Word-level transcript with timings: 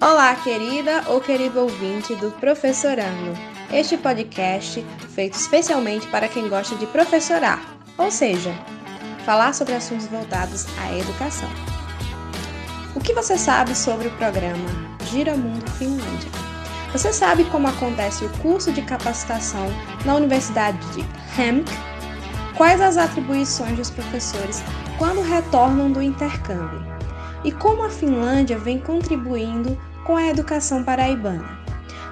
Olá, 0.00 0.34
querida 0.42 1.04
ou 1.06 1.20
querido 1.20 1.60
ouvinte 1.60 2.12
do 2.16 2.32
Professorando. 2.32 3.32
Este 3.72 3.96
podcast 3.96 4.84
feito 5.14 5.34
especialmente 5.34 6.08
para 6.08 6.26
quem 6.26 6.48
gosta 6.48 6.74
de 6.74 6.84
professorar, 6.88 7.62
ou 7.96 8.10
seja, 8.10 8.52
falar 9.24 9.54
sobre 9.54 9.74
assuntos 9.74 10.08
voltados 10.08 10.66
à 10.80 10.98
educação. 10.98 11.48
O 12.96 13.00
que 13.00 13.14
você 13.14 13.38
sabe 13.38 13.72
sobre 13.72 14.08
o 14.08 14.16
programa 14.16 14.68
Gira 15.12 15.36
Mundo 15.36 15.70
Finlândia? 15.78 16.32
Você 16.90 17.12
sabe 17.12 17.44
como 17.44 17.68
acontece 17.68 18.24
o 18.24 18.38
curso 18.38 18.72
de 18.72 18.82
capacitação 18.82 19.68
na 20.04 20.16
Universidade 20.16 20.78
de 20.90 21.06
Hemk? 21.40 21.91
Quais 22.62 22.80
as 22.80 22.96
atribuições 22.96 23.76
dos 23.76 23.90
professores 23.90 24.62
quando 24.96 25.20
retornam 25.20 25.90
do 25.90 26.00
intercâmbio? 26.00 26.80
E 27.42 27.50
como 27.50 27.82
a 27.82 27.90
Finlândia 27.90 28.56
vem 28.56 28.78
contribuindo 28.78 29.76
com 30.04 30.16
a 30.16 30.28
educação 30.28 30.84
paraibana? 30.84 31.58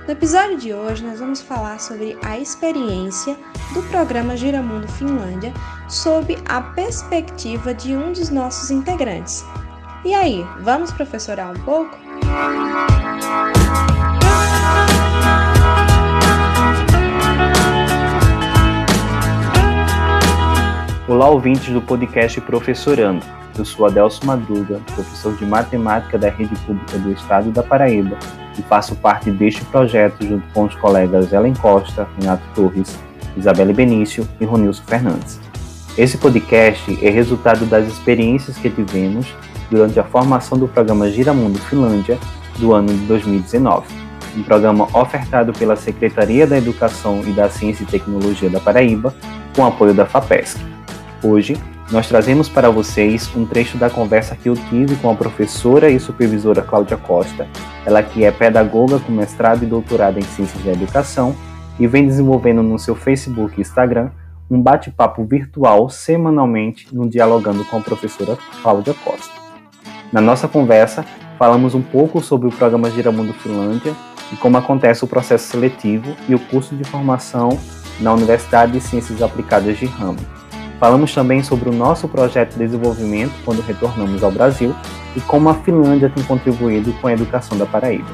No 0.09 0.11
episódio 0.13 0.59
de 0.59 0.75
hoje, 0.75 1.07
nós 1.07 1.21
vamos 1.21 1.41
falar 1.41 1.79
sobre 1.79 2.19
a 2.25 2.37
experiência 2.37 3.37
do 3.73 3.81
programa 3.91 4.37
Giramundo 4.37 4.89
Finlândia 4.89 5.55
sob 5.89 6.37
a 6.49 6.61
perspectiva 6.61 7.73
de 7.73 7.95
um 7.95 8.13
dos 8.13 8.29
nossos 8.29 8.73
integrantes. 8.73 9.45
E 10.05 10.13
aí, 10.13 10.45
vamos 10.63 10.91
professorar 10.91 11.53
um 11.53 11.61
pouco? 11.61 11.97
Olá, 21.11 21.29
ouvintes 21.29 21.75
do 21.75 21.83
podcast 21.83 22.41
Professorando. 22.43 23.27
Eu 23.59 23.65
sou 23.65 23.85
Adelso 23.85 24.25
Madruga, 24.25 24.81
professor 24.95 25.35
de 25.35 25.45
matemática 25.45 26.17
da 26.17 26.31
Rede 26.31 26.55
Pública 26.65 26.97
do 26.99 27.11
Estado 27.11 27.51
da 27.51 27.65
Paraíba 27.65 28.17
e 28.57 28.63
faço 28.63 28.95
parte 28.95 29.29
deste 29.29 29.65
projeto 29.65 30.25
junto 30.25 30.47
com 30.55 30.67
os 30.67 30.75
colegas 30.77 31.33
Ellen 31.33 31.55
Costa, 31.55 32.07
Renato 32.17 32.45
Torres, 32.55 32.97
Isabelle 33.37 33.73
Benício 33.73 34.25
e 34.41 34.45
Ronilson 34.45 34.85
Fernandes. 34.87 35.41
Esse 35.99 36.17
podcast 36.17 37.05
é 37.05 37.11
resultado 37.11 37.67
das 37.67 37.89
experiências 37.89 38.57
que 38.57 38.71
tivemos 38.71 39.27
durante 39.69 39.99
a 39.99 40.05
formação 40.05 40.57
do 40.57 40.69
programa 40.69 41.11
Giramundo 41.11 41.59
Finlândia 41.59 42.21
do 42.57 42.73
ano 42.73 42.87
de 42.87 43.05
2019, 43.07 43.85
um 44.37 44.45
programa 44.45 44.87
ofertado 44.97 45.53
pela 45.53 45.75
Secretaria 45.75 46.47
da 46.47 46.57
Educação 46.57 47.21
e 47.27 47.33
da 47.33 47.51
Ciência 47.51 47.83
e 47.83 47.87
Tecnologia 47.87 48.49
da 48.49 48.61
Paraíba, 48.61 49.13
com 49.57 49.67
apoio 49.67 49.93
da 49.93 50.07
FAPESC. 50.07 50.71
Hoje, 51.23 51.57
nós 51.93 52.09
trazemos 52.09 52.49
para 52.49 52.71
vocês 52.71 53.31
um 53.37 53.45
trecho 53.45 53.77
da 53.77 53.91
conversa 53.91 54.35
que 54.35 54.49
eu 54.49 54.55
tive 54.55 54.97
com 54.97 55.11
a 55.11 55.15
professora 55.15 55.91
e 55.91 56.01
supervisora 56.01 56.63
Cláudia 56.63 56.97
Costa, 56.97 57.47
ela 57.85 58.03
que 58.03 58.25
é 58.25 58.31
pedagoga 58.31 58.99
com 58.99 59.13
mestrado 59.13 59.63
e 59.63 59.67
doutorado 59.67 60.19
em 60.19 60.23
Ciências 60.23 60.65
da 60.65 60.73
Educação 60.73 61.37
e 61.79 61.87
vem 61.87 62.07
desenvolvendo 62.07 62.63
no 62.63 62.79
seu 62.79 62.95
Facebook 62.95 63.55
e 63.59 63.61
Instagram 63.61 64.11
um 64.51 64.63
bate-papo 64.63 65.25
virtual 65.25 65.91
semanalmente 65.91 66.89
no 66.91 67.09
Dialogando 67.09 67.65
com 67.67 67.77
a 67.77 67.81
professora 67.81 68.39
Cláudia 68.63 68.95
Costa. 68.95 69.35
Na 70.13 70.21
nossa 70.21 70.49
conversa, 70.49 71.05
falamos 71.39 71.75
um 71.75 71.83
pouco 71.83 72.21
sobre 72.21 72.49
o 72.49 72.53
programa 72.53 72.91
Giramundo 72.91 73.35
Finlândia 73.35 73.95
e 74.33 74.37
como 74.37 74.57
acontece 74.57 75.05
o 75.05 75.09
processo 75.09 75.49
seletivo 75.49 76.17
e 76.29 76.35
o 76.35 76.39
curso 76.39 76.75
de 76.75 76.85
formação 76.85 77.51
na 78.01 78.13
Universidade 78.15 78.73
de 78.73 78.81
Ciências 78.81 79.21
Aplicadas 79.21 79.77
de 79.77 79.87
Ramo. 79.87 80.40
Falamos 80.81 81.15
também 81.15 81.43
sobre 81.43 81.69
o 81.69 81.73
nosso 81.73 82.09
projeto 82.09 82.53
de 82.53 82.61
desenvolvimento 82.61 83.35
quando 83.45 83.61
retornamos 83.61 84.25
ao 84.25 84.33
Brasil 84.33 84.75
e 85.15 85.21
como 85.21 85.51
a 85.51 85.55
Finlândia 85.55 86.09
tem 86.09 86.25
contribuído 86.25 86.91
com 87.03 87.07
a 87.07 87.13
educação 87.13 87.59
da 87.59 87.67
Paraíba. 87.67 88.09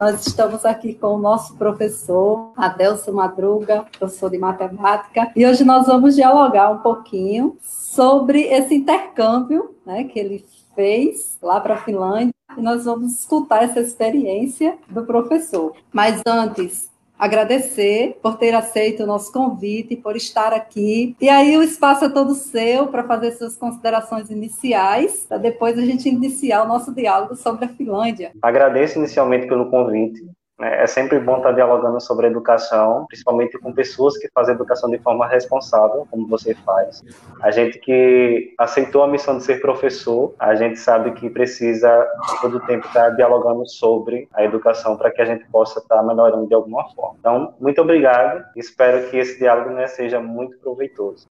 Nós 0.00 0.26
estamos 0.26 0.64
aqui 0.64 0.94
com 0.94 1.08
o 1.08 1.18
nosso 1.18 1.56
professor, 1.56 2.52
Adelson 2.56 3.12
Madruga, 3.12 3.84
professor 3.98 4.30
de 4.30 4.38
matemática, 4.38 5.30
e 5.36 5.46
hoje 5.46 5.62
nós 5.62 5.86
vamos 5.86 6.14
dialogar 6.14 6.70
um 6.70 6.78
pouquinho 6.78 7.58
sobre 7.60 8.42
esse 8.42 8.74
intercâmbio 8.74 9.74
né, 9.84 10.04
que 10.04 10.18
ele 10.18 10.44
fez 10.76 11.36
lá 11.42 11.58
para 11.58 11.74
a 11.74 11.78
Finlândia 11.78 12.32
e 12.56 12.60
nós 12.60 12.84
vamos 12.84 13.18
escutar 13.18 13.64
essa 13.64 13.80
experiência 13.80 14.76
do 14.88 15.04
professor. 15.04 15.74
Mas 15.92 16.22
antes, 16.24 16.88
agradecer 17.18 18.18
por 18.22 18.36
ter 18.36 18.54
aceito 18.54 19.02
o 19.02 19.06
nosso 19.06 19.32
convite, 19.32 19.96
por 19.96 20.16
estar 20.16 20.52
aqui. 20.52 21.16
E 21.20 21.28
aí 21.28 21.56
o 21.56 21.62
espaço 21.62 22.04
é 22.04 22.08
todo 22.08 22.34
seu 22.34 22.86
para 22.88 23.04
fazer 23.04 23.32
suas 23.32 23.56
considerações 23.56 24.30
iniciais, 24.30 25.24
para 25.28 25.38
depois 25.38 25.78
a 25.78 25.82
gente 25.82 26.08
iniciar 26.08 26.62
o 26.62 26.68
nosso 26.68 26.94
diálogo 26.94 27.34
sobre 27.34 27.64
a 27.64 27.68
Finlândia. 27.68 28.32
Agradeço 28.40 28.98
inicialmente 28.98 29.46
pelo 29.48 29.70
convite. 29.70 30.24
Né? 30.58 30.82
É 30.82 30.86
sempre 30.86 31.18
bom 31.20 31.38
estar 31.38 31.52
dialogando 31.52 32.00
sobre 32.00 32.26
educação, 32.26 33.06
principalmente 33.06 33.58
com 33.58 33.72
pessoas 33.72 34.16
que 34.18 34.28
fazem 34.34 34.54
educação 34.54 34.90
de 34.90 34.98
forma 34.98 35.26
responsável, 35.26 36.06
como 36.10 36.26
você 36.26 36.54
faz. 36.54 37.02
A 37.42 37.50
gente 37.50 37.78
que 37.78 38.54
aceitou 38.58 39.02
a 39.02 39.08
missão 39.08 39.36
de 39.36 39.44
ser 39.44 39.60
professor, 39.60 40.34
a 40.38 40.54
gente 40.54 40.78
sabe 40.78 41.12
que 41.12 41.28
precisa 41.28 42.06
todo 42.40 42.56
o 42.56 42.60
tempo 42.60 42.86
estar 42.86 43.10
dialogando 43.10 43.68
sobre 43.68 44.28
a 44.32 44.44
educação 44.44 44.96
para 44.96 45.10
que 45.10 45.20
a 45.20 45.24
gente 45.24 45.44
possa 45.50 45.78
estar 45.78 46.02
melhorando 46.02 46.46
de 46.46 46.54
alguma 46.54 46.88
forma. 46.94 47.16
Então, 47.20 47.54
muito 47.60 47.80
obrigado. 47.80 48.44
Espero 48.56 49.08
que 49.10 49.16
esse 49.16 49.38
diálogo 49.38 49.70
né, 49.70 49.86
seja 49.86 50.20
muito 50.20 50.58
proveitoso. 50.58 51.26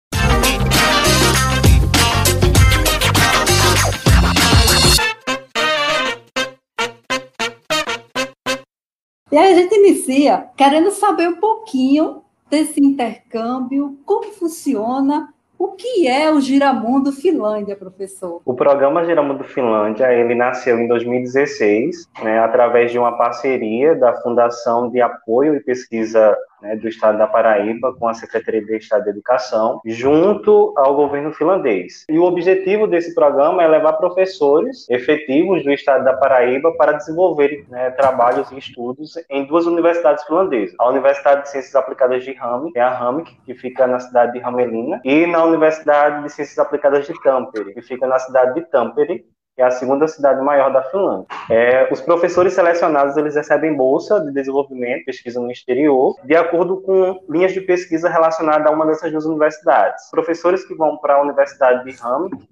E 9.30 9.36
aí 9.36 9.52
a 9.52 9.56
gente 9.56 9.74
inicia 9.74 10.46
querendo 10.56 10.92
saber 10.92 11.28
um 11.28 11.36
pouquinho 11.36 12.22
desse 12.48 12.80
intercâmbio, 12.80 13.98
como 14.04 14.30
funciona, 14.32 15.34
o 15.58 15.72
que 15.72 16.06
é 16.06 16.30
o 16.30 16.40
Giramundo 16.40 17.10
Finlândia, 17.10 17.74
professor? 17.74 18.40
O 18.44 18.54
programa 18.54 19.04
Giramundo 19.04 19.42
Finlândia, 19.42 20.12
ele 20.12 20.36
nasceu 20.36 20.78
em 20.78 20.86
2016, 20.86 22.08
né, 22.22 22.38
através 22.38 22.92
de 22.92 22.98
uma 23.00 23.16
parceria 23.18 23.96
da 23.96 24.14
Fundação 24.22 24.88
de 24.90 25.00
Apoio 25.00 25.56
e 25.56 25.60
Pesquisa 25.60 26.36
né, 26.60 26.76
do 26.76 26.88
Estado 26.88 27.18
da 27.18 27.26
Paraíba 27.26 27.94
com 27.94 28.08
a 28.08 28.14
Secretaria 28.14 28.64
de 28.64 28.76
Estado 28.76 29.04
de 29.04 29.10
Educação, 29.10 29.80
junto 29.84 30.72
ao 30.76 30.94
governo 30.94 31.32
finlandês. 31.32 32.04
E 32.08 32.18
o 32.18 32.24
objetivo 32.24 32.86
desse 32.86 33.14
programa 33.14 33.62
é 33.62 33.68
levar 33.68 33.94
professores 33.94 34.88
efetivos 34.88 35.62
do 35.62 35.72
Estado 35.72 36.04
da 36.04 36.14
Paraíba 36.14 36.72
para 36.76 36.92
desenvolver 36.92 37.64
né, 37.68 37.90
trabalhos 37.90 38.50
e 38.50 38.58
estudos 38.58 39.14
em 39.30 39.44
duas 39.44 39.66
universidades 39.66 40.24
finlandesas. 40.24 40.74
A 40.78 40.88
Universidade 40.88 41.42
de 41.42 41.50
Ciências 41.50 41.74
Aplicadas 41.74 42.24
de 42.24 42.36
Hamik, 42.38 42.76
é 42.76 42.82
a 42.82 42.96
Hamik, 42.96 43.36
que 43.44 43.54
fica 43.54 43.86
na 43.86 44.00
cidade 44.00 44.32
de 44.32 44.44
Hamelina, 44.44 45.00
e 45.04 45.26
na 45.26 45.44
Universidade 45.44 46.22
de 46.22 46.32
Ciências 46.32 46.58
Aplicadas 46.58 47.06
de 47.06 47.14
Tampere, 47.22 47.74
que 47.74 47.82
fica 47.82 48.06
na 48.06 48.18
cidade 48.18 48.54
de 48.54 48.62
Tampere, 48.62 49.24
que 49.56 49.62
é 49.62 49.64
a 49.64 49.70
segunda 49.70 50.06
cidade 50.06 50.44
maior 50.44 50.70
da 50.70 50.82
Finlândia. 50.82 51.26
É, 51.50 51.88
os 51.90 52.02
professores 52.02 52.52
selecionados 52.52 53.16
eles 53.16 53.34
recebem 53.34 53.74
bolsa 53.74 54.20
de 54.20 54.30
desenvolvimento, 54.30 55.06
pesquisa 55.06 55.40
no 55.40 55.50
exterior, 55.50 56.14
de 56.24 56.36
acordo 56.36 56.82
com 56.82 57.18
linhas 57.28 57.54
de 57.54 57.62
pesquisa 57.62 58.10
relacionadas 58.10 58.66
a 58.66 58.70
uma 58.70 58.86
dessas 58.86 59.10
duas 59.10 59.24
universidades. 59.24 60.10
Professores 60.10 60.66
que 60.66 60.74
vão 60.74 60.98
para 60.98 61.14
a 61.14 61.22
Universidade 61.22 61.90
de 61.90 61.96
Hamilton 62.00 62.46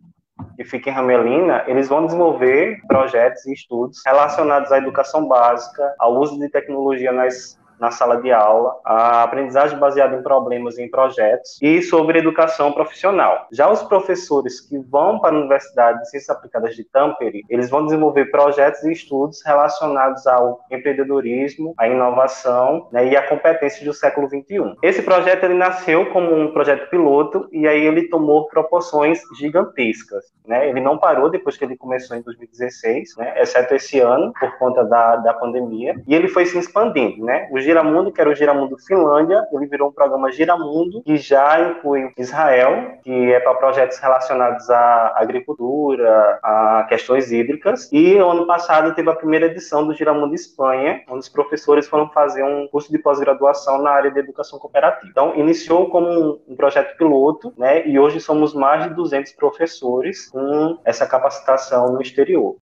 que 0.56 0.64
fica 0.64 0.90
em 0.90 0.92
Ramelina, 0.92 1.64
eles 1.66 1.88
vão 1.88 2.06
desenvolver 2.06 2.80
projetos 2.88 3.44
e 3.46 3.52
estudos 3.52 4.00
relacionados 4.04 4.72
à 4.72 4.78
educação 4.78 5.28
básica, 5.28 5.94
ao 5.98 6.18
uso 6.18 6.38
de 6.38 6.48
tecnologia 6.48 7.12
nas 7.12 7.58
na 7.80 7.90
sala 7.90 8.20
de 8.20 8.32
aula, 8.32 8.76
a 8.84 9.22
aprendizagem 9.22 9.78
baseada 9.78 10.16
em 10.16 10.22
problemas 10.22 10.78
e 10.78 10.82
em 10.82 10.90
projetos 10.90 11.58
e 11.60 11.82
sobre 11.82 12.18
educação 12.18 12.72
profissional. 12.72 13.46
Já 13.52 13.70
os 13.70 13.82
professores 13.82 14.60
que 14.60 14.78
vão 14.78 15.18
para 15.18 15.34
a 15.34 15.38
Universidade 15.38 16.00
de 16.00 16.10
Ciências 16.10 16.36
Aplicadas 16.36 16.74
de 16.74 16.84
Tampere, 16.84 17.42
eles 17.48 17.70
vão 17.70 17.84
desenvolver 17.84 18.26
projetos 18.26 18.82
e 18.84 18.92
estudos 18.92 19.42
relacionados 19.44 20.26
ao 20.26 20.60
empreendedorismo, 20.70 21.74
à 21.78 21.88
inovação 21.88 22.88
né, 22.92 23.08
e 23.08 23.16
à 23.16 23.26
competência 23.26 23.84
do 23.84 23.92
século 23.92 24.28
XXI. 24.28 24.76
Esse 24.82 25.02
projeto 25.02 25.44
ele 25.44 25.54
nasceu 25.54 26.06
como 26.10 26.34
um 26.34 26.52
projeto 26.52 26.88
piloto 26.90 27.48
e 27.52 27.66
aí 27.66 27.84
ele 27.84 28.08
tomou 28.08 28.46
proporções 28.48 29.20
gigantescas. 29.36 30.24
Né? 30.46 30.68
Ele 30.68 30.80
não 30.80 30.98
parou 30.98 31.30
depois 31.30 31.56
que 31.56 31.64
ele 31.64 31.76
começou 31.76 32.16
em 32.16 32.22
2016, 32.22 33.16
né, 33.16 33.40
exceto 33.40 33.74
esse 33.74 34.00
ano, 34.00 34.32
por 34.38 34.58
conta 34.58 34.84
da, 34.84 35.16
da 35.16 35.34
pandemia, 35.34 35.94
e 36.06 36.14
ele 36.14 36.28
foi 36.28 36.46
se 36.46 36.58
expandindo. 36.58 37.24
Né? 37.24 37.48
Os 37.52 37.63
Giramundo, 37.64 38.12
que 38.12 38.20
era 38.20 38.30
o 38.30 38.34
Giramundo 38.34 38.76
Finlândia, 38.78 39.46
ele 39.52 39.66
virou 39.66 39.88
um 39.88 39.92
programa 39.92 40.30
Giramundo, 40.30 41.02
que 41.02 41.16
já 41.16 41.60
inclui 41.60 42.12
Israel, 42.18 42.98
que 43.02 43.32
é 43.32 43.40
para 43.40 43.54
projetos 43.54 43.98
relacionados 43.98 44.70
à 44.70 45.14
agricultura, 45.16 46.38
a 46.42 46.86
questões 46.88 47.32
hídricas. 47.32 47.90
E 47.92 48.16
ano 48.18 48.46
passado 48.46 48.94
teve 48.94 49.10
a 49.10 49.14
primeira 49.14 49.46
edição 49.46 49.86
do 49.86 49.94
Giramundo 49.94 50.34
Espanha, 50.34 51.02
onde 51.08 51.20
os 51.20 51.28
professores 51.28 51.88
foram 51.88 52.08
fazer 52.10 52.44
um 52.44 52.68
curso 52.68 52.92
de 52.92 52.98
pós-graduação 52.98 53.82
na 53.82 53.90
área 53.90 54.10
de 54.10 54.18
educação 54.18 54.58
cooperativa. 54.58 55.08
Então, 55.10 55.34
iniciou 55.36 55.88
como 55.88 56.40
um 56.46 56.56
projeto 56.56 56.96
piloto, 56.96 57.52
né? 57.56 57.86
E 57.86 57.98
hoje 57.98 58.20
somos 58.20 58.54
mais 58.54 58.84
de 58.84 58.94
200 58.94 59.32
professores 59.32 60.28
com 60.30 60.78
essa 60.84 61.06
capacitação 61.06 61.92
no 61.92 62.02
exterior. 62.02 62.56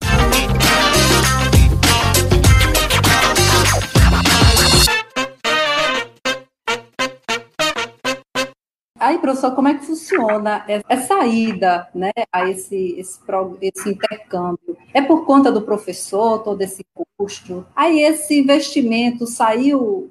Aí, 9.03 9.17
professor, 9.17 9.53
como 9.53 9.67
é 9.67 9.73
que 9.73 9.85
funciona 9.85 10.63
essa 10.87 11.25
ida 11.25 11.89
né, 11.93 12.11
a 12.31 12.49
esse, 12.49 12.97
esse, 12.97 13.19
esse 13.61 13.89
intercâmbio? 13.89 14.77
É 14.93 15.01
por 15.01 15.25
conta 15.25 15.51
do 15.51 15.61
professor, 15.61 16.41
todo 16.41 16.61
esse 16.61 16.85
custo? 17.17 17.65
Aí 17.75 18.01
esse 18.01 18.39
investimento 18.39 19.27
saiu? 19.27 20.09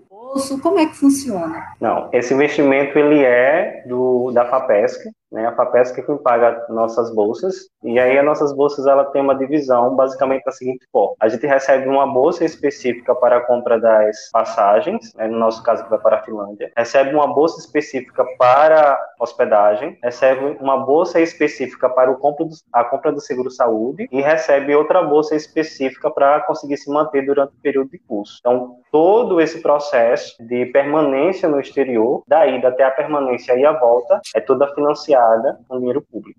Como 0.62 0.78
é 0.78 0.84
que 0.84 0.94
funciona? 0.94 1.74
Não, 1.80 2.10
esse 2.12 2.34
investimento 2.34 2.98
ele 2.98 3.24
é 3.24 3.82
do 3.86 4.30
da 4.30 4.44
Fapesc, 4.44 5.10
né? 5.32 5.46
A 5.46 5.52
FAPESC 5.52 5.98
é 5.98 6.02
quem 6.04 6.18
paga 6.18 6.66
nossas 6.68 7.12
bolsas, 7.14 7.68
e 7.82 7.98
aí 7.98 8.18
as 8.18 8.24
nossas 8.24 8.52
bolsas 8.54 8.86
ela 8.86 9.04
tem 9.06 9.22
uma 9.22 9.34
divisão 9.34 9.96
basicamente 9.96 10.44
da 10.44 10.52
seguinte 10.52 10.86
forma: 10.92 11.16
a 11.18 11.28
gente 11.28 11.46
recebe 11.46 11.88
uma 11.88 12.06
bolsa 12.06 12.44
específica 12.44 13.14
para 13.14 13.38
a 13.38 13.40
compra 13.40 13.80
das 13.80 14.30
passagens, 14.30 15.12
né? 15.14 15.26
no 15.26 15.38
nosso 15.38 15.62
caso 15.62 15.82
que 15.84 15.90
vai 15.90 15.98
para 15.98 16.18
a 16.18 16.22
Finlândia, 16.22 16.70
recebe 16.76 17.14
uma 17.14 17.32
bolsa 17.32 17.58
específica 17.60 18.24
para 18.38 18.98
hospedagem, 19.18 19.98
recebe 20.02 20.58
uma 20.60 20.84
bolsa 20.84 21.20
específica 21.20 21.88
para 21.88 22.10
o 22.10 22.18
compra 22.18 22.44
do, 22.44 22.54
a 22.72 22.84
compra 22.84 23.10
do 23.10 23.20
seguro 23.20 23.50
saúde 23.50 24.06
e 24.12 24.20
recebe 24.20 24.74
outra 24.74 25.02
bolsa 25.02 25.34
específica 25.34 26.10
para 26.10 26.40
conseguir 26.40 26.76
se 26.76 26.90
manter 26.90 27.24
durante 27.24 27.54
o 27.54 27.62
período 27.62 27.90
de 27.90 27.98
curso. 27.98 28.36
Então, 28.40 28.76
todo 28.92 29.40
esse 29.40 29.62
processo 29.62 30.36
de 30.38 30.66
permanência 30.66 31.48
no 31.48 31.58
exterior, 31.58 32.22
da 32.28 32.46
ida 32.46 32.68
até 32.68 32.84
a 32.84 32.90
permanência 32.90 33.58
e 33.58 33.64
a 33.64 33.72
volta, 33.72 34.20
é 34.36 34.40
toda 34.40 34.72
financiada 34.74 35.58
com 35.66 35.78
dinheiro 35.78 36.02
público. 36.02 36.38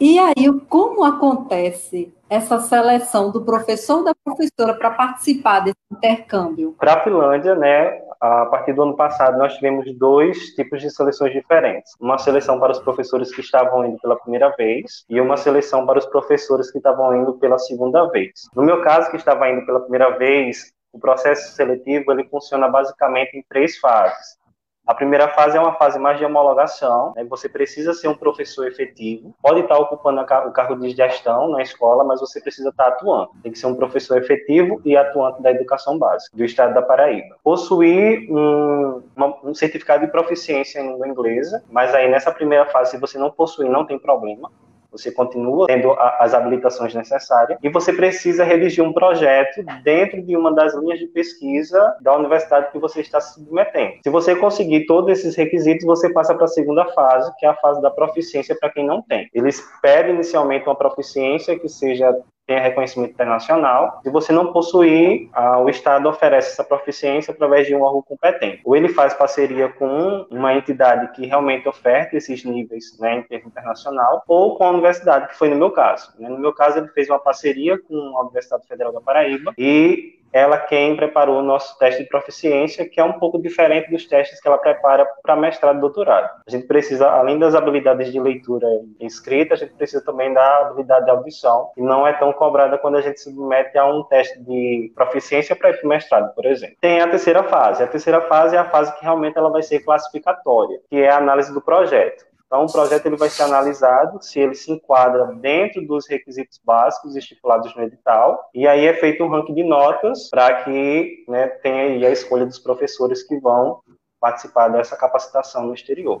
E 0.00 0.18
aí, 0.18 0.50
como 0.68 1.04
acontece 1.04 2.12
essa 2.28 2.58
seleção 2.58 3.30
do 3.30 3.44
professor 3.44 3.98
ou 3.98 4.04
da 4.04 4.14
professora 4.24 4.74
para 4.74 4.90
participar 4.90 5.60
desse 5.60 5.76
intercâmbio? 5.92 6.74
Para 6.78 6.94
a 6.94 7.04
Finlândia, 7.04 7.54
né, 7.54 8.00
a 8.22 8.46
partir 8.46 8.72
do 8.72 8.84
ano 8.84 8.94
passado, 8.94 9.36
nós 9.36 9.54
tivemos 9.54 9.92
dois 9.98 10.54
tipos 10.54 10.80
de 10.80 10.88
seleções 10.90 11.32
diferentes. 11.32 11.92
Uma 12.00 12.18
seleção 12.18 12.60
para 12.60 12.70
os 12.70 12.78
professores 12.78 13.34
que 13.34 13.40
estavam 13.40 13.84
indo 13.84 13.98
pela 13.98 14.16
primeira 14.16 14.48
vez 14.50 15.04
e 15.10 15.20
uma 15.20 15.36
seleção 15.36 15.84
para 15.84 15.98
os 15.98 16.06
professores 16.06 16.70
que 16.70 16.78
estavam 16.78 17.16
indo 17.16 17.34
pela 17.34 17.58
segunda 17.58 18.08
vez. 18.10 18.30
No 18.54 18.62
meu 18.62 18.80
caso, 18.80 19.10
que 19.10 19.16
estava 19.16 19.50
indo 19.50 19.66
pela 19.66 19.80
primeira 19.80 20.16
vez, 20.16 20.72
o 20.92 21.00
processo 21.00 21.56
seletivo 21.56 22.12
ele 22.12 22.28
funciona 22.28 22.68
basicamente 22.68 23.36
em 23.36 23.42
três 23.48 23.78
fases. 23.78 24.38
A 24.84 24.94
primeira 24.94 25.28
fase 25.28 25.56
é 25.56 25.60
uma 25.60 25.74
fase 25.74 25.96
mais 25.96 26.18
de 26.18 26.24
homologação, 26.24 27.12
né? 27.14 27.24
você 27.24 27.48
precisa 27.48 27.94
ser 27.94 28.08
um 28.08 28.16
professor 28.16 28.66
efetivo, 28.66 29.32
pode 29.40 29.60
estar 29.60 29.78
ocupando 29.78 30.20
o 30.20 30.52
cargo 30.52 30.74
de 30.76 30.90
gestão 30.90 31.48
na 31.50 31.62
escola, 31.62 32.02
mas 32.02 32.20
você 32.20 32.40
precisa 32.40 32.70
estar 32.70 32.88
atuando. 32.88 33.30
Tem 33.44 33.52
que 33.52 33.58
ser 33.58 33.66
um 33.66 33.76
professor 33.76 34.18
efetivo 34.18 34.80
e 34.84 34.96
atuante 34.96 35.40
da 35.40 35.52
educação 35.52 35.96
básica 35.98 36.36
do 36.36 36.44
estado 36.44 36.74
da 36.74 36.82
Paraíba. 36.82 37.36
Possuir 37.44 38.28
um, 38.28 39.02
uma, 39.14 39.38
um 39.44 39.54
certificado 39.54 40.04
de 40.04 40.10
proficiência 40.10 40.80
em 40.80 40.88
língua 40.88 41.06
inglesa, 41.06 41.62
mas 41.70 41.94
aí 41.94 42.10
nessa 42.10 42.32
primeira 42.32 42.66
fase, 42.66 42.90
se 42.90 42.98
você 42.98 43.16
não 43.16 43.30
possuir, 43.30 43.70
não 43.70 43.86
tem 43.86 43.98
problema 43.98 44.50
você 44.92 45.10
continua 45.10 45.66
tendo 45.66 45.92
as 46.18 46.34
habilitações 46.34 46.94
necessárias 46.94 47.58
e 47.62 47.70
você 47.70 47.92
precisa 47.92 48.44
redigir 48.44 48.84
um 48.84 48.92
projeto 48.92 49.64
dentro 49.82 50.22
de 50.22 50.36
uma 50.36 50.54
das 50.54 50.74
linhas 50.74 50.98
de 50.98 51.06
pesquisa 51.06 51.96
da 52.00 52.14
universidade 52.14 52.70
que 52.70 52.78
você 52.78 53.00
está 53.00 53.20
se 53.20 53.34
submetendo. 53.34 53.94
Se 54.04 54.10
você 54.10 54.36
conseguir 54.36 54.84
todos 54.86 55.10
esses 55.10 55.34
requisitos, 55.34 55.86
você 55.86 56.12
passa 56.12 56.34
para 56.34 56.44
a 56.44 56.48
segunda 56.48 56.84
fase, 56.92 57.32
que 57.38 57.46
é 57.46 57.48
a 57.48 57.54
fase 57.54 57.80
da 57.80 57.90
proficiência 57.90 58.54
para 58.54 58.70
quem 58.70 58.86
não 58.86 59.00
tem. 59.02 59.28
Eles 59.32 59.62
pedem 59.80 60.14
inicialmente 60.14 60.66
uma 60.66 60.76
proficiência 60.76 61.58
que 61.58 61.68
seja 61.68 62.14
tenha 62.52 62.60
reconhecimento 62.60 63.12
internacional. 63.12 64.00
Se 64.02 64.10
você 64.10 64.32
não 64.32 64.52
possuir, 64.52 65.30
o 65.64 65.68
Estado 65.70 66.08
oferece 66.08 66.52
essa 66.52 66.64
proficiência 66.64 67.32
através 67.32 67.66
de 67.66 67.74
um 67.74 67.80
órgão 67.80 68.02
competente. 68.02 68.60
Ou 68.64 68.76
ele 68.76 68.88
faz 68.90 69.14
parceria 69.14 69.68
com 69.70 70.26
uma 70.30 70.54
entidade 70.54 71.12
que 71.12 71.26
realmente 71.26 71.66
oferta 71.66 72.16
esses 72.16 72.44
níveis 72.44 72.98
né, 73.00 73.18
em 73.18 73.22
termo 73.22 73.48
internacional, 73.48 74.22
ou 74.28 74.56
com 74.56 74.64
a 74.64 74.70
universidade, 74.70 75.28
que 75.28 75.36
foi 75.36 75.48
no 75.48 75.56
meu 75.56 75.70
caso. 75.70 76.12
Né? 76.18 76.28
No 76.28 76.38
meu 76.38 76.52
caso, 76.52 76.78
ele 76.78 76.88
fez 76.88 77.08
uma 77.08 77.18
parceria 77.18 77.78
com 77.78 77.96
a 78.18 78.22
Universidade 78.22 78.66
Federal 78.66 78.92
da 78.92 79.00
Paraíba 79.00 79.54
e 79.56 80.11
ela 80.32 80.56
quem 80.58 80.96
preparou 80.96 81.38
o 81.38 81.42
nosso 81.42 81.78
teste 81.78 82.02
de 82.02 82.08
proficiência, 82.08 82.88
que 82.88 83.00
é 83.00 83.04
um 83.04 83.14
pouco 83.14 83.40
diferente 83.40 83.90
dos 83.90 84.06
testes 84.06 84.40
que 84.40 84.48
ela 84.48 84.58
prepara 84.58 85.06
para 85.22 85.36
mestrado 85.36 85.78
e 85.78 85.80
doutorado. 85.80 86.30
A 86.46 86.50
gente 86.50 86.66
precisa, 86.66 87.08
além 87.08 87.38
das 87.38 87.54
habilidades 87.54 88.10
de 88.10 88.18
leitura 88.18 88.66
e 88.98 89.06
escrita, 89.06 89.54
a 89.54 89.56
gente 89.56 89.74
precisa 89.74 90.04
também 90.04 90.32
da 90.32 90.58
habilidade 90.60 91.04
de 91.04 91.10
audição, 91.10 91.70
que 91.74 91.82
não 91.82 92.06
é 92.06 92.12
tão 92.12 92.32
cobrada 92.32 92.78
quando 92.78 92.96
a 92.96 93.00
gente 93.00 93.20
se 93.20 93.30
submete 93.30 93.76
a 93.76 93.86
um 93.86 94.02
teste 94.04 94.40
de 94.40 94.90
proficiência 94.94 95.54
para 95.54 95.70
ir 95.70 95.78
para 95.78 95.86
o 95.86 95.88
mestrado, 95.88 96.34
por 96.34 96.46
exemplo. 96.46 96.76
Tem 96.80 97.00
a 97.00 97.08
terceira 97.08 97.42
fase. 97.42 97.82
A 97.82 97.86
terceira 97.86 98.20
fase 98.22 98.56
é 98.56 98.58
a 98.58 98.64
fase 98.64 98.94
que 98.96 99.02
realmente 99.02 99.36
ela 99.36 99.50
vai 99.50 99.62
ser 99.62 99.80
classificatória, 99.80 100.80
que 100.88 100.96
é 100.96 101.10
a 101.10 101.18
análise 101.18 101.52
do 101.52 101.60
projeto. 101.60 102.31
Então, 102.52 102.66
o 102.66 102.70
projeto 102.70 103.06
ele 103.06 103.16
vai 103.16 103.30
ser 103.30 103.44
analisado 103.44 104.22
se 104.22 104.38
ele 104.38 104.54
se 104.54 104.70
enquadra 104.70 105.24
dentro 105.36 105.80
dos 105.86 106.06
requisitos 106.06 106.60
básicos 106.62 107.16
estipulados 107.16 107.74
no 107.74 107.82
edital, 107.82 108.50
e 108.54 108.68
aí 108.68 108.84
é 108.84 108.92
feito 108.92 109.24
um 109.24 109.28
ranking 109.30 109.54
de 109.54 109.64
notas 109.64 110.28
para 110.28 110.62
que 110.62 111.24
né, 111.26 111.46
tenha 111.48 112.06
a 112.06 112.10
escolha 112.10 112.44
dos 112.44 112.58
professores 112.58 113.22
que 113.22 113.40
vão 113.40 113.80
participar 114.20 114.68
dessa 114.68 114.94
capacitação 114.98 115.64
no 115.66 115.72
exterior. 115.72 116.20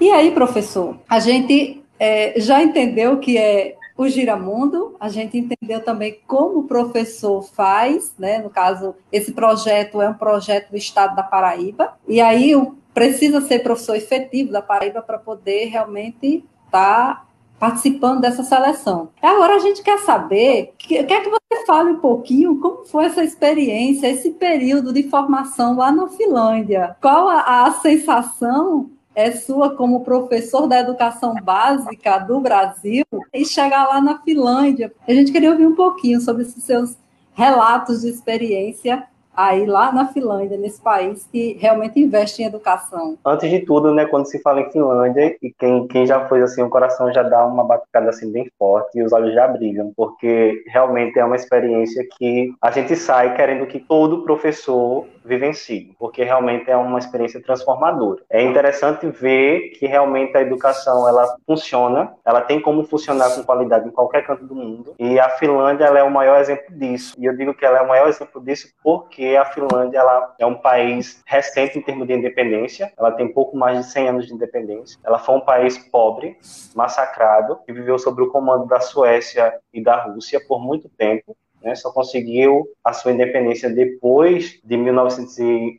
E 0.00 0.10
aí, 0.10 0.32
professor, 0.32 0.98
a 1.08 1.20
gente 1.20 1.84
é, 2.00 2.40
já 2.40 2.60
entendeu 2.60 3.20
que 3.20 3.38
é 3.38 3.76
o 3.96 4.08
Giramundo, 4.08 4.96
a 4.98 5.08
gente 5.08 5.38
entendeu 5.38 5.82
também 5.82 6.20
como 6.26 6.60
o 6.60 6.64
professor 6.64 7.42
faz, 7.42 8.12
né? 8.18 8.38
No 8.38 8.50
caso, 8.50 8.94
esse 9.12 9.32
projeto 9.32 10.02
é 10.02 10.08
um 10.08 10.14
projeto 10.14 10.70
do 10.70 10.76
Estado 10.76 11.14
da 11.14 11.22
Paraíba, 11.22 11.94
e 12.08 12.20
aí 12.20 12.52
precisa 12.92 13.40
ser 13.40 13.60
professor 13.60 13.96
efetivo 13.96 14.52
da 14.52 14.62
Paraíba 14.62 15.00
para 15.02 15.18
poder 15.18 15.66
realmente 15.66 16.44
estar 16.66 17.14
tá 17.14 17.26
participando 17.58 18.20
dessa 18.20 18.42
seleção. 18.42 19.10
Agora 19.22 19.54
a 19.54 19.58
gente 19.58 19.82
quer 19.82 19.98
saber, 19.98 20.74
quer 20.76 21.22
que 21.22 21.30
você 21.30 21.64
fale 21.66 21.92
um 21.92 22.00
pouquinho 22.00 22.60
como 22.60 22.84
foi 22.84 23.06
essa 23.06 23.22
experiência, 23.22 24.08
esse 24.08 24.32
período 24.32 24.92
de 24.92 25.04
formação 25.04 25.76
lá 25.76 25.90
na 25.90 26.08
Finlândia. 26.08 26.96
Qual 27.00 27.28
a, 27.28 27.64
a 27.64 27.70
sensação 27.72 28.90
é 29.14 29.30
sua 29.32 29.76
como 29.76 30.04
professor 30.04 30.66
da 30.66 30.80
educação 30.80 31.34
básica 31.42 32.18
do 32.18 32.40
Brasil 32.40 33.04
e 33.32 33.44
chegar 33.44 33.86
lá 33.86 34.00
na 34.00 34.18
Finlândia. 34.20 34.92
A 35.06 35.12
gente 35.12 35.32
queria 35.32 35.50
ouvir 35.50 35.66
um 35.66 35.74
pouquinho 35.74 36.20
sobre 36.20 36.42
esses 36.42 36.62
seus 36.64 36.96
relatos 37.34 38.02
de 38.02 38.08
experiência 38.08 39.04
aí 39.36 39.66
lá 39.66 39.92
na 39.92 40.06
Finlândia, 40.08 40.56
nesse 40.56 40.80
país 40.80 41.28
que 41.30 41.56
realmente 41.60 42.00
investe 42.00 42.42
em 42.42 42.46
educação? 42.46 43.18
Antes 43.24 43.50
de 43.50 43.60
tudo, 43.60 43.94
né, 43.94 44.06
quando 44.06 44.26
se 44.26 44.40
fala 44.40 44.60
em 44.60 44.70
Finlândia, 44.70 45.36
e 45.42 45.52
quem, 45.52 45.86
quem 45.88 46.06
já 46.06 46.26
foi 46.26 46.42
assim, 46.42 46.62
o 46.62 46.68
coração 46.68 47.12
já 47.12 47.22
dá 47.22 47.44
uma 47.46 47.64
batucada 47.64 48.10
assim 48.10 48.30
bem 48.30 48.50
forte 48.58 48.98
e 48.98 49.02
os 49.02 49.12
olhos 49.12 49.34
já 49.34 49.46
brilham, 49.48 49.92
porque 49.96 50.62
realmente 50.66 51.18
é 51.18 51.24
uma 51.24 51.36
experiência 51.36 52.06
que 52.18 52.52
a 52.60 52.70
gente 52.70 52.94
sai 52.96 53.34
querendo 53.34 53.66
que 53.66 53.78
todo 53.78 54.22
professor 54.22 55.06
vivencie, 55.24 55.94
porque 55.98 56.22
realmente 56.22 56.70
é 56.70 56.76
uma 56.76 56.98
experiência 56.98 57.42
transformadora. 57.42 58.22
É 58.28 58.42
interessante 58.42 59.06
ver 59.06 59.70
que 59.70 59.86
realmente 59.86 60.36
a 60.36 60.42
educação 60.42 61.08
ela 61.08 61.36
funciona, 61.46 62.12
ela 62.24 62.42
tem 62.42 62.60
como 62.60 62.84
funcionar 62.84 63.34
com 63.34 63.42
qualidade 63.42 63.88
em 63.88 63.90
qualquer 63.90 64.26
canto 64.26 64.44
do 64.44 64.54
mundo, 64.54 64.94
e 64.98 65.18
a 65.18 65.30
Finlândia 65.30 65.84
ela 65.84 65.98
é 65.98 66.02
o 66.02 66.10
maior 66.10 66.40
exemplo 66.40 66.74
disso. 66.76 67.14
E 67.18 67.24
eu 67.24 67.36
digo 67.36 67.54
que 67.54 67.64
ela 67.64 67.78
é 67.78 67.82
o 67.82 67.88
maior 67.88 68.08
exemplo 68.08 68.40
disso 68.42 68.68
porque 68.82 69.23
porque 69.24 69.36
a 69.36 69.44
Finlândia 69.46 69.98
ela 69.98 70.34
é 70.38 70.44
um 70.44 70.54
país 70.54 71.22
recente 71.26 71.78
em 71.78 71.82
termos 71.82 72.06
de 72.06 72.12
independência, 72.12 72.92
ela 72.98 73.10
tem 73.10 73.32
pouco 73.32 73.56
mais 73.56 73.78
de 73.78 73.90
100 73.90 74.08
anos 74.08 74.26
de 74.26 74.34
independência. 74.34 74.98
Ela 75.02 75.18
foi 75.18 75.36
um 75.36 75.40
país 75.40 75.78
pobre, 75.78 76.36
massacrado, 76.74 77.58
que 77.64 77.72
viveu 77.72 77.98
sob 77.98 78.20
o 78.22 78.30
comando 78.30 78.66
da 78.66 78.80
Suécia 78.80 79.58
e 79.72 79.82
da 79.82 80.04
Rússia 80.04 80.40
por 80.46 80.60
muito 80.60 80.90
tempo. 80.90 81.34
Né, 81.64 81.74
só 81.74 81.90
conseguiu 81.90 82.68
a 82.84 82.92
sua 82.92 83.12
independência 83.12 83.70
depois 83.70 84.60
de 84.62 84.76
1900 84.76 85.34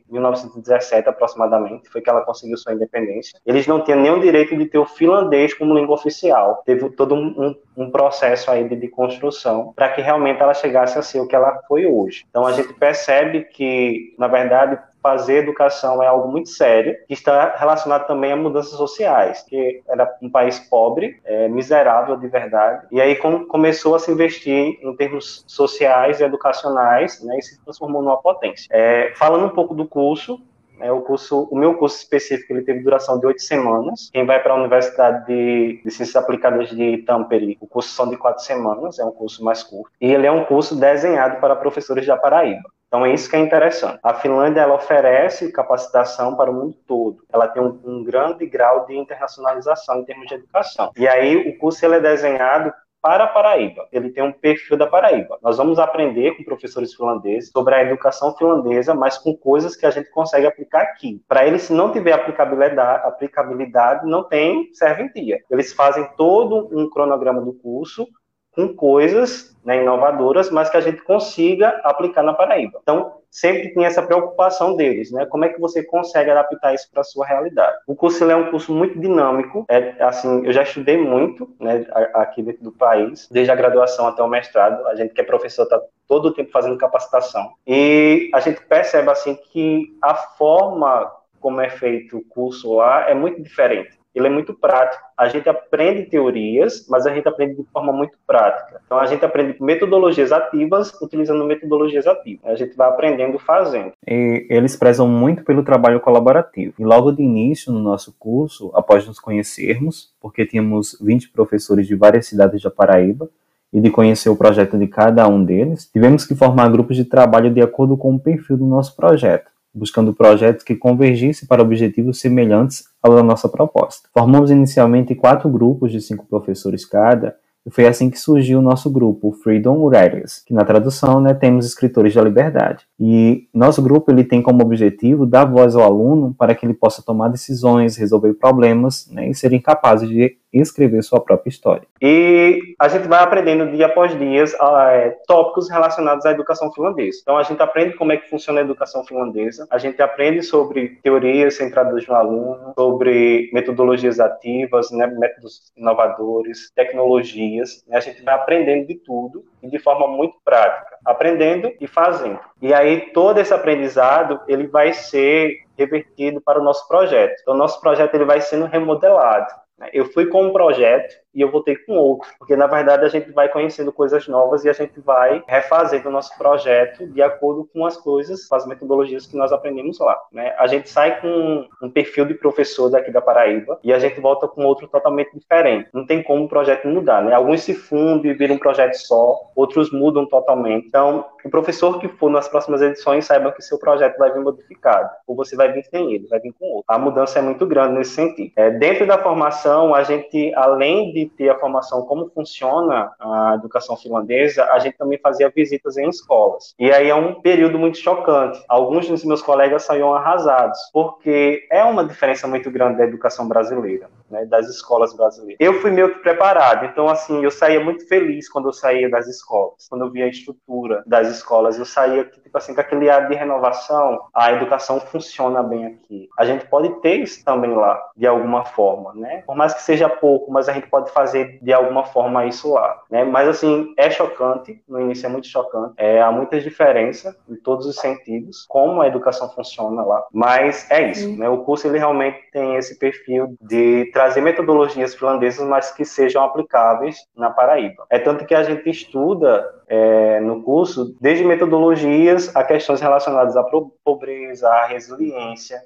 1917 0.08 1.08
aproximadamente, 1.08 1.88
foi 1.88 2.00
que 2.00 2.10
ela 2.10 2.22
conseguiu 2.22 2.56
sua 2.56 2.74
independência. 2.74 3.38
Eles 3.46 3.66
não 3.66 3.82
tinham 3.82 4.00
nenhum 4.00 4.20
direito 4.20 4.56
de 4.56 4.66
ter 4.66 4.78
o 4.78 4.86
finlandês 4.86 5.54
como 5.54 5.74
língua 5.74 5.94
oficial. 5.94 6.62
Teve 6.64 6.90
todo 6.90 7.14
um, 7.14 7.54
um 7.76 7.90
processo 7.90 8.50
aí 8.50 8.68
de, 8.68 8.76
de 8.76 8.88
construção 8.88 9.72
para 9.74 9.90
que 9.90 10.00
realmente 10.00 10.42
ela 10.42 10.54
chegasse 10.54 10.98
a 10.98 11.02
ser 11.02 11.20
o 11.20 11.26
que 11.26 11.36
ela 11.36 11.60
foi 11.68 11.86
hoje. 11.86 12.24
Então 12.28 12.46
a 12.46 12.52
gente 12.52 12.72
percebe 12.74 13.44
que, 13.44 14.14
na 14.18 14.28
verdade, 14.28 14.78
fazer 15.06 15.36
educação 15.36 16.02
é 16.02 16.06
algo 16.08 16.26
muito 16.26 16.48
sério, 16.48 16.96
que 17.06 17.14
está 17.14 17.54
relacionado 17.56 18.08
também 18.08 18.32
a 18.32 18.36
mudanças 18.36 18.72
sociais, 18.72 19.44
que 19.48 19.80
era 19.88 20.12
um 20.20 20.28
país 20.28 20.58
pobre, 20.58 21.20
é, 21.24 21.48
miserável 21.48 22.16
de 22.16 22.26
verdade, 22.26 22.88
e 22.90 23.00
aí 23.00 23.14
com, 23.14 23.46
começou 23.46 23.94
a 23.94 24.00
se 24.00 24.10
investir 24.10 24.76
em 24.82 24.96
termos 24.96 25.44
sociais 25.46 26.18
e 26.18 26.24
educacionais, 26.24 27.22
né, 27.22 27.38
e 27.38 27.42
se 27.42 27.62
transformou 27.62 28.02
numa 28.02 28.16
potência. 28.16 28.66
É, 28.68 29.12
falando 29.14 29.46
um 29.46 29.54
pouco 29.54 29.74
do 29.76 29.86
curso, 29.86 30.40
é, 30.80 30.90
o 30.90 31.00
curso, 31.00 31.48
o 31.50 31.56
meu 31.56 31.74
curso 31.74 31.96
específico, 31.96 32.52
ele 32.52 32.62
teve 32.62 32.80
duração 32.80 33.18
de 33.18 33.26
oito 33.26 33.40
semanas. 33.40 34.10
Quem 34.12 34.26
vai 34.26 34.42
para 34.42 34.52
a 34.52 34.56
Universidade 34.56 35.24
de, 35.26 35.80
de, 35.82 35.90
Ciências 35.90 36.16
Aplicadas 36.16 36.68
de 36.68 36.98
Tampere, 36.98 37.56
o 37.60 37.66
curso 37.66 37.90
são 37.90 38.10
de 38.10 38.16
quatro 38.16 38.42
semanas, 38.42 38.98
é 38.98 39.04
um 39.04 39.12
curso 39.12 39.42
mais 39.42 39.62
curto. 39.62 39.90
E 40.00 40.12
ele 40.12 40.26
é 40.26 40.32
um 40.32 40.44
curso 40.44 40.76
desenhado 40.76 41.40
para 41.40 41.56
professores 41.56 42.06
da 42.06 42.16
Paraíba. 42.16 42.68
Então 42.96 43.04
é 43.04 43.12
isso 43.12 43.28
que 43.28 43.36
é 43.36 43.40
interessante. 43.40 43.98
A 44.02 44.14
Finlândia 44.14 44.62
ela 44.62 44.74
oferece 44.74 45.52
capacitação 45.52 46.34
para 46.34 46.50
o 46.50 46.54
mundo 46.54 46.74
todo. 46.86 47.18
Ela 47.30 47.46
tem 47.46 47.62
um, 47.62 47.78
um 47.84 48.02
grande 48.02 48.46
grau 48.46 48.86
de 48.86 48.96
internacionalização 48.96 50.00
em 50.00 50.04
termos 50.06 50.26
de 50.28 50.34
educação. 50.36 50.90
E 50.96 51.06
aí 51.06 51.36
o 51.36 51.58
curso 51.58 51.84
ele 51.84 51.96
é 51.96 52.00
desenhado 52.00 52.72
para 53.02 53.24
a 53.24 53.28
Paraíba. 53.28 53.86
Ele 53.92 54.08
tem 54.08 54.24
um 54.24 54.32
perfil 54.32 54.78
da 54.78 54.86
Paraíba. 54.86 55.38
Nós 55.42 55.58
vamos 55.58 55.78
aprender 55.78 56.38
com 56.38 56.44
professores 56.44 56.94
finlandeses 56.94 57.50
sobre 57.50 57.74
a 57.74 57.82
educação 57.82 58.34
finlandesa, 58.34 58.94
mas 58.94 59.18
com 59.18 59.36
coisas 59.36 59.76
que 59.76 59.84
a 59.84 59.90
gente 59.90 60.08
consegue 60.08 60.46
aplicar 60.46 60.80
aqui. 60.80 61.22
Para 61.28 61.46
eles, 61.46 61.64
se 61.64 61.74
não 61.74 61.92
tiver 61.92 62.12
aplicabilidade, 62.12 63.06
aplicabilidade, 63.06 64.08
não 64.08 64.24
tem 64.24 64.72
serventia. 64.72 65.38
Eles 65.50 65.70
fazem 65.74 66.08
todo 66.16 66.66
um 66.72 66.88
cronograma 66.88 67.42
do 67.42 67.52
curso 67.52 68.08
com 68.56 68.74
coisas 68.74 69.54
né, 69.62 69.82
inovadoras, 69.82 70.50
mas 70.50 70.70
que 70.70 70.76
a 70.78 70.80
gente 70.80 71.02
consiga 71.02 71.68
aplicar 71.84 72.22
na 72.22 72.32
Paraíba. 72.32 72.78
Então, 72.82 73.16
sempre 73.30 73.74
tem 73.74 73.84
essa 73.84 74.02
preocupação 74.02 74.74
deles, 74.74 75.10
né? 75.12 75.26
Como 75.26 75.44
é 75.44 75.50
que 75.50 75.60
você 75.60 75.82
consegue 75.82 76.30
adaptar 76.30 76.72
isso 76.72 76.88
para 76.90 77.02
a 77.02 77.04
sua 77.04 77.26
realidade? 77.26 77.76
O 77.86 77.94
curso 77.94 78.24
é 78.30 78.34
um 78.34 78.50
curso 78.50 78.72
muito 78.72 78.98
dinâmico, 78.98 79.66
é 79.68 80.02
assim, 80.02 80.46
eu 80.46 80.52
já 80.52 80.62
estudei 80.62 80.96
muito, 80.96 81.54
né, 81.60 81.84
aqui 82.14 82.42
dentro 82.42 82.62
do 82.62 82.72
país, 82.72 83.28
desde 83.30 83.50
a 83.50 83.56
graduação 83.56 84.06
até 84.06 84.22
o 84.22 84.28
mestrado. 84.28 84.86
A 84.86 84.94
gente 84.94 85.12
que 85.12 85.20
é 85.20 85.24
professor 85.24 85.64
está 85.64 85.78
todo 86.08 86.26
o 86.26 86.32
tempo 86.32 86.50
fazendo 86.50 86.78
capacitação 86.78 87.52
e 87.66 88.30
a 88.32 88.40
gente 88.40 88.60
percebe 88.62 89.10
assim 89.10 89.36
que 89.52 89.96
a 90.00 90.14
forma 90.14 91.12
como 91.40 91.60
é 91.60 91.68
feito 91.68 92.18
o 92.18 92.24
curso 92.24 92.74
lá 92.74 93.10
é 93.10 93.14
muito 93.14 93.42
diferente 93.42 93.98
ele 94.18 94.28
é 94.28 94.30
muito 94.30 94.54
prático. 94.54 95.02
A 95.16 95.28
gente 95.28 95.48
aprende 95.48 96.04
teorias, 96.04 96.86
mas 96.88 97.06
a 97.06 97.14
gente 97.14 97.28
aprende 97.28 97.56
de 97.56 97.64
forma 97.70 97.92
muito 97.92 98.16
prática. 98.26 98.80
Então, 98.84 98.98
a 98.98 99.06
gente 99.06 99.24
aprende 99.24 99.56
metodologias 99.60 100.32
ativas 100.32 100.92
utilizando 101.00 101.44
metodologias 101.44 102.06
ativas. 102.06 102.44
A 102.44 102.54
gente 102.54 102.76
vai 102.76 102.88
aprendendo 102.88 103.38
fazendo. 103.38 103.92
E 104.06 104.46
eles 104.48 104.76
prezam 104.76 105.06
muito 105.06 105.44
pelo 105.44 105.62
trabalho 105.62 106.00
colaborativo. 106.00 106.74
E 106.78 106.84
logo 106.84 107.12
de 107.12 107.22
início, 107.22 107.72
no 107.72 107.80
nosso 107.80 108.14
curso, 108.18 108.70
após 108.74 109.06
nos 109.06 109.20
conhecermos, 109.20 110.14
porque 110.20 110.46
tínhamos 110.46 110.98
20 111.00 111.30
professores 111.30 111.86
de 111.86 111.94
várias 111.94 112.26
cidades 112.26 112.62
da 112.62 112.70
Paraíba, 112.70 113.28
e 113.72 113.80
de 113.80 113.90
conhecer 113.90 114.30
o 114.30 114.36
projeto 114.36 114.78
de 114.78 114.86
cada 114.86 115.26
um 115.28 115.44
deles, 115.44 115.90
tivemos 115.92 116.24
que 116.24 116.34
formar 116.34 116.70
grupos 116.70 116.96
de 116.96 117.04
trabalho 117.04 117.52
de 117.52 117.60
acordo 117.60 117.96
com 117.96 118.14
o 118.14 118.18
perfil 118.18 118.56
do 118.56 118.64
nosso 118.64 118.96
projeto 118.96 119.50
buscando 119.76 120.14
projetos 120.14 120.64
que 120.64 120.74
convergissem 120.74 121.46
para 121.46 121.62
objetivos 121.62 122.18
semelhantes 122.18 122.84
da 123.04 123.22
nossa 123.22 123.48
proposta. 123.48 124.08
Formamos 124.12 124.50
inicialmente 124.50 125.14
quatro 125.14 125.48
grupos 125.48 125.92
de 125.92 126.00
cinco 126.00 126.26
professores 126.26 126.84
cada, 126.84 127.36
e 127.66 127.70
foi 127.70 127.84
assim 127.84 128.08
que 128.08 128.18
surgiu 128.18 128.60
o 128.60 128.62
nosso 128.62 128.88
grupo, 128.88 129.32
Freedom 129.42 129.78
Writers, 129.84 130.40
que 130.46 130.54
na 130.54 130.64
tradução 130.64 131.20
né, 131.20 131.34
temos 131.34 131.66
escritores 131.66 132.14
da 132.14 132.22
liberdade. 132.22 132.84
E 132.98 133.48
nosso 133.52 133.82
grupo 133.82 134.12
ele 134.12 134.22
tem 134.22 134.40
como 134.40 134.62
objetivo 134.62 135.26
dar 135.26 135.44
voz 135.44 135.74
ao 135.74 135.82
aluno 135.82 136.32
para 136.32 136.54
que 136.54 136.64
ele 136.64 136.74
possa 136.74 137.02
tomar 137.02 137.28
decisões, 137.28 137.96
resolver 137.96 138.34
problemas 138.34 139.10
né, 139.10 139.28
e 139.28 139.34
ser 139.34 139.52
incapaz 139.52 140.08
de 140.08 140.36
escrever 140.60 141.02
sua 141.02 141.20
própria 141.20 141.50
história. 141.50 141.86
E 142.00 142.74
a 142.78 142.88
gente 142.88 143.08
vai 143.08 143.22
aprendendo 143.22 143.70
dia 143.70 143.86
após 143.86 144.16
dia 144.18 144.44
é, 144.90 145.10
tópicos 145.26 145.70
relacionados 145.70 146.26
à 146.26 146.30
educação 146.30 146.72
finlandesa. 146.72 147.18
Então 147.22 147.38
a 147.38 147.42
gente 147.42 147.62
aprende 147.62 147.96
como 147.96 148.12
é 148.12 148.16
que 148.16 148.28
funciona 148.28 148.60
a 148.60 148.64
educação 148.64 149.04
finlandesa, 149.04 149.66
a 149.70 149.78
gente 149.78 150.00
aprende 150.02 150.42
sobre 150.42 150.98
teorias 151.02 151.54
centradas 151.54 152.06
no 152.06 152.14
aluno, 152.14 152.72
sobre 152.74 153.50
metodologias 153.52 154.20
ativas, 154.20 154.90
né, 154.90 155.06
métodos 155.06 155.72
inovadores, 155.76 156.70
tecnologias. 156.74 157.84
Né, 157.86 157.96
a 157.96 158.00
gente 158.00 158.22
vai 158.22 158.34
aprendendo 158.34 158.86
de 158.86 158.94
tudo 158.96 159.44
e 159.62 159.68
de 159.68 159.78
forma 159.78 160.06
muito 160.06 160.36
prática, 160.44 160.96
aprendendo 161.04 161.72
e 161.80 161.86
fazendo. 161.86 162.40
E 162.60 162.72
aí 162.72 163.12
todo 163.12 163.38
esse 163.38 163.52
aprendizado 163.52 164.40
ele 164.46 164.66
vai 164.66 164.92
ser 164.92 165.66
revertido 165.76 166.40
para 166.40 166.60
o 166.60 166.64
nosso 166.64 166.86
projeto. 166.88 167.36
Então, 167.42 167.54
nosso 167.54 167.80
projeto 167.80 168.14
ele 168.14 168.24
vai 168.24 168.40
sendo 168.40 168.66
remodelado. 168.66 169.52
Eu 169.92 170.06
fui 170.06 170.26
com 170.26 170.46
um 170.46 170.52
projeto 170.52 171.14
e 171.36 171.42
eu 171.42 171.50
voltei 171.50 171.76
com 171.76 171.92
outro, 171.92 172.28
porque 172.38 172.56
na 172.56 172.66
verdade 172.66 173.04
a 173.04 173.08
gente 173.08 173.30
vai 173.30 173.48
conhecendo 173.48 173.92
coisas 173.92 174.26
novas 174.26 174.64
e 174.64 174.70
a 174.70 174.72
gente 174.72 174.98
vai 175.00 175.44
refazendo 175.46 176.08
o 176.08 176.12
nosso 176.12 176.36
projeto 176.38 177.06
de 177.06 177.20
acordo 177.20 177.68
com 177.72 177.84
as 177.84 177.96
coisas, 177.96 178.46
com 178.46 178.56
as 178.56 178.66
metodologias 178.66 179.26
que 179.26 179.36
nós 179.36 179.52
aprendemos 179.52 179.98
lá. 180.00 180.18
Né? 180.32 180.54
A 180.58 180.66
gente 180.66 180.88
sai 180.88 181.20
com 181.20 181.68
um 181.82 181.90
perfil 181.90 182.24
de 182.24 182.34
professor 182.34 182.88
daqui 182.88 183.10
da 183.10 183.20
Paraíba 183.20 183.78
e 183.84 183.92
a 183.92 183.98
gente 183.98 184.18
volta 184.18 184.48
com 184.48 184.64
outro 184.64 184.88
totalmente 184.88 185.38
diferente. 185.38 185.90
Não 185.92 186.06
tem 186.06 186.22
como 186.22 186.44
o 186.44 186.48
projeto 186.48 186.88
mudar, 186.88 187.22
né? 187.22 187.34
Alguns 187.34 187.62
se 187.62 187.74
fundem 187.74 188.30
e 188.30 188.34
viram 188.34 188.54
um 188.54 188.58
projeto 188.58 188.94
só, 188.94 189.38
outros 189.54 189.92
mudam 189.92 190.26
totalmente. 190.26 190.86
Então, 190.86 191.26
o 191.44 191.50
professor 191.50 191.98
que 192.00 192.08
for 192.08 192.30
nas 192.30 192.48
próximas 192.48 192.80
edições 192.80 193.26
saiba 193.26 193.52
que 193.52 193.62
seu 193.62 193.78
projeto 193.78 194.16
vai 194.18 194.32
vir 194.32 194.40
modificado, 194.40 195.10
ou 195.26 195.36
você 195.36 195.54
vai 195.54 195.72
vir 195.72 195.84
sem 195.84 196.14
ele, 196.14 196.26
vai 196.28 196.40
vir 196.40 196.52
com 196.58 196.66
outro. 196.66 196.84
A 196.88 196.98
mudança 196.98 197.38
é 197.38 197.42
muito 197.42 197.66
grande 197.66 197.98
nesse 197.98 198.12
sentido. 198.12 198.52
É, 198.56 198.70
dentro 198.70 199.06
da 199.06 199.18
formação, 199.18 199.94
a 199.94 200.02
gente, 200.02 200.52
além 200.54 201.12
de 201.12 201.25
ter 201.28 201.48
a 201.48 201.58
formação 201.58 202.02
como 202.02 202.30
funciona 202.30 203.12
a 203.18 203.54
educação 203.54 203.96
finlandesa, 203.96 204.64
a 204.64 204.78
gente 204.78 204.96
também 204.96 205.18
fazia 205.18 205.50
visitas 205.50 205.96
em 205.96 206.08
escolas. 206.08 206.74
E 206.78 206.90
aí 206.90 207.08
é 207.08 207.14
um 207.14 207.40
período 207.40 207.78
muito 207.78 207.98
chocante. 207.98 208.62
Alguns 208.68 209.08
dos 209.08 209.24
meus 209.24 209.42
colegas 209.42 209.84
saíam 209.84 210.14
arrasados, 210.14 210.78
porque 210.92 211.66
é 211.70 211.82
uma 211.84 212.04
diferença 212.04 212.46
muito 212.46 212.70
grande 212.70 212.98
da 212.98 213.04
educação 213.04 213.48
brasileira, 213.48 214.08
né, 214.30 214.44
das 214.46 214.68
escolas 214.68 215.14
brasileiras. 215.14 215.58
Eu 215.60 215.80
fui 215.80 215.90
meio 215.90 216.14
que 216.14 216.20
preparado, 216.20 216.84
então 216.86 217.08
assim, 217.08 217.42
eu 217.42 217.50
saía 217.50 217.80
muito 217.80 218.06
feliz 218.08 218.48
quando 218.48 218.68
eu 218.68 218.72
saía 218.72 219.08
das 219.08 219.26
escolas, 219.26 219.86
quando 219.88 220.04
eu 220.04 220.10
via 220.10 220.24
a 220.24 220.28
estrutura 220.28 221.02
das 221.06 221.28
escolas, 221.28 221.78
eu 221.78 221.84
saía 221.84 222.24
tipo 222.24 222.56
assim 222.56 222.74
com 222.74 222.80
aquele 222.80 223.08
ar 223.10 223.28
de 223.28 223.34
renovação, 223.34 224.20
a 224.34 224.52
educação 224.52 225.00
funciona 225.00 225.62
bem 225.62 225.86
aqui. 225.86 226.28
A 226.38 226.44
gente 226.44 226.66
pode 226.66 226.88
ter 227.00 227.16
isso 227.16 227.44
também 227.44 227.74
lá, 227.74 228.00
de 228.16 228.26
alguma 228.26 228.64
forma, 228.64 229.12
né? 229.14 229.42
Por 229.46 229.56
mais 229.56 229.74
que 229.74 229.82
seja 229.82 230.08
pouco, 230.08 230.50
mas 230.50 230.68
a 230.68 230.72
gente 230.72 230.88
pode 230.88 231.10
fazer 231.16 231.58
de 231.62 231.72
alguma 231.72 232.04
forma 232.04 232.44
isso 232.44 232.74
lá, 232.74 233.02
né? 233.10 233.24
Mas 233.24 233.48
assim, 233.48 233.94
é 233.96 234.10
chocante, 234.10 234.82
no 234.86 235.00
início 235.00 235.24
é 235.24 235.30
muito 235.30 235.46
chocante, 235.46 235.94
é, 235.96 236.20
há 236.20 236.30
muitas 236.30 236.62
diferenças 236.62 237.34
em 237.48 237.56
todos 237.56 237.86
os 237.86 237.96
sentidos, 237.96 238.66
como 238.68 239.00
a 239.00 239.06
educação 239.06 239.48
funciona 239.48 240.02
lá, 240.02 240.22
mas 240.30 240.90
é 240.90 241.10
isso, 241.10 241.34
né? 241.38 241.48
O 241.48 241.64
curso 241.64 241.86
ele 241.86 241.96
realmente 241.96 242.38
tem 242.52 242.76
esse 242.76 242.98
perfil 242.98 243.56
de 243.62 244.10
trazer 244.12 244.42
metodologias 244.42 245.14
finlandesas, 245.14 245.66
mas 245.66 245.90
que 245.90 246.04
sejam 246.04 246.44
aplicáveis 246.44 247.16
na 247.34 247.48
Paraíba. 247.48 248.04
É 248.10 248.18
tanto 248.18 248.44
que 248.44 248.54
a 248.54 248.62
gente 248.62 248.90
estuda 248.90 249.66
é, 249.88 250.40
no 250.40 250.62
curso 250.62 251.16
desde 251.18 251.44
metodologias 251.44 252.54
a 252.54 252.62
questões 252.62 253.00
relacionadas 253.00 253.56
à 253.56 253.64
pobreza, 254.04 254.68
à 254.68 254.86
resiliência, 254.86 255.80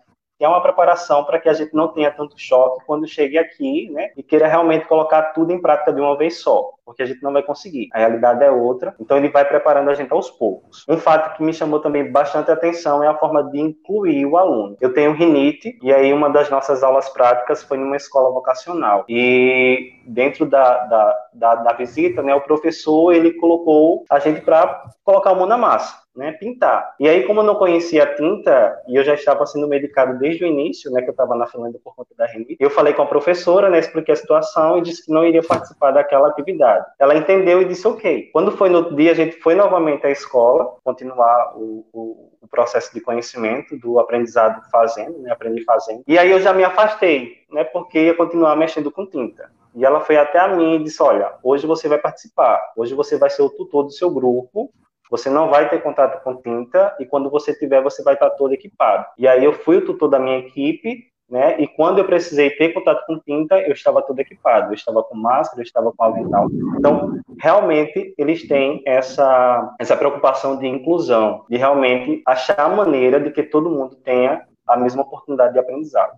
é 0.44 0.48
uma 0.48 0.62
preparação 0.62 1.24
para 1.24 1.38
que 1.38 1.48
a 1.48 1.52
gente 1.52 1.74
não 1.74 1.88
tenha 1.88 2.10
tanto 2.10 2.38
choque 2.38 2.84
quando 2.86 3.06
chegue 3.06 3.38
aqui, 3.38 3.90
né, 3.90 4.10
e 4.16 4.22
queira 4.22 4.48
realmente 4.48 4.86
colocar 4.86 5.32
tudo 5.34 5.52
em 5.52 5.60
prática 5.60 5.92
de 5.92 6.00
uma 6.00 6.16
vez 6.16 6.40
só, 6.40 6.72
porque 6.90 7.04
a 7.04 7.06
gente 7.06 7.22
não 7.22 7.32
vai 7.32 7.42
conseguir. 7.42 7.88
A 7.92 8.00
realidade 8.00 8.42
é 8.42 8.50
outra, 8.50 8.96
então 8.98 9.16
ele 9.16 9.28
vai 9.28 9.44
preparando 9.44 9.90
a 9.90 9.94
gente 9.94 10.12
aos 10.12 10.28
poucos. 10.28 10.84
Um 10.88 10.98
fato 10.98 11.36
que 11.36 11.42
me 11.42 11.52
chamou 11.52 11.78
também 11.78 12.10
bastante 12.10 12.50
atenção 12.50 13.02
é 13.02 13.06
a 13.06 13.16
forma 13.16 13.44
de 13.44 13.60
incluir 13.60 14.26
o 14.26 14.36
aluno. 14.36 14.76
Eu 14.80 14.92
tenho 14.92 15.12
rinite, 15.12 15.78
e 15.80 15.92
aí 15.92 16.12
uma 16.12 16.28
das 16.28 16.50
nossas 16.50 16.82
aulas 16.82 17.08
práticas 17.08 17.62
foi 17.62 17.78
numa 17.78 17.96
escola 17.96 18.30
vocacional. 18.32 19.04
E 19.08 19.92
dentro 20.04 20.44
da, 20.44 20.78
da, 20.86 21.18
da, 21.32 21.54
da 21.54 21.72
visita, 21.74 22.22
né, 22.22 22.34
o 22.34 22.40
professor 22.40 23.12
ele 23.12 23.34
colocou 23.34 24.04
a 24.10 24.18
gente 24.18 24.40
para 24.40 24.82
colocar 25.04 25.30
a 25.30 25.34
mão 25.34 25.46
na 25.46 25.56
massa 25.56 26.00
né, 26.14 26.32
pintar. 26.32 26.94
E 26.98 27.08
aí, 27.08 27.24
como 27.24 27.40
eu 27.40 27.44
não 27.44 27.54
conhecia 27.54 28.02
a 28.02 28.14
tinta, 28.14 28.82
e 28.88 28.96
eu 28.96 29.04
já 29.04 29.14
estava 29.14 29.46
sendo 29.46 29.68
medicado 29.68 30.18
desde 30.18 30.44
o 30.44 30.46
início, 30.46 30.90
né, 30.90 31.02
que 31.02 31.08
eu 31.08 31.12
estava 31.12 31.34
na 31.34 31.46
Finlândia 31.46 31.80
por 31.82 31.94
conta 31.94 32.14
da 32.16 32.26
rinite, 32.26 32.56
eu 32.58 32.70
falei 32.70 32.92
com 32.92 33.02
a 33.02 33.06
professora, 33.06 33.70
né, 33.70 33.78
expliquei 33.78 34.12
a 34.12 34.16
situação 34.16 34.78
e 34.78 34.82
disse 34.82 35.06
que 35.06 35.12
não 35.12 35.24
iria 35.24 35.42
participar 35.42 35.92
daquela 35.92 36.28
atividade. 36.28 36.79
Ela 36.98 37.16
entendeu 37.16 37.60
e 37.60 37.64
disse 37.64 37.86
ok. 37.86 38.30
Quando 38.32 38.52
foi 38.52 38.68
no 38.68 38.94
dia, 38.94 39.12
a 39.12 39.14
gente 39.14 39.36
foi 39.40 39.54
novamente 39.54 40.06
à 40.06 40.10
escola, 40.10 40.76
continuar 40.84 41.52
o, 41.56 41.86
o, 41.92 42.32
o 42.40 42.48
processo 42.48 42.92
de 42.92 43.00
conhecimento 43.00 43.76
do 43.78 43.98
aprendizado 43.98 44.60
fazendo, 44.70 45.18
né, 45.18 45.30
aprendi 45.30 45.64
fazendo. 45.64 46.02
E 46.06 46.18
aí 46.18 46.30
eu 46.30 46.40
já 46.40 46.52
me 46.52 46.64
afastei, 46.64 47.38
né, 47.50 47.64
porque 47.64 47.98
ia 47.98 48.14
continuar 48.14 48.56
mexendo 48.56 48.90
com 48.90 49.06
tinta. 49.06 49.50
E 49.74 49.84
ela 49.84 50.00
foi 50.00 50.16
até 50.16 50.38
a 50.38 50.48
mim 50.48 50.76
e 50.76 50.84
disse: 50.84 51.02
Olha, 51.02 51.34
hoje 51.42 51.66
você 51.66 51.88
vai 51.88 51.98
participar, 51.98 52.72
hoje 52.76 52.94
você 52.94 53.16
vai 53.16 53.30
ser 53.30 53.42
o 53.42 53.50
tutor 53.50 53.84
do 53.84 53.92
seu 53.92 54.10
grupo, 54.10 54.72
você 55.10 55.28
não 55.28 55.50
vai 55.50 55.68
ter 55.68 55.82
contato 55.82 56.22
com 56.22 56.36
tinta 56.36 56.96
e 57.00 57.04
quando 57.04 57.28
você 57.28 57.52
tiver, 57.52 57.82
você 57.82 58.02
vai 58.02 58.14
estar 58.14 58.30
todo 58.30 58.54
equipado. 58.54 59.06
E 59.18 59.26
aí 59.26 59.44
eu 59.44 59.52
fui 59.52 59.78
o 59.78 59.84
tutor 59.84 60.08
da 60.08 60.20
minha 60.20 60.38
equipe, 60.38 61.09
né? 61.30 61.60
E 61.60 61.66
quando 61.68 61.98
eu 61.98 62.04
precisei 62.04 62.50
ter 62.50 62.74
contato 62.74 63.06
com 63.06 63.18
tinta, 63.20 63.58
eu 63.60 63.72
estava 63.72 64.02
todo 64.02 64.18
equipado. 64.18 64.70
Eu 64.70 64.74
estava 64.74 65.02
com 65.02 65.16
máscara, 65.16 65.60
eu 65.60 65.64
estava 65.64 65.92
com 65.92 66.02
avental. 66.02 66.48
Então, 66.76 67.20
realmente, 67.38 68.12
eles 68.18 68.48
têm 68.48 68.82
essa, 68.84 69.74
essa 69.78 69.96
preocupação 69.96 70.58
de 70.58 70.66
inclusão, 70.66 71.44
de 71.48 71.56
realmente 71.56 72.22
achar 72.26 72.58
a 72.58 72.68
maneira 72.68 73.20
de 73.20 73.30
que 73.30 73.44
todo 73.44 73.70
mundo 73.70 73.96
tenha 73.96 74.44
a 74.66 74.76
mesma 74.76 75.02
oportunidade 75.02 75.52
de 75.52 75.58
aprendizado. 75.58 76.12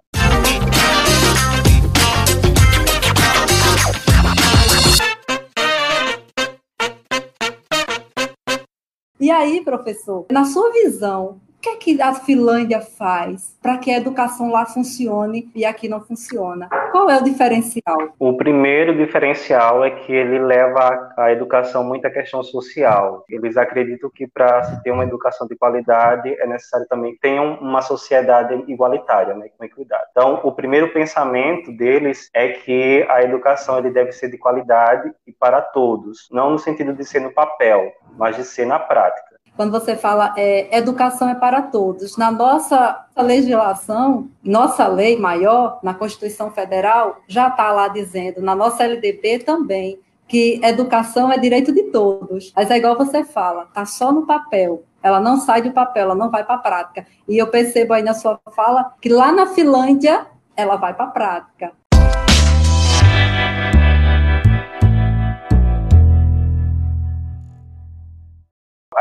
E 9.20 9.30
aí, 9.30 9.62
professor, 9.64 10.26
na 10.32 10.44
sua 10.44 10.72
visão, 10.72 11.40
que 11.62 11.68
é 11.68 11.76
que 11.76 12.02
a 12.02 12.12
Finlândia 12.12 12.80
faz 12.80 13.56
para 13.62 13.78
que 13.78 13.88
a 13.88 13.96
educação 13.96 14.50
lá 14.50 14.66
funcione 14.66 15.48
e 15.54 15.64
aqui 15.64 15.88
não 15.88 16.00
funciona? 16.00 16.68
Qual 16.90 17.08
é 17.08 17.16
o 17.16 17.22
diferencial? 17.22 18.12
O 18.18 18.36
primeiro 18.36 18.96
diferencial 18.96 19.84
é 19.84 19.90
que 19.90 20.12
ele 20.12 20.40
leva 20.40 21.14
a 21.16 21.30
educação 21.30 21.84
muito 21.84 22.04
à 22.04 22.10
questão 22.10 22.42
social. 22.42 23.24
Eles 23.28 23.56
acreditam 23.56 24.10
que 24.10 24.26
para 24.26 24.64
se 24.64 24.82
ter 24.82 24.90
uma 24.90 25.04
educação 25.04 25.46
de 25.46 25.54
qualidade 25.54 26.34
é 26.40 26.46
necessário 26.48 26.86
também 26.88 27.16
tenham 27.22 27.54
uma 27.60 27.80
sociedade 27.80 28.64
igualitária, 28.66 29.34
né, 29.34 29.48
com 29.56 29.64
equidade. 29.64 30.06
Então, 30.10 30.40
o 30.42 30.50
primeiro 30.50 30.92
pensamento 30.92 31.70
deles 31.70 32.28
é 32.34 32.48
que 32.48 33.06
a 33.08 33.22
educação 33.22 33.78
ele 33.78 33.90
deve 33.90 34.10
ser 34.10 34.28
de 34.28 34.36
qualidade 34.36 35.12
e 35.24 35.32
para 35.32 35.60
todos, 35.60 36.28
não 36.32 36.50
no 36.50 36.58
sentido 36.58 36.92
de 36.92 37.04
ser 37.04 37.20
no 37.20 37.32
papel, 37.32 37.92
mas 38.18 38.34
de 38.34 38.42
ser 38.42 38.66
na 38.66 38.80
prática 38.80 39.31
quando 39.56 39.70
você 39.70 39.96
fala 39.96 40.34
é, 40.36 40.76
educação 40.76 41.28
é 41.28 41.34
para 41.34 41.62
todos. 41.62 42.16
Na 42.16 42.30
nossa 42.30 43.06
legislação, 43.16 44.28
nossa 44.42 44.86
lei 44.86 45.18
maior, 45.18 45.78
na 45.82 45.94
Constituição 45.94 46.50
Federal, 46.50 47.20
já 47.28 47.48
está 47.48 47.70
lá 47.70 47.88
dizendo, 47.88 48.40
na 48.40 48.54
nossa 48.54 48.84
LDB 48.84 49.40
também, 49.40 49.98
que 50.26 50.60
educação 50.62 51.30
é 51.30 51.36
direito 51.36 51.72
de 51.72 51.84
todos. 51.84 52.52
Mas 52.56 52.70
é 52.70 52.78
igual 52.78 52.96
você 52.96 53.22
fala, 53.22 53.64
está 53.64 53.84
só 53.84 54.10
no 54.10 54.26
papel. 54.26 54.84
Ela 55.02 55.20
não 55.20 55.36
sai 55.36 55.60
do 55.62 55.72
papel, 55.72 56.04
ela 56.04 56.14
não 56.14 56.30
vai 56.30 56.44
para 56.44 56.54
a 56.54 56.58
prática. 56.58 57.06
E 57.28 57.36
eu 57.36 57.48
percebo 57.48 57.92
aí 57.92 58.02
na 58.02 58.14
sua 58.14 58.40
fala 58.54 58.94
que 59.00 59.08
lá 59.08 59.32
na 59.32 59.46
Finlândia 59.46 60.26
ela 60.56 60.76
vai 60.76 60.94
para 60.94 61.06
a 61.06 61.10
prática. 61.10 61.72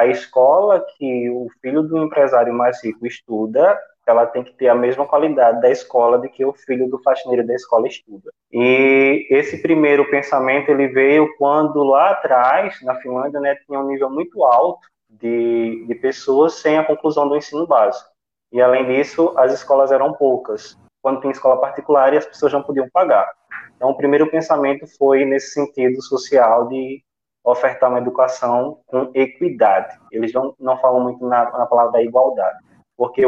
A 0.02 0.08
escola 0.08 0.84
que 0.98 1.30
o 1.30 1.48
filho 1.62 1.84
do 1.84 1.98
empresário 2.00 2.54
mais 2.54 2.84
rico 2.84 3.06
estuda, 3.06 3.80
ela 4.06 4.26
tem 4.26 4.44
que 4.44 4.54
ter 4.54 4.68
a 4.68 4.76
mesma 4.76 5.06
qualidade 5.06 5.62
da 5.62 5.70
escola 5.70 6.18
de 6.18 6.28
que 6.28 6.44
o 6.44 6.54
filho 6.54 6.90
do 6.90 7.02
faxineiro 7.04 7.46
da 7.46 7.54
escola 7.54 7.88
estuda. 7.88 8.32
E 8.52 9.28
esse 9.30 9.62
primeiro 9.62 10.10
pensamento 10.10 10.70
ele 10.70 10.88
veio 10.88 11.32
quando 11.38 11.84
lá 11.84 12.10
atrás, 12.10 12.82
na 12.82 12.96
Finlândia, 12.96 13.40
né, 13.40 13.56
tinha 13.66 13.80
um 13.80 13.88
nível 13.88 14.10
muito 14.10 14.44
alto 14.44 14.80
de, 15.08 15.86
de 15.88 15.96
pessoas 15.96 16.56
sem 16.56 16.78
a 16.78 16.84
conclusão 16.84 17.30
do 17.30 17.38
ensino 17.38 17.68
básico. 17.68 18.10
E 18.52 18.60
além 18.60 18.86
disso, 18.88 19.34
as 19.38 19.54
escolas 19.54 19.92
eram 19.92 20.14
poucas. 20.14 20.76
Quando 21.02 21.22
tinha 21.22 21.32
escola 21.32 21.62
particular, 21.62 22.14
as 22.14 22.26
pessoas 22.26 22.52
não 22.52 22.64
podiam 22.64 22.90
pagar. 22.92 23.30
Então, 23.76 23.92
o 23.92 23.98
primeiro 23.98 24.30
pensamento 24.30 24.86
foi 24.98 25.26
nesse 25.26 25.54
sentido 25.54 26.02
social 26.02 26.68
de 26.68 27.04
ofertar 27.44 27.90
uma 27.90 28.00
educação 28.00 28.80
com 28.88 29.10
equidade. 29.14 29.98
Eles 30.12 30.34
não, 30.34 30.54
não 30.60 30.78
falam 30.78 31.02
muito 31.02 31.26
na, 31.28 31.46
na 31.52 31.66
palavra 31.66 31.94
da 31.94 32.04
igualdade, 32.04 32.58
porque 32.96 33.26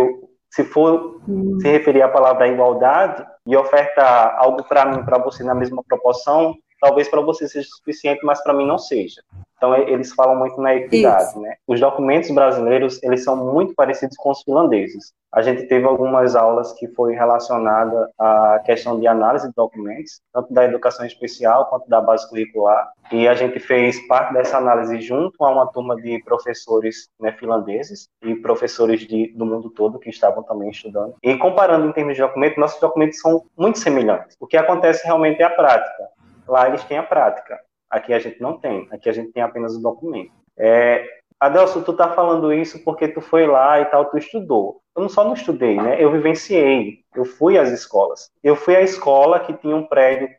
se 0.49 0.63
for 0.63 1.19
hum. 1.28 1.58
se 1.60 1.67
referir 1.67 2.04
à 2.04 2.10
palavra 2.10 2.39
da 2.39 2.47
igualdade 2.47 3.26
e 3.45 3.58
ofertar 3.58 4.36
algo 4.38 4.63
para 4.63 4.86
mim, 4.86 5.04
para 5.04 5.17
você 5.17 5.43
na 5.43 5.56
mesma 5.56 5.84
proporção, 5.84 6.56
talvez 6.84 7.08
para 7.08 7.22
você 7.22 7.48
seja 7.48 7.67
suficiente, 7.69 8.19
mas 8.26 8.43
para 8.43 8.54
mim 8.54 8.67
não 8.67 8.78
seja. 8.78 9.22
Então 9.56 9.74
eles 9.76 10.13
falam 10.13 10.36
muito 10.36 10.60
na 10.60 10.76
equidade, 10.76 11.39
né? 11.39 11.56
Os 11.65 11.80
documentos 11.80 12.30
brasileiros 12.32 13.02
eles 13.02 13.24
são 13.24 13.38
muito 13.38 13.74
parecidos 13.74 14.17
com 14.17 14.32
os 14.32 14.41
finlandeses. 14.43 15.13
A 15.32 15.41
gente 15.41 15.63
teve 15.67 15.86
algumas 15.86 16.36
aulas 16.36 16.74
que 16.74 16.88
foi 16.89 17.15
relacionada 17.15 18.10
à 18.19 18.60
questão 18.65 19.00
de 19.00 19.08
análise 19.08 19.48
de 19.48 19.54
documentos, 19.56 20.22
tanto 20.34 20.54
da 20.54 20.65
educação 20.65 21.06
especial 21.06 21.67
quanto 21.67 21.89
da 21.89 22.02
base 22.02 22.30
curricular, 22.30 22.91
e 23.12 23.28
a 23.28 23.34
gente 23.34 23.60
fez 23.60 24.06
parte 24.08 24.34
dessa 24.34 24.58
análise 24.58 25.02
junto 25.02 25.43
a 25.43 25.50
uma 25.50 25.65
turma 25.67 25.96
de 25.96 26.22
professores 26.24 27.10
né, 27.19 27.32
finlandeses 27.32 28.08
e 28.22 28.36
professores 28.36 29.00
de, 29.08 29.34
do 29.34 29.46
mundo 29.46 29.72
todo 29.72 29.98
que 29.98 30.10
estavam 30.10 30.43
também 30.43 30.69
estudando. 30.69 31.15
E 31.24 31.36
comparando 31.38 31.88
em 31.88 31.93
termos 31.93 32.15
de 32.15 32.22
documento, 32.22 32.60
nossos 32.60 32.80
documentos 32.80 33.19
são 33.19 33.43
muito 33.58 33.80
semelhantes. 33.80 34.36
O 34.39 34.46
que 34.46 34.58
acontece 34.58 35.06
realmente 35.06 35.41
é 35.41 35.46
a 35.46 35.50
prática. 35.50 36.12
Lá 36.47 36.67
eles 36.67 36.84
têm 36.84 36.97
a 36.97 37.03
prática. 37.03 37.60
Aqui 37.89 38.13
a 38.13 38.19
gente 38.19 38.41
não 38.41 38.58
tem. 38.58 38.88
Aqui 38.91 39.10
a 39.10 39.13
gente 39.13 39.32
tem 39.32 39.43
apenas 39.43 39.75
o 39.75 39.82
documento. 39.82 40.32
É, 40.58 41.06
Adelso, 41.39 41.82
tu 41.82 41.91
tá 41.91 42.10
falando 42.13 42.53
isso 42.53 42.84
porque 42.86 43.06
tu 43.06 43.19
foi 43.19 43.45
lá 43.45 43.79
e 43.82 43.86
tal, 43.86 44.06
tu 44.06 44.17
estudou. 44.17 44.82
Eu 44.95 45.01
não 45.01 45.10
só 45.10 45.25
não 45.25 45.34
estudei, 45.34 45.75
né? 45.75 46.01
Eu 46.01 46.10
vivenciei. 46.10 46.99
Eu 47.13 47.25
fui 47.25 47.58
às 47.58 47.69
escolas. 47.69 48.32
Eu 48.41 48.56
fui 48.56 48.75
à 48.75 48.82
escola 48.82 49.41
que 49.41 49.53
tinha 49.53 49.75
um 49.75 49.86
prédio 49.86 50.29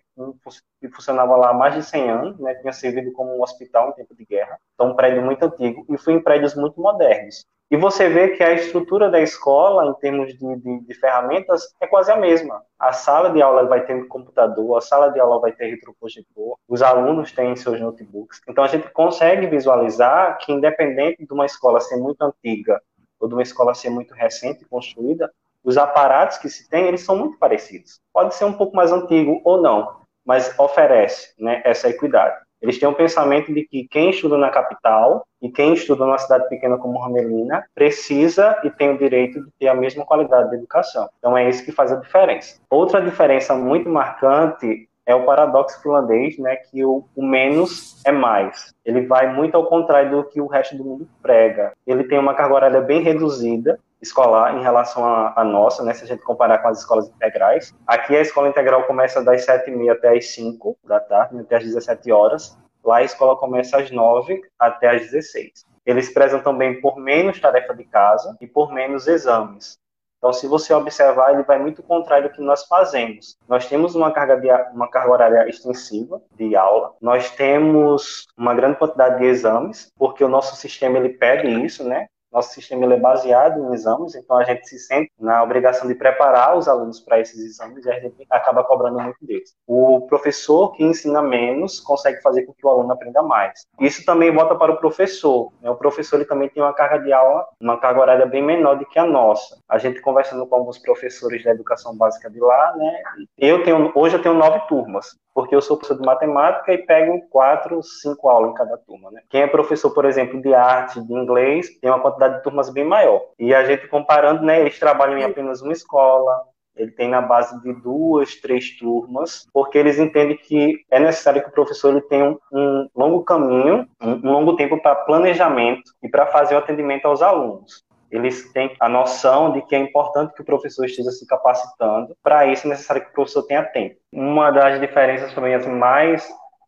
que 0.81 0.89
funcionava 0.89 1.37
lá 1.37 1.51
há 1.51 1.55
mais 1.55 1.75
de 1.75 1.83
100 1.83 2.11
anos, 2.11 2.39
né, 2.39 2.55
tinha 2.55 2.73
servido 2.73 3.13
como 3.13 3.37
um 3.37 3.43
hospital 3.43 3.91
em 3.91 3.93
tempo 3.95 4.15
de 4.15 4.25
guerra, 4.25 4.59
então 4.75 4.91
um 4.91 4.95
prédio 4.95 5.23
muito 5.23 5.45
antigo, 5.45 5.85
e 5.89 5.99
fui 5.99 6.15
em 6.15 6.23
prédios 6.23 6.55
muito 6.55 6.81
modernos. 6.81 7.47
E 7.71 7.77
você 7.77 8.09
vê 8.09 8.29
que 8.37 8.43
a 8.43 8.53
estrutura 8.53 9.11
da 9.11 9.21
escola, 9.21 9.91
em 9.91 9.95
termos 9.95 10.33
de, 10.39 10.57
de, 10.57 10.81
de, 10.81 10.95
ferramentas, 10.95 11.75
é 11.81 11.87
quase 11.87 12.13
a 12.13 12.17
mesma. 12.17 12.63
A 12.79 12.93
sala 12.93 13.31
de 13.31 13.41
aula 13.41 13.65
vai 13.65 13.85
ter 13.85 14.07
computador, 14.07 14.77
a 14.77 14.81
sala 14.81 15.09
de 15.09 15.19
aula 15.19 15.41
vai 15.41 15.51
ter 15.51 15.71
retroprojetor, 15.71 16.57
os 16.69 16.83
alunos 16.83 17.33
têm 17.33 17.57
seus 17.57 17.81
notebooks. 17.81 18.41
Então 18.47 18.63
a 18.63 18.69
gente 18.69 18.89
consegue 18.91 19.47
visualizar 19.47 20.39
que, 20.39 20.53
independente 20.53 21.27
de 21.27 21.33
uma 21.33 21.47
escola 21.47 21.81
ser 21.81 21.97
muito 21.97 22.23
antiga 22.23 22.81
ou 23.19 23.27
de 23.27 23.35
uma 23.35 23.43
escola 23.43 23.75
ser 23.75 23.91
muito 23.91 24.15
recente 24.15 24.65
construída, 24.67 25.33
os 25.65 25.79
aparatos 25.79 26.37
que 26.37 26.51
se 26.51 26.69
tem, 26.69 26.87
eles 26.87 27.01
são 27.01 27.17
muito 27.17 27.39
parecidos. 27.39 27.99
Pode 28.13 28.35
ser 28.35 28.45
um 28.45 28.53
pouco 28.53 28.77
mais 28.77 28.93
antigo 28.93 29.41
ou 29.43 29.61
não, 29.63 30.04
mas 30.25 30.55
oferece 30.59 31.35
né, 31.39 31.61
essa 31.65 31.89
equidade. 31.89 32.37
Eles 32.65 32.79
têm 32.79 32.89
um 32.89 32.95
pensamento 32.95 33.53
de 33.53 33.63
que 33.63 33.87
quem 33.89 34.09
estuda 34.09 34.39
na 34.39 34.49
capital 34.49 35.27
e 35.43 35.51
quem 35.51 35.75
estuda 35.75 36.07
numa 36.07 36.17
cidade 36.17 36.49
pequena 36.49 36.79
como 36.79 36.99
Ramelina 36.99 37.63
precisa 37.75 38.59
e 38.65 38.71
tem 38.71 38.89
o 38.89 38.97
direito 38.97 39.45
de 39.45 39.51
ter 39.61 39.69
a 39.69 39.75
mesma 39.75 40.03
qualidade 40.07 40.49
de 40.49 40.57
educação. 40.57 41.07
Então 41.19 41.37
é 41.37 41.47
isso 41.47 41.63
que 41.63 41.71
faz 41.71 41.93
a 41.93 41.97
diferença. 41.97 42.59
Outra 42.71 43.03
diferença 43.03 43.55
muito 43.55 43.91
marcante 43.91 44.89
é 45.07 45.15
o 45.15 45.27
paradoxo 45.27 45.83
finlandês, 45.83 46.39
né, 46.39 46.57
que 46.57 46.83
o, 46.85 47.05
o, 47.15 47.23
menos 47.23 48.01
é 48.07 48.11
mais. 48.11 48.75
Ele 48.85 49.03
vai 49.03 49.31
muito 49.31 49.55
ao 49.55 49.67
contrário 49.67 50.11
do 50.11 50.25
que 50.25 50.41
o 50.41 50.47
resto 50.47 50.75
do 50.77 50.85
mundo 50.85 51.09
prega. 51.23 51.73
Ele 51.87 52.05
tem 52.05 52.19
uma 52.19 52.33
carga 52.33 52.55
horária 52.55 52.81
bem 52.81 53.03
reduzida, 53.03 53.79
escolar 54.05 54.57
em 54.57 54.63
relação 54.63 55.05
à, 55.05 55.43
nossa, 55.43 55.83
né, 55.83 55.93
se 55.93 56.05
a 56.05 56.07
gente 56.07 56.23
comparar 56.23 56.59
com 56.59 56.69
as 56.69 56.79
escolas 56.79 57.09
integrais. 57.09 57.75
Aqui 57.87 58.17
a 58.17 58.21
escola 58.21 58.49
integral 58.49 58.85
começa 58.85 59.25
das 59.25 59.45
7h30 59.45 59.91
até 59.91 60.17
as 60.17 60.27
5 60.29 60.79
da 60.85 61.01
tarde, 61.01 61.41
até 61.41 61.57
as 61.57 61.65
17 61.65 62.13
horas. 62.13 62.57
Lá 62.85 62.99
a 62.99 63.03
escola 63.03 63.37
começa 63.37 63.79
às 63.79 63.91
9 63.91 64.43
até 64.59 64.91
às 64.91 65.03
16. 65.03 65.65
Eles 65.87 66.13
prezam 66.13 66.41
também 66.41 66.81
por 66.81 66.99
menos 66.99 67.41
tarefa 67.41 67.75
de 67.75 67.85
casa 67.85 68.37
e 68.41 68.47
por 68.47 68.73
menos 68.73 69.07
exames. 69.07 69.79
Então, 70.19 70.33
se 70.33 70.47
você 70.47 70.73
observar, 70.73 71.35
ele 71.35 71.43
vai 71.43 71.59
muito 71.59 71.83
contrário 71.83 72.31
do 72.31 72.35
que 72.35 72.41
nós 72.41 72.65
fazemos. 72.65 73.37
Nós 73.47 73.67
temos 73.67 73.95
uma 73.95 74.11
carga, 74.11 74.39
de, 74.39 74.51
uma 74.73 74.89
carga 74.89 75.13
horária 75.13 75.49
extensiva 75.51 76.19
de 76.35 76.57
aula, 76.57 76.95
nós 76.99 77.31
temos 77.31 78.27
uma 78.35 78.55
grande 78.55 78.79
quantidade 78.79 79.19
de 79.19 79.27
exames, 79.27 79.93
porque 79.99 80.25
o 80.25 80.29
nosso 80.29 80.57
sistema 80.57 80.97
ele 80.97 81.11
pede 81.11 81.47
isso, 81.63 81.87
né? 81.87 82.07
Nosso 82.35 82.53
sistema 82.53 82.93
é 82.93 82.99
baseado 82.99 83.61
em 83.61 83.73
exames, 83.73 84.17
então 84.17 84.37
a 84.37 84.43
gente 84.43 84.69
se 84.69 84.77
sente 84.79 85.13
na 85.21 85.43
obrigação 85.43 85.87
de 85.87 85.95
preparar 85.95 86.57
os 86.57 86.67
alunos 86.67 86.99
para 86.99 87.21
esses 87.21 87.39
exames 87.39 87.87
e 87.87 87.91
a 87.91 88.01
gente 88.01 88.27
acaba 88.29 88.65
cobrando 88.65 88.99
muito 88.99 89.25
deles. 89.25 89.55
O 89.69 90.01
professor 90.09 90.73
que 90.73 90.83
ensina 90.83 91.23
menos 91.23 91.79
consegue 91.79 92.21
fazer 92.21 92.43
com 92.43 92.53
que 92.53 92.67
o 92.67 92.69
aluno 92.69 92.93
aprenda 92.93 93.23
mais. 93.23 93.67
Isso 93.79 94.05
também 94.05 94.33
volta 94.33 94.57
para 94.57 94.73
o 94.73 94.79
professor. 94.79 95.53
Né? 95.63 95.71
O 95.71 95.77
professor 95.77 96.17
ele 96.17 96.25
também 96.25 96.49
tem 96.49 96.61
uma 96.61 96.75
carga 96.75 96.99
de 96.99 97.13
aula, 97.13 97.47
uma 97.61 97.79
carga 97.79 98.01
horária 98.01 98.27
bem 98.27 98.43
menor 98.43 98.79
do 98.79 98.87
que 98.87 98.99
a 98.99 99.07
nossa. 99.07 99.57
A 99.69 99.79
gente 99.79 100.01
conversando 100.01 100.45
com 100.47 100.57
alguns 100.57 100.79
professores 100.79 101.45
da 101.45 101.53
educação 101.53 101.97
básica 101.97 102.29
de 102.29 102.41
lá, 102.41 102.75
né? 102.77 103.03
Eu 103.39 103.63
tenho 103.63 103.93
hoje 103.95 104.17
eu 104.17 104.23
tenho 104.23 104.35
nove 104.35 104.59
turmas 104.67 105.17
porque 105.35 105.55
eu 105.55 105.61
sou 105.61 105.77
professor 105.77 106.01
de 106.01 106.07
matemática 106.07 106.73
e 106.73 106.79
pego 106.79 107.21
quatro, 107.29 107.83
cinco 107.83 108.29
aulas 108.29 108.53
em 108.53 108.55
cada 108.55 108.79
turma. 108.79 109.11
Né? 109.11 109.21
Quem 109.29 109.43
é 109.43 109.47
professor, 109.49 109.91
por 109.91 110.05
exemplo, 110.05 110.41
de 110.41 110.55
arte, 110.55 111.01
de 111.01 111.13
inglês, 111.13 111.77
tem 111.81 111.91
uma 111.91 112.01
quantidade 112.01 112.24
de 112.29 112.43
turmas 112.43 112.71
bem 112.71 112.85
maior. 112.85 113.23
E 113.39 113.55
a 113.55 113.65
gente 113.65 113.89
comparando, 113.89 114.43
né, 114.43 114.61
eles 114.61 114.79
trabalham 114.79 115.19
em 115.19 115.25
apenas 115.25 115.63
uma 115.63 115.73
escola, 115.73 116.43
ele 116.77 116.91
tem 116.91 117.09
na 117.09 117.21
base 117.21 117.61
de 117.63 117.73
duas, 117.73 118.35
três 118.37 118.77
turmas, 118.77 119.47
porque 119.53 119.79
eles 119.79 119.99
entendem 119.99 120.37
que 120.37 120.85
é 120.91 120.99
necessário 120.99 121.43
que 121.43 121.49
o 121.49 121.53
professor 121.53 121.91
ele 121.91 122.01
tenha 122.03 122.31
um, 122.31 122.39
um 122.53 122.89
longo 122.95 123.23
caminho, 123.23 123.87
um, 124.03 124.11
um 124.13 124.33
longo 124.33 124.57
tempo 124.57 124.81
para 124.81 124.95
planejamento 124.95 125.83
e 126.03 126.09
para 126.09 126.27
fazer 126.27 126.55
o 126.55 126.59
atendimento 126.59 127.07
aos 127.07 127.23
alunos 127.23 127.85
eles 128.15 128.53
têm 128.53 128.77
a 128.79 128.89
noção 128.89 129.51
de 129.51 129.63
que 129.63 129.75
é 129.75 129.79
importante 129.79 130.33
que 130.35 130.43
o 130.43 130.45
professor 130.45 130.85
esteja 130.85 131.11
se 131.11 131.27
capacitando. 131.27 132.15
Para 132.23 132.47
isso, 132.47 132.65
é 132.65 132.71
necessário 132.71 133.03
que 133.03 133.11
o 133.11 133.13
professor 133.13 133.43
tenha 133.43 133.65
tempo. 133.65 133.97
Uma 134.13 134.53
das 134.53 134.81
diferenças 134.81 135.35
também 135.35 135.53
assim, 135.53 135.73
mais 135.73 136.25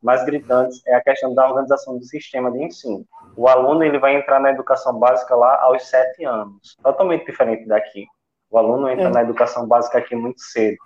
mais 0.07 0.25
gritantes 0.25 0.81
é 0.87 0.95
a 0.95 1.03
questão 1.03 1.35
da 1.35 1.47
organização 1.47 1.99
do 1.99 2.05
sistema 2.05 2.51
de 2.51 2.63
ensino. 2.63 3.05
O 3.37 3.49
aluno 3.49 3.85
ele 3.85 3.99
vai 3.99 4.17
entrar 4.17 4.41
na 4.41 4.51
educação 4.51 4.99
básica 4.99 5.35
lá 5.35 5.61
aos 5.63 5.87
sete 5.87 6.25
anos, 6.25 6.77
totalmente 6.83 7.27
diferente 7.27 7.67
daqui. 7.67 8.07
O 8.51 8.57
aluno 8.57 8.89
entra 8.89 9.09
é. 9.09 9.11
na 9.11 9.23
educação 9.23 9.67
básica 9.67 9.99
aqui 9.99 10.15
muito 10.15 10.41
cedo. 10.41 10.79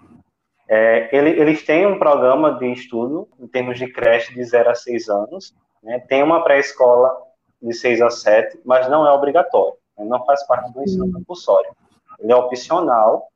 É, 0.69 1.09
ele, 1.15 1.31
eles 1.31 1.63
têm 1.65 1.87
um 1.87 1.99
programa 1.99 2.55
de 2.55 2.73
estudo 2.73 3.29
em 3.39 3.47
termos 3.47 3.79
de 3.79 3.93
creche 3.93 4.35
de 4.35 4.43
0 4.43 4.71
a 4.71 4.75
6 4.75 5.09
anos, 5.09 5.55
né? 5.83 5.99
tem 6.09 6.23
uma 6.23 6.43
pré-escola 6.43 7.15
de 7.61 7.75
6 7.75 8.01
a 8.01 8.11
7, 8.11 8.61
mas 8.65 8.89
não 8.89 9.07
é 9.07 9.13
obrigatório 9.13 9.81
não 10.05 10.25
faz 10.25 10.47
parte 10.47 10.73
do 10.73 10.83
ensino 10.83 11.13
compulsório. 11.13 11.71
Ele 12.19 12.33
é 12.33 12.37
opcional 12.37 13.29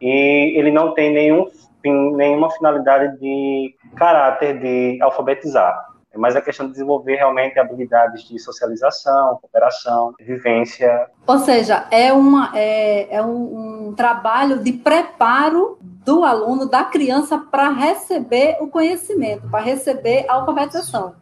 e 0.00 0.54
ele 0.56 0.70
não 0.70 0.94
tem 0.94 1.12
nenhum 1.12 1.50
fim, 1.82 2.14
nenhuma 2.14 2.50
finalidade 2.50 3.18
de 3.18 3.74
caráter 3.96 4.58
de 4.60 4.98
alfabetizar. 5.02 5.92
É 6.14 6.18
mais 6.18 6.36
a 6.36 6.42
questão 6.42 6.66
de 6.66 6.72
desenvolver 6.72 7.16
realmente 7.16 7.58
habilidades 7.58 8.28
de 8.28 8.38
socialização, 8.38 9.38
cooperação, 9.40 10.14
vivência. 10.20 11.06
Ou 11.26 11.38
seja, 11.38 11.86
é, 11.90 12.12
uma, 12.12 12.52
é, 12.54 13.16
é 13.16 13.22
um, 13.22 13.88
um 13.88 13.94
trabalho 13.94 14.62
de 14.62 14.74
preparo 14.74 15.78
do 15.80 16.22
aluno, 16.22 16.68
da 16.68 16.84
criança, 16.84 17.38
para 17.38 17.70
receber 17.70 18.58
o 18.60 18.68
conhecimento, 18.68 19.48
para 19.48 19.60
receber 19.60 20.26
a 20.28 20.34
alfabetização. 20.34 21.14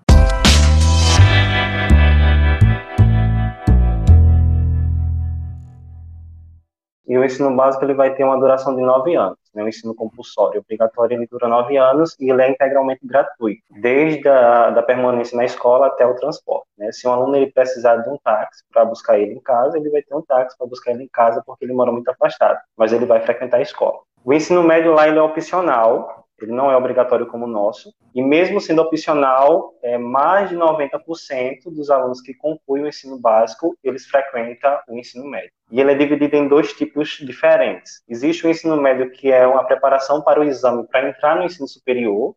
E 7.11 7.19
o 7.19 7.25
ensino 7.25 7.53
básico 7.57 7.85
ele 7.85 7.95
vai 7.95 8.15
ter 8.15 8.23
uma 8.23 8.39
duração 8.39 8.77
de 8.77 8.83
nove 8.83 9.17
anos. 9.17 9.37
Né? 9.53 9.65
O 9.65 9.69
ensino 9.69 9.93
compulsório 9.93 10.61
obrigatório 10.61 11.17
ele 11.17 11.27
dura 11.27 11.49
nove 11.49 11.77
anos 11.77 12.17
e 12.21 12.31
ele 12.31 12.41
é 12.41 12.49
integralmente 12.49 13.05
gratuito, 13.05 13.61
desde 13.69 14.29
a 14.29 14.71
da 14.71 14.81
permanência 14.81 15.37
na 15.37 15.45
escola 15.45 15.89
até 15.89 16.07
o 16.07 16.15
transporte. 16.15 16.69
Né? 16.79 16.93
Se 16.93 17.09
um 17.09 17.13
aluno 17.13 17.35
ele 17.35 17.51
precisar 17.51 17.97
de 17.97 18.09
um 18.09 18.17
táxi 18.17 18.63
para 18.73 18.85
buscar 18.85 19.19
ele 19.19 19.35
em 19.35 19.41
casa, 19.41 19.77
ele 19.77 19.91
vai 19.91 20.03
ter 20.03 20.15
um 20.15 20.23
táxi 20.23 20.57
para 20.57 20.69
buscar 20.69 20.93
ele 20.93 21.03
em 21.03 21.09
casa 21.09 21.43
porque 21.45 21.65
ele 21.65 21.73
mora 21.73 21.91
muito 21.91 22.09
afastado, 22.09 22.61
mas 22.77 22.93
ele 22.93 23.07
vai 23.07 23.19
frequentar 23.21 23.57
a 23.57 23.63
escola. 23.63 23.99
O 24.25 24.33
ensino 24.33 24.63
médio 24.63 24.93
lá 24.93 25.09
ele 25.09 25.19
é 25.19 25.23
opcional, 25.23 26.20
ele 26.45 26.53
não 26.53 26.71
é 26.71 26.77
obrigatório 26.77 27.27
como 27.27 27.45
o 27.45 27.49
nosso, 27.49 27.93
e 28.15 28.23
mesmo 28.23 28.61
sendo 28.61 28.83
opcional, 28.83 29.75
é, 29.83 29.99
mais 29.99 30.49
de 30.49 30.57
90% 30.57 31.65
dos 31.67 31.91
alunos 31.91 32.21
que 32.21 32.35
concluem 32.35 32.85
o 32.85 32.89
ensino 32.89 33.19
básico, 33.19 33.77
eles 33.83 34.07
frequentam 34.07 34.79
o 34.89 34.99
ensino 34.99 35.27
médio. 35.29 35.53
E 35.71 35.81
ele 35.81 35.93
é 35.93 35.95
dividido 35.95 36.37
em 36.37 36.49
dois 36.49 36.73
tipos 36.73 37.19
diferentes. 37.21 38.03
Existe 38.09 38.47
o 38.47 38.51
ensino 38.51 38.77
médio, 38.81 39.11
que 39.11 39.31
é 39.31 39.47
uma 39.47 39.65
preparação 39.65 40.21
para 40.23 40.41
o 40.41 40.45
exame 40.45 40.87
para 40.89 41.09
entrar 41.09 41.37
no 41.37 41.45
ensino 41.45 41.69
superior, 41.69 42.35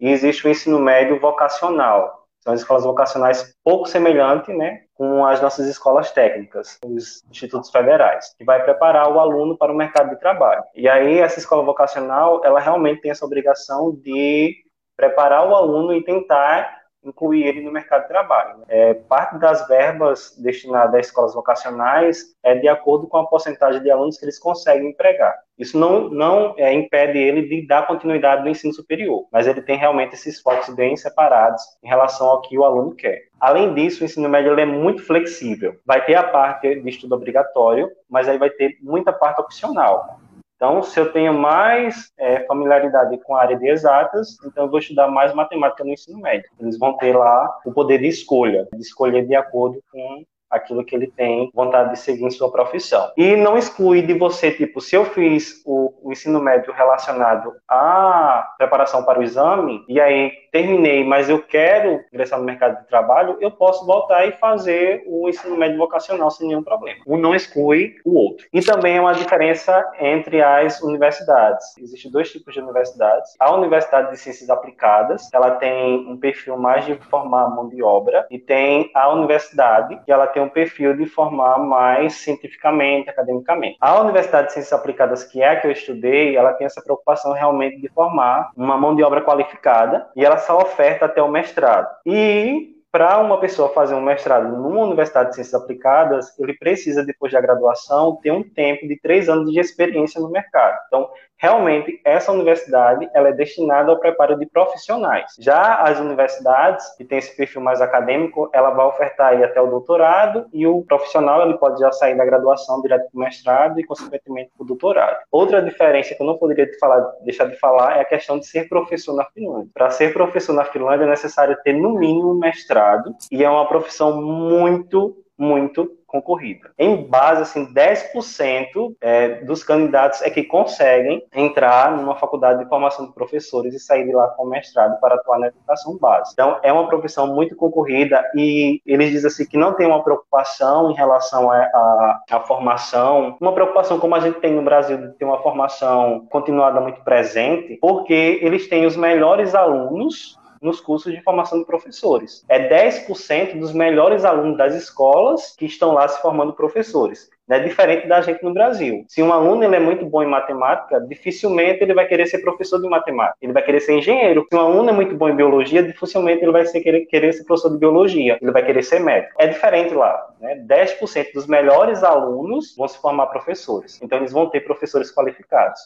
e 0.00 0.10
existe 0.10 0.46
o 0.46 0.50
ensino 0.50 0.78
médio 0.78 1.18
vocacional, 1.18 2.27
são 2.48 2.54
as 2.54 2.60
escolas 2.60 2.84
vocacionais 2.84 3.54
pouco 3.62 3.86
semelhante, 3.86 4.52
né, 4.52 4.84
com 4.94 5.26
as 5.26 5.40
nossas 5.42 5.66
escolas 5.66 6.10
técnicas, 6.12 6.78
os 6.82 7.22
institutos 7.30 7.70
federais, 7.70 8.34
que 8.38 8.44
vai 8.44 8.62
preparar 8.64 9.12
o 9.12 9.20
aluno 9.20 9.56
para 9.56 9.70
o 9.70 9.76
mercado 9.76 10.10
de 10.10 10.18
trabalho. 10.18 10.62
E 10.74 10.88
aí 10.88 11.18
essa 11.18 11.38
escola 11.38 11.62
vocacional, 11.62 12.40
ela 12.44 12.58
realmente 12.58 13.02
tem 13.02 13.10
essa 13.10 13.26
obrigação 13.26 13.94
de 13.94 14.56
preparar 14.96 15.46
o 15.46 15.54
aluno 15.54 15.92
e 15.92 16.02
tentar 16.02 16.77
incluir 17.04 17.44
ele 17.46 17.62
no 17.62 17.72
mercado 17.72 18.02
de 18.02 18.08
trabalho. 18.08 18.62
É, 18.68 18.94
parte 18.94 19.38
das 19.38 19.66
verbas 19.68 20.36
destinadas 20.38 20.94
a 20.94 21.00
escolas 21.00 21.34
vocacionais 21.34 22.34
é 22.42 22.54
de 22.54 22.68
acordo 22.68 23.06
com 23.06 23.18
a 23.18 23.26
porcentagem 23.26 23.82
de 23.82 23.90
alunos 23.90 24.18
que 24.18 24.24
eles 24.24 24.38
conseguem 24.38 24.90
empregar. 24.90 25.34
Isso 25.58 25.78
não, 25.78 26.08
não 26.08 26.54
é, 26.56 26.72
impede 26.72 27.18
ele 27.18 27.42
de 27.42 27.66
dar 27.66 27.86
continuidade 27.86 28.42
no 28.42 28.48
ensino 28.48 28.72
superior, 28.72 29.26
mas 29.32 29.46
ele 29.46 29.60
tem 29.60 29.76
realmente 29.76 30.14
esses 30.14 30.40
focos 30.40 30.72
bem 30.74 30.96
separados 30.96 31.62
em 31.82 31.88
relação 31.88 32.28
ao 32.28 32.40
que 32.42 32.56
o 32.56 32.64
aluno 32.64 32.94
quer. 32.94 33.22
Além 33.40 33.74
disso, 33.74 34.02
o 34.02 34.04
ensino 34.04 34.28
médio 34.28 34.58
é 34.58 34.66
muito 34.66 35.04
flexível. 35.04 35.76
Vai 35.84 36.04
ter 36.04 36.14
a 36.14 36.22
parte 36.22 36.80
de 36.80 36.88
estudo 36.88 37.14
obrigatório, 37.14 37.90
mas 38.08 38.28
aí 38.28 38.38
vai 38.38 38.50
ter 38.50 38.76
muita 38.80 39.12
parte 39.12 39.40
opcional. 39.40 40.20
Então, 40.58 40.82
se 40.82 40.98
eu 40.98 41.12
tenho 41.12 41.32
mais 41.32 42.12
é, 42.18 42.40
familiaridade 42.40 43.16
com 43.18 43.36
a 43.36 43.42
área 43.42 43.56
de 43.56 43.68
exatas, 43.68 44.36
então 44.44 44.64
eu 44.64 44.70
vou 44.70 44.80
estudar 44.80 45.06
mais 45.06 45.32
matemática 45.32 45.84
no 45.84 45.92
ensino 45.92 46.18
médio. 46.18 46.50
Eles 46.58 46.76
vão 46.76 46.96
ter 46.96 47.16
lá 47.16 47.60
o 47.64 47.70
poder 47.70 47.98
de 47.98 48.08
escolha, 48.08 48.66
de 48.72 48.82
escolher 48.82 49.24
de 49.24 49.36
acordo 49.36 49.80
com 49.92 50.24
aquilo 50.50 50.84
que 50.84 50.94
ele 50.94 51.08
tem 51.08 51.50
vontade 51.54 51.92
de 51.92 51.98
seguir 51.98 52.24
em 52.24 52.30
sua 52.30 52.50
profissão. 52.50 53.10
E 53.16 53.36
não 53.36 53.56
exclui 53.56 54.02
de 54.02 54.14
você, 54.14 54.50
tipo, 54.50 54.80
se 54.80 54.96
eu 54.96 55.04
fiz 55.04 55.62
o, 55.64 55.92
o 56.02 56.12
ensino 56.12 56.40
médio 56.40 56.72
relacionado 56.72 57.54
à 57.68 58.54
preparação 58.56 59.04
para 59.04 59.20
o 59.20 59.22
exame, 59.22 59.84
e 59.88 60.00
aí 60.00 60.32
terminei, 60.50 61.04
mas 61.04 61.28
eu 61.28 61.42
quero 61.42 62.00
ingressar 62.12 62.38
no 62.38 62.44
mercado 62.44 62.80
de 62.80 62.88
trabalho, 62.88 63.36
eu 63.40 63.50
posso 63.50 63.84
voltar 63.86 64.26
e 64.26 64.32
fazer 64.32 65.02
o 65.06 65.28
ensino 65.28 65.56
médio 65.56 65.78
vocacional 65.78 66.30
sem 66.30 66.48
nenhum 66.48 66.62
problema. 66.62 67.00
Um 67.06 67.16
não 67.16 67.34
exclui 67.34 67.96
o 68.04 68.18
outro. 68.18 68.46
E 68.52 68.60
também 68.60 68.96
é 68.96 69.00
uma 69.00 69.14
diferença 69.14 69.84
entre 70.00 70.42
as 70.42 70.80
universidades. 70.82 71.76
Existem 71.78 72.10
dois 72.10 72.30
tipos 72.30 72.54
de 72.54 72.60
universidades. 72.60 73.34
A 73.38 73.54
Universidade 73.54 74.10
de 74.10 74.18
Ciências 74.18 74.50
Aplicadas, 74.50 75.28
ela 75.32 75.52
tem 75.52 76.08
um 76.08 76.16
perfil 76.16 76.56
mais 76.56 76.84
de 76.84 76.94
formar 76.94 77.48
mão 77.50 77.68
de 77.68 77.82
obra, 77.82 78.26
e 78.30 78.38
tem 78.38 78.90
a 78.94 79.10
universidade, 79.12 80.00
que 80.04 80.12
ela 80.12 80.26
tem 80.26 80.37
um 80.40 80.48
perfil 80.48 80.96
de 80.96 81.06
formar 81.06 81.58
mais 81.58 82.14
cientificamente, 82.14 83.10
academicamente. 83.10 83.76
A 83.80 84.00
Universidade 84.00 84.48
de 84.48 84.52
Ciências 84.54 84.72
Aplicadas, 84.72 85.24
que 85.24 85.42
é 85.42 85.50
a 85.50 85.60
que 85.60 85.66
eu 85.66 85.70
estudei, 85.70 86.36
ela 86.36 86.52
tem 86.54 86.66
essa 86.66 86.82
preocupação 86.82 87.32
realmente 87.32 87.80
de 87.80 87.88
formar 87.88 88.50
uma 88.56 88.76
mão 88.76 88.94
de 88.94 89.02
obra 89.02 89.20
qualificada, 89.22 90.08
e 90.16 90.24
ela 90.24 90.36
essa 90.36 90.54
oferta 90.54 91.04
até 91.04 91.22
o 91.22 91.28
mestrado. 91.28 91.88
E 92.06 92.78
para 92.90 93.18
uma 93.18 93.38
pessoa 93.38 93.68
fazer 93.68 93.94
um 93.94 94.00
mestrado 94.00 94.48
numa 94.48 94.82
universidade 94.82 95.30
de 95.30 95.34
ciências 95.34 95.60
aplicadas, 95.60 96.36
ele 96.38 96.54
precisa, 96.54 97.04
depois 97.04 97.32
da 97.32 97.40
graduação, 97.40 98.16
ter 98.22 98.30
um 98.30 98.42
tempo 98.42 98.88
de 98.88 98.98
três 98.98 99.28
anos 99.28 99.50
de 99.50 99.60
experiência 99.60 100.20
no 100.20 100.30
mercado. 100.30 100.78
Então, 100.86 101.10
realmente 101.38 102.00
essa 102.04 102.32
universidade 102.32 103.08
ela 103.14 103.28
é 103.28 103.32
destinada 103.32 103.90
ao 103.90 103.98
preparo 103.98 104.38
de 104.38 104.46
profissionais. 104.46 105.32
Já 105.38 105.76
as 105.82 105.98
universidades 106.00 106.94
que 106.96 107.04
têm 107.04 107.18
esse 107.18 107.36
perfil 107.36 107.62
mais 107.62 107.80
acadêmico, 107.80 108.50
ela 108.52 108.70
vai 108.70 108.86
ofertar 108.86 109.32
aí 109.32 109.44
até 109.44 109.60
o 109.60 109.68
doutorado 109.68 110.46
e 110.52 110.66
o 110.66 110.82
profissional 110.82 111.42
ele 111.42 111.58
pode 111.58 111.80
já 111.80 111.90
sair 111.92 112.16
da 112.16 112.24
graduação 112.24 112.82
direto 112.82 113.08
para 113.10 113.18
o 113.18 113.24
mestrado 113.24 113.80
e 113.80 113.84
consequentemente 113.84 114.50
para 114.56 114.64
o 114.64 114.66
doutorado. 114.66 115.16
Outra 115.30 115.62
diferença 115.62 116.14
que 116.14 116.22
eu 116.22 116.26
não 116.26 116.36
poderia 116.36 116.68
falar, 116.80 117.00
deixar 117.24 117.46
de 117.46 117.56
falar 117.56 117.96
é 117.96 118.00
a 118.00 118.04
questão 118.04 118.38
de 118.38 118.46
ser 118.46 118.68
professor 118.68 119.14
na 119.14 119.24
Finlândia. 119.26 119.70
Para 119.72 119.90
ser 119.90 120.12
professor 120.12 120.52
na 120.52 120.64
Finlândia 120.64 121.04
é 121.04 121.08
necessário 121.08 121.56
ter 121.62 121.72
no 121.72 121.94
mínimo 121.94 122.34
mestrado 122.34 123.14
e 123.30 123.44
é 123.44 123.48
uma 123.50 123.66
profissão 123.66 124.20
muito 124.20 125.16
muito 125.38 125.97
concorrida. 126.08 126.70
Em 126.78 127.06
base, 127.06 127.42
assim, 127.42 127.72
10% 127.72 128.96
é, 129.00 129.44
dos 129.44 129.62
candidatos 129.62 130.22
é 130.22 130.30
que 130.30 130.42
conseguem 130.42 131.22
entrar 131.32 131.96
numa 131.96 132.16
faculdade 132.16 132.64
de 132.64 132.68
formação 132.68 133.06
de 133.06 133.12
professores 133.12 133.74
e 133.74 133.78
sair 133.78 134.04
de 134.04 134.12
lá 134.12 134.28
com 134.28 134.46
mestrado 134.46 134.98
para 135.00 135.16
atuar 135.16 135.38
na 135.38 135.48
educação 135.48 135.96
básica. 135.98 136.32
Então, 136.32 136.58
é 136.62 136.72
uma 136.72 136.88
profissão 136.88 137.26
muito 137.26 137.54
concorrida 137.54 138.24
e 138.34 138.80
eles 138.86 139.10
dizem 139.10 139.28
assim 139.28 139.46
que 139.46 139.58
não 139.58 139.74
tem 139.74 139.86
uma 139.86 140.02
preocupação 140.02 140.90
em 140.90 140.94
relação 140.94 141.50
à 141.50 142.40
formação, 142.46 143.36
uma 143.40 143.52
preocupação 143.52 144.00
como 144.00 144.14
a 144.14 144.20
gente 144.20 144.40
tem 144.40 144.54
no 144.54 144.62
Brasil 144.62 144.96
de 144.96 145.12
ter 145.18 145.26
uma 145.26 145.42
formação 145.42 146.26
continuada 146.30 146.80
muito 146.80 147.02
presente, 147.02 147.76
porque 147.80 148.38
eles 148.42 148.66
têm 148.68 148.86
os 148.86 148.96
melhores 148.96 149.54
alunos 149.54 150.37
nos 150.62 150.80
cursos 150.80 151.12
de 151.12 151.22
formação 151.22 151.58
de 151.58 151.64
professores. 151.64 152.44
É 152.48 152.68
10% 152.68 153.58
dos 153.58 153.72
melhores 153.72 154.24
alunos 154.24 154.56
das 154.56 154.74
escolas 154.74 155.54
que 155.56 155.66
estão 155.66 155.92
lá 155.92 156.06
se 156.08 156.20
formando 156.20 156.52
professores. 156.52 157.28
É 157.50 157.58
diferente 157.58 158.06
da 158.06 158.20
gente 158.20 158.42
no 158.44 158.52
Brasil. 158.52 159.06
Se 159.08 159.22
um 159.22 159.32
aluno 159.32 159.64
ele 159.64 159.76
é 159.76 159.80
muito 159.80 160.04
bom 160.04 160.22
em 160.22 160.26
matemática, 160.26 161.00
dificilmente 161.00 161.82
ele 161.82 161.94
vai 161.94 162.06
querer 162.06 162.26
ser 162.26 162.40
professor 162.40 162.78
de 162.78 162.86
matemática. 162.88 163.38
Ele 163.40 163.54
vai 163.54 163.62
querer 163.62 163.80
ser 163.80 163.94
engenheiro. 163.94 164.46
Se 164.50 164.54
um 164.54 164.60
aluno 164.60 164.90
é 164.90 164.92
muito 164.92 165.14
bom 165.14 165.30
em 165.30 165.34
biologia, 165.34 165.82
dificilmente 165.82 166.42
ele 166.42 166.52
vai 166.52 166.66
ser, 166.66 166.82
querer, 166.82 167.06
querer 167.06 167.32
ser 167.32 167.44
professor 167.44 167.70
de 167.70 167.78
biologia. 167.78 168.38
Ele 168.42 168.52
vai 168.52 168.64
querer 168.64 168.82
ser 168.82 169.00
médico. 169.00 169.32
É 169.38 169.46
diferente 169.46 169.94
lá. 169.94 170.28
Né? 170.40 170.56
10% 170.56 171.32
dos 171.32 171.46
melhores 171.46 172.04
alunos 172.04 172.76
vão 172.76 172.86
se 172.86 172.98
formar 173.00 173.28
professores. 173.28 173.98
Então, 174.02 174.18
eles 174.18 174.32
vão 174.32 174.50
ter 174.50 174.60
professores 174.60 175.10
qualificados. 175.10 175.80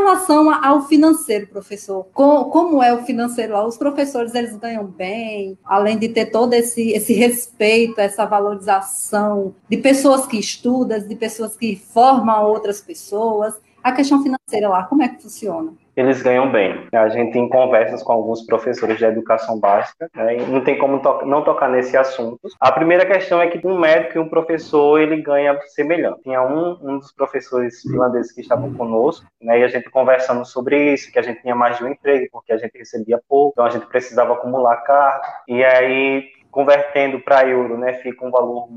Relação 0.00 0.50
ao 0.50 0.82
financeiro, 0.86 1.46
professor, 1.46 2.04
como 2.12 2.82
é 2.82 2.92
o 2.92 3.04
financeiro 3.04 3.52
lá? 3.52 3.64
Os 3.66 3.76
professores 3.76 4.34
eles 4.34 4.56
ganham 4.56 4.84
bem, 4.84 5.58
além 5.64 5.98
de 5.98 6.08
ter 6.08 6.26
todo 6.26 6.52
esse, 6.54 6.90
esse 6.90 7.12
respeito, 7.12 8.00
essa 8.00 8.24
valorização 8.24 9.54
de 9.68 9.76
pessoas 9.76 10.26
que 10.26 10.38
estudam, 10.38 10.98
de 10.98 11.14
pessoas 11.14 11.56
que 11.56 11.76
formam 11.76 12.44
outras 12.44 12.80
pessoas. 12.80 13.54
A 13.82 13.92
questão 13.92 14.22
financeira 14.22 14.68
lá, 14.68 14.84
como 14.84 15.02
é 15.02 15.08
que 15.08 15.22
funciona? 15.22 15.72
Eles 16.00 16.22
ganham 16.22 16.50
bem. 16.50 16.86
A 16.92 17.08
gente 17.08 17.32
tem 17.32 17.48
conversas 17.48 18.02
com 18.02 18.12
alguns 18.12 18.44
professores 18.44 18.98
de 18.98 19.04
educação 19.04 19.58
básica, 19.58 20.08
né, 20.14 20.38
e 20.38 20.46
não 20.46 20.62
tem 20.62 20.78
como 20.78 21.00
to 21.00 21.24
não 21.26 21.42
tocar 21.42 21.68
nesse 21.68 21.96
assunto. 21.96 22.40
A 22.58 22.72
primeira 22.72 23.06
questão 23.06 23.40
é 23.40 23.48
que 23.48 23.66
um 23.66 23.78
médico 23.78 24.18
e 24.18 24.20
um 24.20 24.28
professor, 24.28 25.00
ele 25.00 25.20
ganha 25.20 25.58
semelhante. 25.68 26.22
Tinha 26.22 26.42
um, 26.42 26.78
um 26.82 26.98
dos 26.98 27.12
professores 27.12 27.82
finlandeses 27.82 28.32
que 28.32 28.40
estavam 28.40 28.72
conosco, 28.74 29.26
né, 29.40 29.60
e 29.60 29.64
a 29.64 29.68
gente 29.68 29.90
conversando 29.90 30.44
sobre 30.44 30.92
isso, 30.94 31.12
que 31.12 31.18
a 31.18 31.22
gente 31.22 31.42
tinha 31.42 31.54
mais 31.54 31.76
de 31.76 31.84
um 31.84 31.88
emprego, 31.88 32.26
porque 32.32 32.52
a 32.52 32.58
gente 32.58 32.76
recebia 32.76 33.20
pouco, 33.28 33.52
então 33.52 33.64
a 33.64 33.70
gente 33.70 33.86
precisava 33.86 34.32
acumular 34.32 34.76
cargo, 34.78 35.24
e 35.46 35.62
aí 35.64 36.28
convertendo 36.50 37.20
para 37.20 37.46
euro, 37.46 37.78
né, 37.78 37.94
fica 37.94 38.24
um 38.24 38.30
valor 38.30 38.68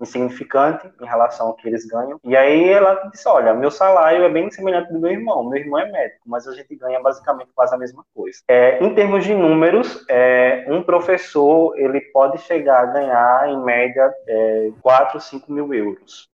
insignificante 0.00 0.90
em 1.00 1.06
relação 1.06 1.48
ao 1.48 1.54
que 1.54 1.68
eles 1.68 1.86
ganham. 1.86 2.20
E 2.24 2.36
aí 2.36 2.68
ela 2.68 2.94
disse: 3.10 3.28
Olha, 3.28 3.54
meu 3.54 3.70
salário 3.70 4.24
é 4.24 4.28
bem 4.28 4.50
semelhante 4.50 4.92
do 4.92 5.00
meu 5.00 5.10
irmão. 5.10 5.48
Meu 5.48 5.60
irmão 5.60 5.80
é 5.80 5.90
médico, 5.90 6.22
mas 6.26 6.46
a 6.46 6.54
gente 6.54 6.74
ganha 6.76 7.00
basicamente 7.00 7.50
quase 7.54 7.74
a 7.74 7.78
mesma 7.78 8.04
coisa. 8.14 8.38
É, 8.48 8.82
em 8.82 8.94
termos 8.94 9.24
de 9.24 9.34
números, 9.34 10.04
é, 10.08 10.64
um 10.68 10.82
professor 10.82 11.78
ele 11.78 12.00
pode 12.12 12.38
chegar 12.38 12.82
a 12.82 12.86
ganhar 12.86 13.48
em 13.48 13.62
média 13.62 14.12
é, 14.26 14.70
4, 14.80 15.20
5 15.20 15.52
mil 15.52 15.72
euros. 15.74 16.28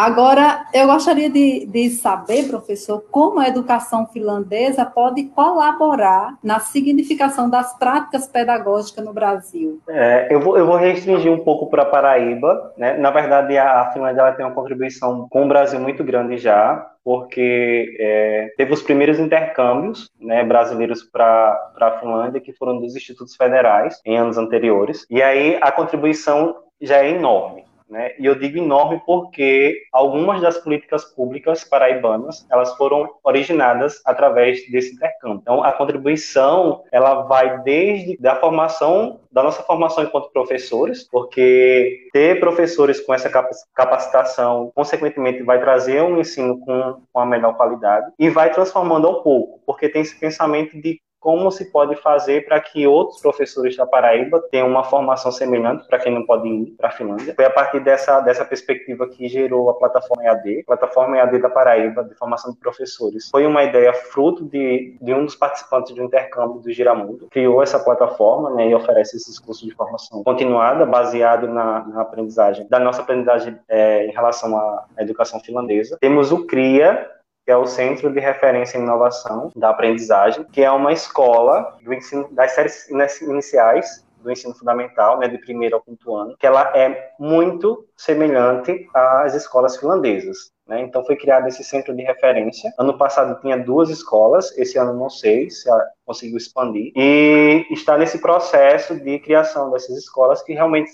Agora, 0.00 0.64
eu 0.72 0.86
gostaria 0.86 1.28
de, 1.28 1.66
de, 1.66 1.90
saber, 1.90 2.48
professor, 2.48 3.04
como 3.10 3.38
a 3.38 3.48
educação 3.48 4.06
finlandesa 4.06 4.82
pode 4.82 5.24
colaborar 5.24 6.38
na 6.42 6.58
significação 6.58 7.50
das 7.50 7.78
práticas 7.78 8.26
pedagógicas 8.26 9.04
no 9.04 9.12
Brasil. 9.12 9.78
É, 9.86 10.28
eu, 10.30 10.40
vou, 10.40 10.56
eu 10.56 10.64
vou 10.64 10.76
restringir 10.76 11.30
um 11.30 11.44
pouco 11.44 11.68
para 11.68 11.84
Paraíba. 11.84 12.72
Né? 12.78 12.96
Na 12.96 13.10
verdade, 13.10 13.58
a, 13.58 13.82
a 13.82 13.92
Finlândia 13.92 14.32
tem 14.32 14.46
uma 14.46 14.54
contribuição 14.54 15.28
com 15.28 15.44
o 15.44 15.48
Brasil 15.48 15.78
muito 15.78 16.02
grande 16.02 16.38
já, 16.38 16.82
porque 17.04 17.94
é, 18.00 18.54
teve 18.56 18.72
os 18.72 18.82
primeiros 18.82 19.18
intercâmbios 19.18 20.08
né, 20.18 20.42
brasileiros 20.42 21.02
para 21.02 21.72
a 21.78 21.98
Finlândia, 22.00 22.40
que 22.40 22.54
foram 22.54 22.80
dos 22.80 22.96
institutos 22.96 23.36
federais 23.36 24.00
em 24.06 24.16
anos 24.16 24.38
anteriores, 24.38 25.04
e 25.10 25.22
aí 25.22 25.58
a 25.60 25.70
contribuição 25.70 26.56
já 26.80 27.04
é 27.04 27.10
enorme. 27.10 27.68
Né? 27.90 28.12
E 28.18 28.24
eu 28.24 28.36
digo 28.36 28.58
enorme 28.58 29.02
porque 29.04 29.82
algumas 29.92 30.40
das 30.40 30.58
políticas 30.58 31.04
públicas 31.04 31.64
paraibanas 31.64 32.46
elas 32.48 32.76
foram 32.76 33.10
originadas 33.24 34.00
através 34.06 34.70
desse 34.70 34.94
intercâmbio. 34.94 35.40
Então, 35.42 35.64
a 35.64 35.72
contribuição 35.72 36.84
ela 36.92 37.22
vai 37.22 37.62
desde 37.62 38.16
da 38.18 38.36
formação 38.36 39.18
da 39.32 39.42
nossa 39.42 39.62
formação 39.62 40.04
enquanto 40.04 40.32
professores, 40.32 41.08
porque 41.10 42.08
ter 42.12 42.40
professores 42.40 43.00
com 43.00 43.14
essa 43.14 43.30
capacitação, 43.74 44.72
consequentemente, 44.74 45.42
vai 45.42 45.60
trazer 45.60 46.02
um 46.02 46.18
ensino 46.18 46.58
com, 46.60 47.02
com 47.12 47.20
a 47.20 47.26
melhor 47.26 47.56
qualidade 47.56 48.10
e 48.18 48.28
vai 48.28 48.52
transformando 48.52 49.06
ao 49.06 49.22
pouco, 49.22 49.60
porque 49.64 49.88
tem 49.88 50.02
esse 50.02 50.18
pensamento 50.18 50.80
de 50.80 51.00
como 51.20 51.50
se 51.50 51.70
pode 51.70 51.94
fazer 51.96 52.46
para 52.46 52.58
que 52.60 52.86
outros 52.86 53.20
professores 53.20 53.76
da 53.76 53.86
Paraíba 53.86 54.42
tenham 54.50 54.66
uma 54.66 54.82
formação 54.82 55.30
semelhante 55.30 55.86
para 55.86 55.98
quem 55.98 56.12
não 56.12 56.24
pode 56.24 56.48
ir 56.48 56.74
para 56.78 56.88
a 56.88 56.92
Finlândia. 56.92 57.34
Foi 57.34 57.44
a 57.44 57.50
partir 57.50 57.80
dessa, 57.80 58.20
dessa 58.20 58.44
perspectiva 58.44 59.06
que 59.06 59.28
gerou 59.28 59.68
a 59.68 59.74
plataforma 59.74 60.24
EAD, 60.24 60.64
plataforma 60.64 61.18
EAD 61.18 61.38
da 61.38 61.50
Paraíba 61.50 62.02
de 62.02 62.14
formação 62.14 62.52
de 62.52 62.58
professores. 62.58 63.28
Foi 63.30 63.46
uma 63.46 63.62
ideia 63.62 63.92
fruto 63.92 64.44
de, 64.44 64.96
de 65.00 65.12
um 65.12 65.24
dos 65.24 65.36
participantes 65.36 65.94
do 65.94 66.02
intercâmbio 66.02 66.60
do 66.60 66.72
Giramundo, 66.72 67.28
criou 67.30 67.62
essa 67.62 67.78
plataforma 67.78 68.50
né, 68.50 68.68
e 68.68 68.74
oferece 68.74 69.16
esses 69.16 69.38
cursos 69.38 69.68
de 69.68 69.74
formação 69.74 70.24
continuada, 70.24 70.86
baseado 70.86 71.46
na, 71.46 71.86
na 71.86 72.00
aprendizagem, 72.00 72.66
da 72.68 72.78
nossa 72.78 73.02
aprendizagem 73.02 73.58
é, 73.68 74.06
em 74.06 74.10
relação 74.10 74.56
à 74.56 74.86
educação 74.98 75.38
finlandesa. 75.40 75.98
Temos 76.00 76.32
o 76.32 76.46
CRIA, 76.46 77.19
que 77.50 77.52
é 77.52 77.56
o 77.56 77.66
Centro 77.66 78.12
de 78.12 78.20
Referência 78.20 78.78
em 78.78 78.82
Inovação 78.82 79.50
da 79.56 79.70
Aprendizagem, 79.70 80.44
que 80.52 80.62
é 80.62 80.70
uma 80.70 80.92
escola 80.92 81.76
do 81.82 81.92
ensino, 81.92 82.28
das 82.30 82.52
séries 82.52 82.88
iniciais 83.20 84.06
do 84.22 84.30
ensino 84.30 84.54
fundamental, 84.54 85.18
né, 85.18 85.26
de 85.26 85.36
primeiro 85.36 85.74
ao 85.74 85.82
quinto 85.82 86.14
ano, 86.14 86.36
que 86.38 86.46
ela 86.46 86.70
é 86.76 87.10
muito 87.18 87.84
semelhante 87.96 88.88
às 88.94 89.34
escolas 89.34 89.76
finlandesas. 89.76 90.52
Né? 90.64 90.82
Então 90.82 91.04
foi 91.04 91.16
criado 91.16 91.48
esse 91.48 91.64
centro 91.64 91.92
de 91.92 92.04
referência. 92.04 92.72
Ano 92.78 92.96
passado 92.96 93.40
tinha 93.40 93.58
duas 93.58 93.90
escolas, 93.90 94.56
esse 94.56 94.78
ano 94.78 94.92
não 94.92 95.10
sei 95.10 95.50
se 95.50 95.68
conseguiu 96.06 96.36
expandir. 96.36 96.92
E 96.94 97.66
está 97.72 97.98
nesse 97.98 98.20
processo 98.20 98.94
de 98.94 99.18
criação 99.18 99.72
dessas 99.72 99.96
escolas 99.96 100.40
que 100.40 100.52
realmente 100.52 100.88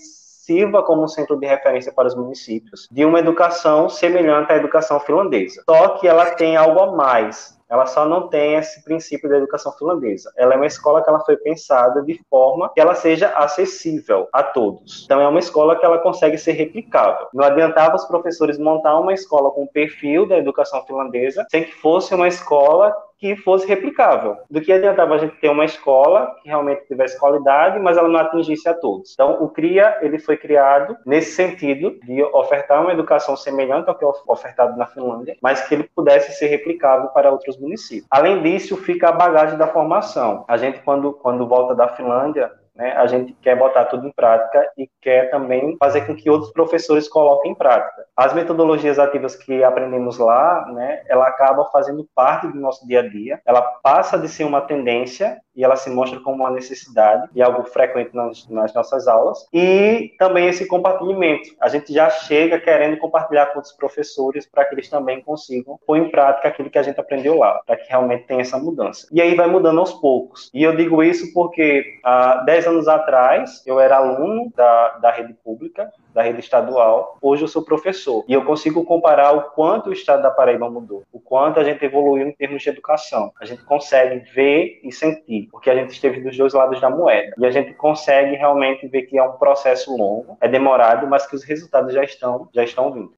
sirva 0.47 0.83
como 0.83 1.03
um 1.03 1.09
centro 1.09 1.37
de 1.37 1.47
referência 1.47 1.93
para 1.93 2.07
os 2.07 2.15
municípios 2.15 2.89
de 2.91 3.05
uma 3.05 3.19
educação 3.19 3.89
semelhante 3.89 4.53
à 4.53 4.57
educação 4.57 5.01
finlandesa. 5.01 5.63
Só 5.69 5.89
que 5.99 6.07
ela 6.07 6.31
tem 6.31 6.57
algo 6.57 6.81
a 6.81 6.93
mais, 6.93 7.59
ela 7.69 7.85
só 7.85 8.07
não 8.07 8.29
tem 8.29 8.55
esse 8.55 8.83
princípio 8.85 9.29
da 9.29 9.39
educação 9.39 9.73
finlandesa. 9.73 10.33
Ela 10.37 10.55
é 10.55 10.57
uma 10.57 10.67
escola 10.67 11.03
que 11.03 11.09
ela 11.09 11.19
foi 11.25 11.37
pensada 11.37 12.01
de 12.03 12.21
forma 12.31 12.71
que 12.73 12.81
ela 12.81 12.95
seja 12.95 13.29
acessível 13.31 14.29
a 14.33 14.43
todos. 14.43 15.03
Então 15.05 15.21
é 15.21 15.27
uma 15.27 15.41
escola 15.41 15.77
que 15.77 15.85
ela 15.85 15.99
consegue 15.99 16.39
ser 16.39 16.53
replicável. 16.53 17.27
Não 17.35 17.45
adiantava 17.45 17.97
os 17.97 18.05
professores 18.05 18.57
montar 18.57 18.99
uma 19.01 19.13
escola 19.13 19.51
com 19.51 19.65
o 19.65 19.69
perfil 19.69 20.29
da 20.29 20.39
educação 20.39 20.85
finlandesa 20.87 21.45
sem 21.51 21.65
que 21.65 21.73
fosse 21.73 22.15
uma 22.15 22.29
escola 22.29 22.95
que 23.19 23.37
fosse 23.37 23.67
replicável. 23.67 24.37
Do 24.51 24.61
que 24.61 24.73
adiantava 24.73 25.15
a 25.15 25.19
gente 25.19 25.37
ter 25.37 25.49
uma 25.49 25.65
escola 25.65 26.35
que 26.43 26.49
realmente 26.49 26.87
tivesse 26.87 27.19
qualidade, 27.19 27.79
mas 27.79 27.97
ela 27.97 28.09
não 28.09 28.21
atingisse 28.21 28.69
a 28.69 28.75
todos. 28.75 29.13
Então, 29.15 29.43
o 29.43 29.49
CRIA 29.49 29.99
ele 30.03 30.19
foi 30.19 30.37
criado 30.37 30.97
nesse 31.05 31.33
sentido 31.33 31.99
de 32.05 32.23
ofertar 32.23 32.83
uma 32.83 32.93
educação 32.93 33.37
semelhante 33.37 33.89
ao 33.89 33.95
que 33.95 34.05
é 34.05 34.09
ofertado 34.27 34.77
na 34.77 34.87
Finlândia, 34.87 35.37
mas 35.41 35.67
que 35.67 35.75
ele 35.75 35.91
pudesse 35.95 36.33
ser 36.33 36.47
replicável 36.47 37.09
para 37.09 37.31
outros 37.31 37.59
municípios. 37.59 38.07
Além 38.11 38.43
disso, 38.43 38.77
fica 38.77 39.09
a 39.09 39.13
bagagem 39.13 39.57
da 39.57 39.67
formação. 39.67 40.45
A 40.49 40.57
gente, 40.57 40.81
quando, 40.81 41.13
quando 41.13 41.47
volta 41.47 41.75
da 41.75 41.89
Finlândia, 41.89 42.53
né, 42.77 42.93
a 42.93 43.07
gente 43.07 43.33
quer 43.41 43.57
botar 43.57 43.87
tudo 43.87 44.07
em 44.07 44.13
prática 44.13 44.71
e 44.77 44.89
quer 45.01 45.31
também 45.31 45.77
fazer 45.79 46.07
com 46.07 46.15
que 46.15 46.29
outros 46.29 46.53
professores 46.53 47.09
coloquem 47.09 47.53
em 47.53 47.55
prática. 47.55 48.05
As 48.17 48.35
metodologias 48.35 48.99
ativas 48.99 49.35
que 49.35 49.65
aprendemos 49.65 50.19
lá, 50.19 50.67
né, 50.73 51.03
ela 51.09 51.27
acaba 51.27 51.65
fazendo 51.73 52.07
parte 52.15 52.47
do 52.47 52.61
nosso 52.61 52.87
dia 52.87 53.01
a 53.01 53.09
dia, 53.09 53.41
ela 53.47 53.63
passa 53.63 54.19
de 54.19 54.29
ser 54.29 54.45
uma 54.45 54.61
tendência 54.61 55.41
e 55.57 55.65
ela 55.65 55.77
se 55.77 55.89
mostra 55.91 56.21
como 56.21 56.43
uma 56.43 56.51
necessidade 56.51 57.29
e 57.35 57.43
algo 57.43 57.65
frequente 57.65 58.15
nas, 58.15 58.47
nas 58.49 58.75
nossas 58.75 59.09
aulas. 59.09 59.47
E 59.53 60.15
também 60.19 60.49
esse 60.49 60.67
compartilhamento. 60.67 61.51
A 61.61 61.69
gente 61.69 61.93
já 61.93 62.11
chega 62.11 62.61
querendo 62.61 62.99
compartilhar 62.99 63.47
com 63.47 63.59
outros 63.59 63.75
professores 63.75 64.47
para 64.47 64.65
que 64.65 64.75
eles 64.75 64.89
também 64.89 65.23
consigam 65.23 65.79
pôr 65.87 65.97
em 65.97 66.11
prática 66.11 66.49
aquilo 66.49 66.71
que 66.71 66.79
a 66.79 66.83
gente 66.83 67.01
aprendeu 67.01 67.39
lá, 67.39 67.61
para 67.67 67.77
que 67.77 67.89
realmente 67.89 68.27
tenha 68.27 68.43
essa 68.43 68.59
mudança. 68.59 69.07
E 69.11 69.21
aí 69.21 69.35
vai 69.35 69.47
mudando 69.47 69.81
aos 69.81 69.93
poucos. 69.95 70.51
E 70.53 70.63
eu 70.63 70.77
digo 70.77 71.03
isso 71.03 71.33
porque 71.33 71.99
há 72.05 72.43
10 72.45 72.67
anos 72.67 72.89
atrás 72.89 73.63
eu 73.67 73.81
era 73.81 73.97
aluno 73.97 74.53
da, 74.55 74.99
da 74.99 75.11
rede 75.11 75.35
pública, 75.45 75.91
da 76.17 76.23
rede 76.23 76.41
estadual, 76.41 77.19
hoje 77.21 77.45
eu 77.45 77.49
sou 77.49 77.63
professor. 77.63 78.25
E 78.27 78.33
eu 78.33 78.43
consigo 78.43 78.83
comparar 78.87 79.33
o 79.33 79.51
quanto 79.51 79.91
o 79.91 79.93
estado 79.93 80.23
da 80.23 80.31
Paraíba 80.31 80.71
mudou, 80.71 81.03
o 81.13 81.21
quanto 81.21 81.61
a 81.61 81.63
gente 81.63 81.85
evoluiu 81.85 82.27
em 82.27 82.33
termos 82.33 82.63
de 82.63 82.71
educação. 82.71 83.31
A 83.39 83.45
gente 83.45 83.63
consegue 83.65 84.21
ver 84.33 84.81
e 84.83 84.91
sentir, 84.91 85.47
porque 85.53 85.69
a 85.69 85.75
gente 85.75 85.91
esteve 85.91 86.23
dos 86.23 86.35
dois 86.35 86.55
lados 86.55 86.81
da 86.81 86.89
moeda. 86.89 87.35
E 87.37 87.45
a 87.45 87.51
gente 87.51 87.75
consegue 87.75 88.35
realmente 88.35 88.89
ver 88.89 89.03
que 89.03 89.19
é 89.19 89.23
um 89.23 89.33
processo 89.33 89.95
longo, 89.95 90.39
é 90.41 90.49
demorado, 90.49 91.07
mas 91.07 91.27
que 91.27 91.37
os 91.37 91.45
resultados 91.45 91.93
já 91.93 92.03
estão, 92.03 92.49
já 92.51 92.65
estão 92.65 92.91
vindo. 92.91 93.13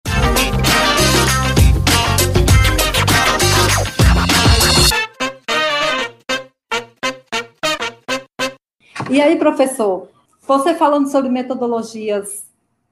E 9.08 9.20
aí, 9.20 9.36
professor, 9.36 10.08
você 10.42 10.74
falando 10.74 11.08
sobre 11.08 11.30
metodologias 11.30 12.47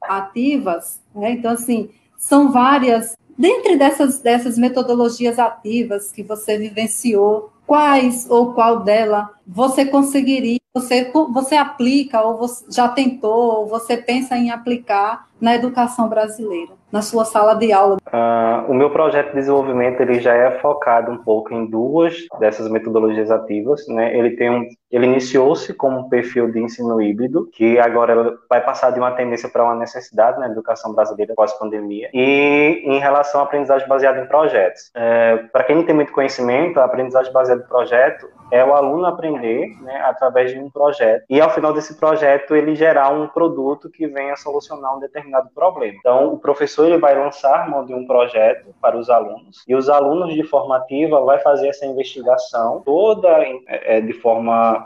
ativas, 0.09 1.01
né? 1.15 1.33
Então, 1.33 1.53
assim, 1.53 1.91
são 2.17 2.53
várias. 2.53 3.17
Dentre 3.39 3.77
dessas, 3.77 4.21
dessas 4.21 4.57
metodologias 4.57 5.39
ativas 5.39 6.11
que 6.11 6.23
você 6.23 6.57
vivenciou, 6.57 7.53
quais 7.67 8.31
ou 8.31 8.55
qual 8.55 8.81
dela 8.81 9.31
você 9.47 9.85
conseguiria, 9.85 10.59
você, 10.73 11.11
você 11.33 11.57
aplica, 11.57 12.23
ou 12.23 12.37
você 12.37 12.65
já 12.71 12.89
tentou, 12.89 13.61
ou 13.61 13.67
você 13.67 13.97
pensa 13.97 14.37
em 14.37 14.51
aplicar 14.51 15.27
na 15.41 15.55
educação 15.55 16.09
brasileira, 16.09 16.73
na 16.93 17.03
sua 17.03 17.25
sala 17.25 17.55
de 17.55 17.73
aula? 17.73 17.97
Uh, 18.07 18.71
o 18.71 18.75
meu 18.75 18.91
projeto 18.91 19.29
de 19.29 19.37
desenvolvimento 19.37 20.01
ele 20.01 20.21
já 20.21 20.35
é 20.35 20.59
focado 20.61 21.11
um 21.11 21.19
pouco 21.19 21.53
em 21.55 21.67
duas 21.67 22.27
dessas 22.39 22.71
metodologias 22.71 23.31
ativas, 23.31 23.87
né? 23.89 24.17
Ele 24.17 24.37
tem 24.37 24.51
um, 24.51 24.67
ele 24.97 25.07
iniciou-se 25.07 25.75
como 25.75 25.99
um 25.99 26.09
perfil 26.09 26.51
de 26.51 26.59
ensino 26.59 27.03
híbrido, 27.03 27.51
que 27.53 27.79
agora 27.79 28.39
vai 28.49 28.63
passar 28.65 28.91
de 28.91 28.99
uma 28.99 29.13
tendência 29.13 29.47
para 29.47 29.63
uma 29.63 29.75
necessidade 29.75 30.41
na 30.41 30.47
educação 30.47 30.95
brasileira 30.95 31.35
pós-pandemia. 31.35 32.09
E 32.15 32.83
em 32.83 32.99
relação 32.99 33.43
à 33.43 33.45
aprendizagem 33.45 33.87
baseada 33.87 34.21
em 34.21 34.27
projetos, 34.27 34.91
é, 34.95 35.37
para 35.53 35.65
quem 35.65 35.77
não 35.77 35.85
tem 35.85 35.95
muito 35.95 36.13
conhecimento, 36.13 36.81
a 36.81 36.85
aprendizagem 36.85 37.31
baseada 37.31 37.63
em 37.63 37.67
projeto 37.69 38.27
é 38.51 38.65
o 38.65 38.75
aluno 38.75 39.05
aprender, 39.07 39.77
né, 39.83 40.01
através 40.05 40.53
de 40.53 40.59
um 40.59 40.71
projeto 40.71 41.25
e 41.29 41.41
ao 41.41 41.51
final 41.51 41.73
desse 41.73 41.99
projeto 41.99 42.55
ele 42.55 42.75
gerar 42.75 43.09
um 43.11 43.27
produto 43.27 43.91
que 43.91 44.07
venha 44.07 44.37
solucionar 44.37 44.97
um 44.97 45.01
determinado 45.01 45.51
problema. 45.55 45.97
Então, 45.99 46.33
o 46.33 46.39
professor 46.39 46.87
ele 46.87 46.99
vai 46.99 47.19
lançar 47.19 47.69
mão 47.69 47.85
de 47.85 47.93
um 47.93 48.07
projeto 48.07 48.75
para 48.81 48.97
os 48.97 49.11
alunos 49.11 49.65
e 49.67 49.75
os 49.75 49.89
alunos 49.89 50.33
de 50.33 50.43
formativa 50.45 51.21
vai 51.23 51.39
fazer 51.41 51.69
essa 51.69 51.85
investigação 51.85 52.83
toda 52.85 53.29
é, 53.67 54.01
de 54.01 54.13
forma 54.13 54.86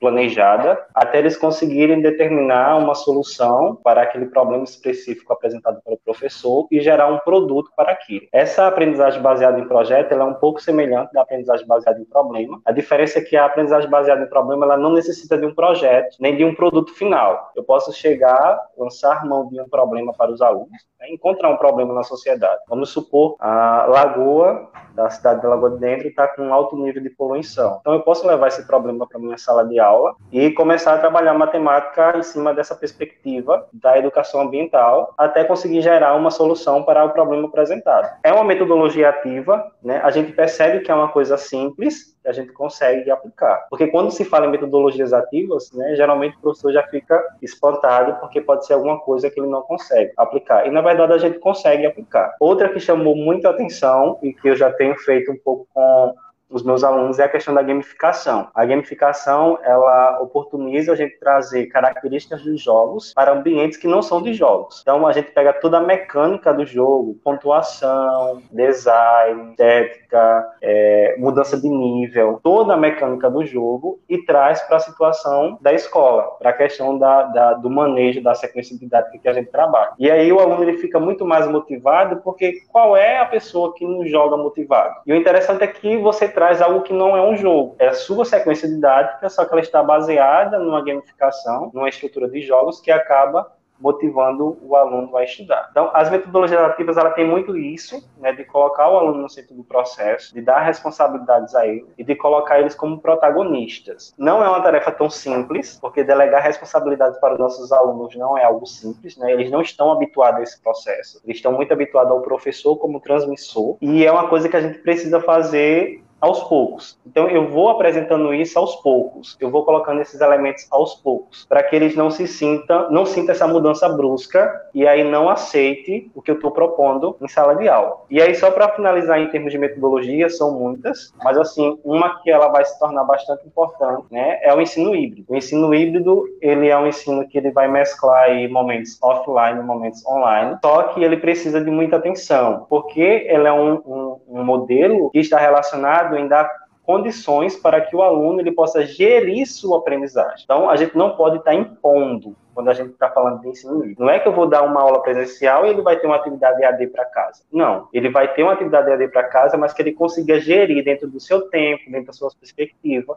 planejada 0.00 0.82
até 0.94 1.18
eles 1.18 1.36
conseguirem 1.36 2.00
determinar 2.00 2.76
uma 2.78 2.94
solução 2.94 3.76
para 3.76 4.02
aquele 4.02 4.26
problema 4.26 4.64
específico 4.64 5.32
apresentado 5.32 5.80
pelo 5.82 5.98
professor 5.98 6.66
e 6.70 6.80
gerar 6.80 7.08
um 7.08 7.18
produto 7.18 7.70
para 7.76 7.92
aquilo. 7.92 8.26
Essa 8.32 8.66
aprendizagem 8.66 9.20
baseada 9.20 9.60
em 9.60 9.68
projeto 9.68 10.12
é 10.12 10.24
um 10.24 10.34
pouco 10.34 10.60
semelhante 10.60 11.12
da 11.12 11.22
aprendizagem 11.22 11.66
baseada 11.66 12.00
em 12.00 12.04
problema. 12.04 12.60
A 12.64 12.72
diferença 12.72 13.18
é 13.18 13.22
que 13.22 13.36
a 13.36 13.44
aprendizagem 13.44 13.90
baseada 13.90 14.22
em 14.22 14.28
problema 14.28 14.64
ela 14.64 14.76
não 14.76 14.92
necessita 14.92 15.36
de 15.36 15.44
um 15.46 15.54
projeto 15.54 16.16
nem 16.18 16.36
de 16.36 16.44
um 16.44 16.54
produto 16.54 16.94
final. 16.94 17.52
Eu 17.54 17.62
posso 17.62 17.92
chegar, 17.92 18.58
lançar 18.76 19.26
mão 19.26 19.48
de 19.48 19.60
um 19.60 19.68
problema 19.68 20.12
para 20.14 20.30
os 20.30 20.40
alunos, 20.40 20.70
né, 20.98 21.10
encontrar 21.10 21.50
um 21.50 21.56
problema 21.56 21.92
na 21.92 22.02
sociedade. 22.02 22.60
Vamos 22.68 22.90
supor 22.90 23.36
a 23.38 23.86
lagoa 23.86 24.70
da 24.94 25.10
cidade 25.10 25.40
de 25.40 25.46
Lagoa 25.46 25.70
de 25.70 25.78
Dentro 25.78 26.08
está 26.08 26.26
com 26.28 26.42
um 26.42 26.54
alto 26.54 26.76
nível 26.76 27.02
de 27.02 27.10
poluição. 27.10 27.78
Então 27.80 27.92
eu 27.92 28.00
posso 28.00 28.26
levar 28.26 28.48
esse 28.48 28.66
problema 28.66 29.06
para 29.06 29.18
minha 29.18 29.38
sala 29.38 29.64
de 29.66 29.78
aula 29.78 29.89
aula 29.90 30.14
e 30.32 30.50
começar 30.50 30.94
a 30.94 30.98
trabalhar 30.98 31.34
matemática 31.34 32.16
em 32.16 32.22
cima 32.22 32.54
dessa 32.54 32.74
perspectiva 32.74 33.66
da 33.72 33.98
educação 33.98 34.40
ambiental 34.40 35.12
até 35.18 35.44
conseguir 35.44 35.82
gerar 35.82 36.14
uma 36.14 36.30
solução 36.30 36.82
para 36.82 37.04
o 37.04 37.10
problema 37.10 37.48
apresentado. 37.48 38.08
É 38.22 38.32
uma 38.32 38.44
metodologia 38.44 39.08
ativa, 39.08 39.70
né? 39.82 40.00
A 40.02 40.10
gente 40.10 40.32
percebe 40.32 40.80
que 40.80 40.90
é 40.90 40.94
uma 40.94 41.08
coisa 41.08 41.36
simples 41.36 42.16
que 42.22 42.28
a 42.28 42.32
gente 42.32 42.52
consegue 42.52 43.10
aplicar. 43.10 43.66
Porque 43.70 43.86
quando 43.88 44.10
se 44.10 44.24
fala 44.24 44.46
em 44.46 44.50
metodologias 44.50 45.12
ativas, 45.12 45.72
né, 45.72 45.94
geralmente 45.96 46.36
o 46.36 46.40
professor 46.40 46.72
já 46.72 46.82
fica 46.84 47.22
espantado 47.40 48.20
porque 48.20 48.40
pode 48.40 48.66
ser 48.66 48.74
alguma 48.74 49.00
coisa 49.00 49.30
que 49.30 49.40
ele 49.40 49.48
não 49.48 49.62
consegue 49.62 50.12
aplicar. 50.16 50.66
E 50.66 50.70
na 50.70 50.80
verdade 50.80 51.12
a 51.12 51.18
gente 51.18 51.38
consegue 51.38 51.86
aplicar. 51.86 52.34
Outra 52.40 52.68
que 52.68 52.78
chamou 52.78 53.16
muita 53.16 53.50
atenção 53.50 54.18
e 54.22 54.32
que 54.32 54.48
eu 54.48 54.56
já 54.56 54.70
tenho 54.70 54.96
feito 54.98 55.32
um 55.32 55.38
pouco 55.38 55.66
com 55.72 56.14
os 56.50 56.62
meus 56.62 56.82
alunos 56.82 57.18
é 57.18 57.24
a 57.24 57.28
questão 57.28 57.54
da 57.54 57.62
gamificação. 57.62 58.48
A 58.54 58.64
gamificação, 58.64 59.58
ela 59.62 60.20
oportuniza 60.20 60.92
a 60.92 60.96
gente 60.96 61.18
trazer 61.18 61.66
características 61.66 62.42
dos 62.42 62.60
jogos 62.60 63.12
para 63.14 63.32
ambientes 63.32 63.78
que 63.78 63.86
não 63.86 64.02
são 64.02 64.20
de 64.20 64.34
jogos. 64.34 64.80
Então, 64.82 65.06
a 65.06 65.12
gente 65.12 65.30
pega 65.30 65.52
toda 65.52 65.78
a 65.78 65.80
mecânica 65.80 66.52
do 66.52 66.66
jogo, 66.66 67.18
pontuação, 67.22 68.42
design, 68.50 69.50
estética, 69.50 70.46
é, 70.60 71.14
mudança 71.18 71.60
de 71.60 71.68
nível, 71.68 72.40
toda 72.42 72.74
a 72.74 72.76
mecânica 72.76 73.30
do 73.30 73.44
jogo 73.44 74.00
e 74.08 74.18
traz 74.24 74.60
para 74.62 74.76
a 74.76 74.80
situação 74.80 75.58
da 75.60 75.72
escola, 75.72 76.22
para 76.38 76.50
a 76.50 76.52
questão 76.52 76.98
da, 76.98 77.22
da, 77.24 77.54
do 77.54 77.70
manejo 77.70 78.22
da 78.22 78.34
sequência 78.34 78.76
didática 78.76 79.18
que 79.18 79.28
a 79.28 79.32
gente 79.32 79.50
trabalha. 79.50 79.92
E 79.98 80.10
aí 80.10 80.32
o 80.32 80.40
aluno 80.40 80.62
ele 80.62 80.78
fica 80.78 80.98
muito 80.98 81.24
mais 81.24 81.48
motivado, 81.48 82.16
porque 82.18 82.60
qual 82.70 82.96
é 82.96 83.18
a 83.18 83.26
pessoa 83.26 83.74
que 83.74 83.86
não 83.86 84.06
joga 84.06 84.36
motivado? 84.36 84.96
E 85.06 85.12
o 85.12 85.16
interessante 85.16 85.62
é 85.62 85.66
que 85.66 85.96
você 85.98 86.28
traz 86.40 86.62
algo 86.62 86.80
que 86.80 86.94
não 86.94 87.14
é 87.14 87.20
um 87.20 87.36
jogo, 87.36 87.76
é 87.78 87.88
a 87.88 87.92
sua 87.92 88.24
sequência 88.24 88.66
didática, 88.66 89.28
só 89.28 89.44
que 89.44 89.52
ela 89.52 89.60
está 89.60 89.82
baseada 89.82 90.58
numa 90.58 90.82
gamificação, 90.82 91.70
numa 91.74 91.86
estrutura 91.86 92.30
de 92.30 92.40
jogos 92.40 92.80
que 92.80 92.90
acaba 92.90 93.52
motivando 93.78 94.56
o 94.62 94.74
aluno 94.74 95.14
a 95.18 95.24
estudar. 95.24 95.68
Então, 95.70 95.90
as 95.92 96.10
metodologias 96.10 96.62
ativas, 96.62 96.96
ela 96.96 97.10
tem 97.10 97.26
muito 97.26 97.58
isso, 97.58 98.02
né, 98.18 98.32
de 98.32 98.44
colocar 98.44 98.88
o 98.88 98.98
aluno 98.98 99.20
no 99.20 99.28
centro 99.28 99.54
do 99.54 99.62
processo, 99.62 100.32
de 100.32 100.40
dar 100.40 100.60
responsabilidades 100.60 101.54
a 101.54 101.66
ele 101.66 101.86
e 101.98 102.04
de 102.04 102.14
colocar 102.14 102.58
eles 102.58 102.74
como 102.74 102.98
protagonistas. 102.98 104.14
Não 104.16 104.42
é 104.42 104.48
uma 104.48 104.62
tarefa 104.62 104.90
tão 104.92 105.10
simples, 105.10 105.78
porque 105.78 106.02
delegar 106.02 106.42
responsabilidades 106.42 107.18
para 107.20 107.34
os 107.34 107.38
nossos 107.38 107.70
alunos 107.70 108.16
não 108.16 108.36
é 108.36 108.44
algo 108.44 108.66
simples, 108.66 109.16
né? 109.18 109.30
Eles 109.30 109.50
não 109.50 109.60
estão 109.60 109.92
habituados 109.92 110.40
a 110.40 110.42
esse 110.42 110.62
processo. 110.62 111.20
Eles 111.24 111.36
estão 111.36 111.52
muito 111.52 111.72
habituados 111.72 112.12
ao 112.12 112.22
professor 112.22 112.76
como 112.76 113.00
transmissor, 113.00 113.76
e 113.80 114.06
é 114.06 114.10
uma 114.10 114.28
coisa 114.28 114.48
que 114.48 114.56
a 114.56 114.60
gente 114.60 114.78
precisa 114.78 115.20
fazer 115.20 116.02
aos 116.20 116.42
poucos. 116.44 116.98
Então 117.06 117.28
eu 117.28 117.48
vou 117.48 117.70
apresentando 117.70 118.32
isso 118.34 118.58
aos 118.58 118.76
poucos, 118.76 119.36
eu 119.40 119.50
vou 119.50 119.64
colocando 119.64 120.00
esses 120.00 120.20
elementos 120.20 120.66
aos 120.70 120.94
poucos, 120.94 121.46
para 121.48 121.62
que 121.62 121.74
eles 121.74 121.96
não 121.96 122.10
se 122.10 122.26
sintam, 122.26 122.90
não 122.90 123.06
sinta 123.06 123.32
essa 123.32 123.46
mudança 123.46 123.88
brusca 123.88 124.60
e 124.74 124.86
aí 124.86 125.02
não 125.02 125.28
aceite 125.28 126.10
o 126.14 126.22
que 126.22 126.30
eu 126.30 126.36
estou 126.36 126.50
propondo 126.50 127.16
em 127.20 127.28
sala 127.28 127.54
de 127.56 127.68
aula. 127.68 128.02
E 128.10 128.20
aí 128.20 128.34
só 128.34 128.50
para 128.50 128.68
finalizar 128.70 129.18
em 129.18 129.28
termos 129.28 129.52
de 129.52 129.58
metodologia, 129.58 130.28
são 130.28 130.52
muitas, 130.52 131.12
mas 131.22 131.36
assim, 131.38 131.78
uma 131.84 132.20
que 132.22 132.30
ela 132.30 132.48
vai 132.48 132.64
se 132.64 132.78
tornar 132.78 133.04
bastante 133.04 133.46
importante, 133.46 134.06
né, 134.10 134.38
é 134.42 134.54
o 134.54 134.60
ensino 134.60 134.94
híbrido. 134.94 135.26
O 135.28 135.36
ensino 135.36 135.74
híbrido, 135.74 136.24
ele 136.40 136.68
é 136.68 136.76
um 136.76 136.86
ensino 136.86 137.26
que 137.26 137.38
ele 137.38 137.50
vai 137.50 137.68
mesclar 137.68 138.24
aí 138.24 138.48
momentos 138.48 138.98
offline 139.02 139.60
momentos 139.62 140.04
online, 140.06 140.58
só 140.62 140.84
que 140.84 141.02
ele 141.02 141.16
precisa 141.16 141.62
de 141.62 141.70
muita 141.70 141.96
atenção, 141.96 142.66
porque 142.68 143.00
ele 143.00 143.46
é 143.46 143.52
um, 143.52 143.74
um, 143.86 144.20
um 144.28 144.44
modelo 144.44 145.10
que 145.10 145.18
está 145.18 145.38
relacionado 145.38 146.09
em 146.16 146.28
dar 146.28 146.50
condições 146.82 147.54
para 147.54 147.80
que 147.80 147.94
o 147.94 148.02
aluno 148.02 148.40
ele 148.40 148.50
possa 148.50 148.84
gerir 148.84 149.46
sua 149.46 149.78
aprendizagem. 149.78 150.42
Então, 150.44 150.68
a 150.68 150.76
gente 150.76 150.96
não 150.96 151.16
pode 151.16 151.36
estar 151.36 151.54
impondo 151.54 152.34
quando 152.52 152.68
a 152.68 152.74
gente 152.74 152.90
está 152.90 153.08
falando 153.08 153.40
de 153.40 153.48
ensino 153.48 153.80
livre. 153.80 153.96
Não 153.98 154.10
é 154.10 154.18
que 154.18 154.26
eu 154.26 154.32
vou 154.32 154.48
dar 154.48 154.62
uma 154.62 154.80
aula 154.80 155.00
presencial 155.00 155.64
e 155.64 155.70
ele 155.70 155.82
vai 155.82 155.98
ter 155.98 156.06
uma 156.06 156.16
atividade 156.16 156.62
EAD 156.62 156.88
para 156.88 157.04
casa. 157.04 157.44
Não, 157.52 157.88
ele 157.92 158.10
vai 158.10 158.32
ter 158.34 158.42
uma 158.42 158.52
atividade 158.52 158.90
EAD 158.90 159.08
para 159.08 159.24
casa, 159.24 159.56
mas 159.56 159.72
que 159.72 159.82
ele 159.82 159.92
consiga 159.92 160.40
gerir 160.40 160.84
dentro 160.84 161.08
do 161.08 161.20
seu 161.20 161.42
tempo, 161.48 161.90
dentro 161.90 162.08
da 162.08 162.12
sua 162.12 162.30
perspectiva, 162.38 163.16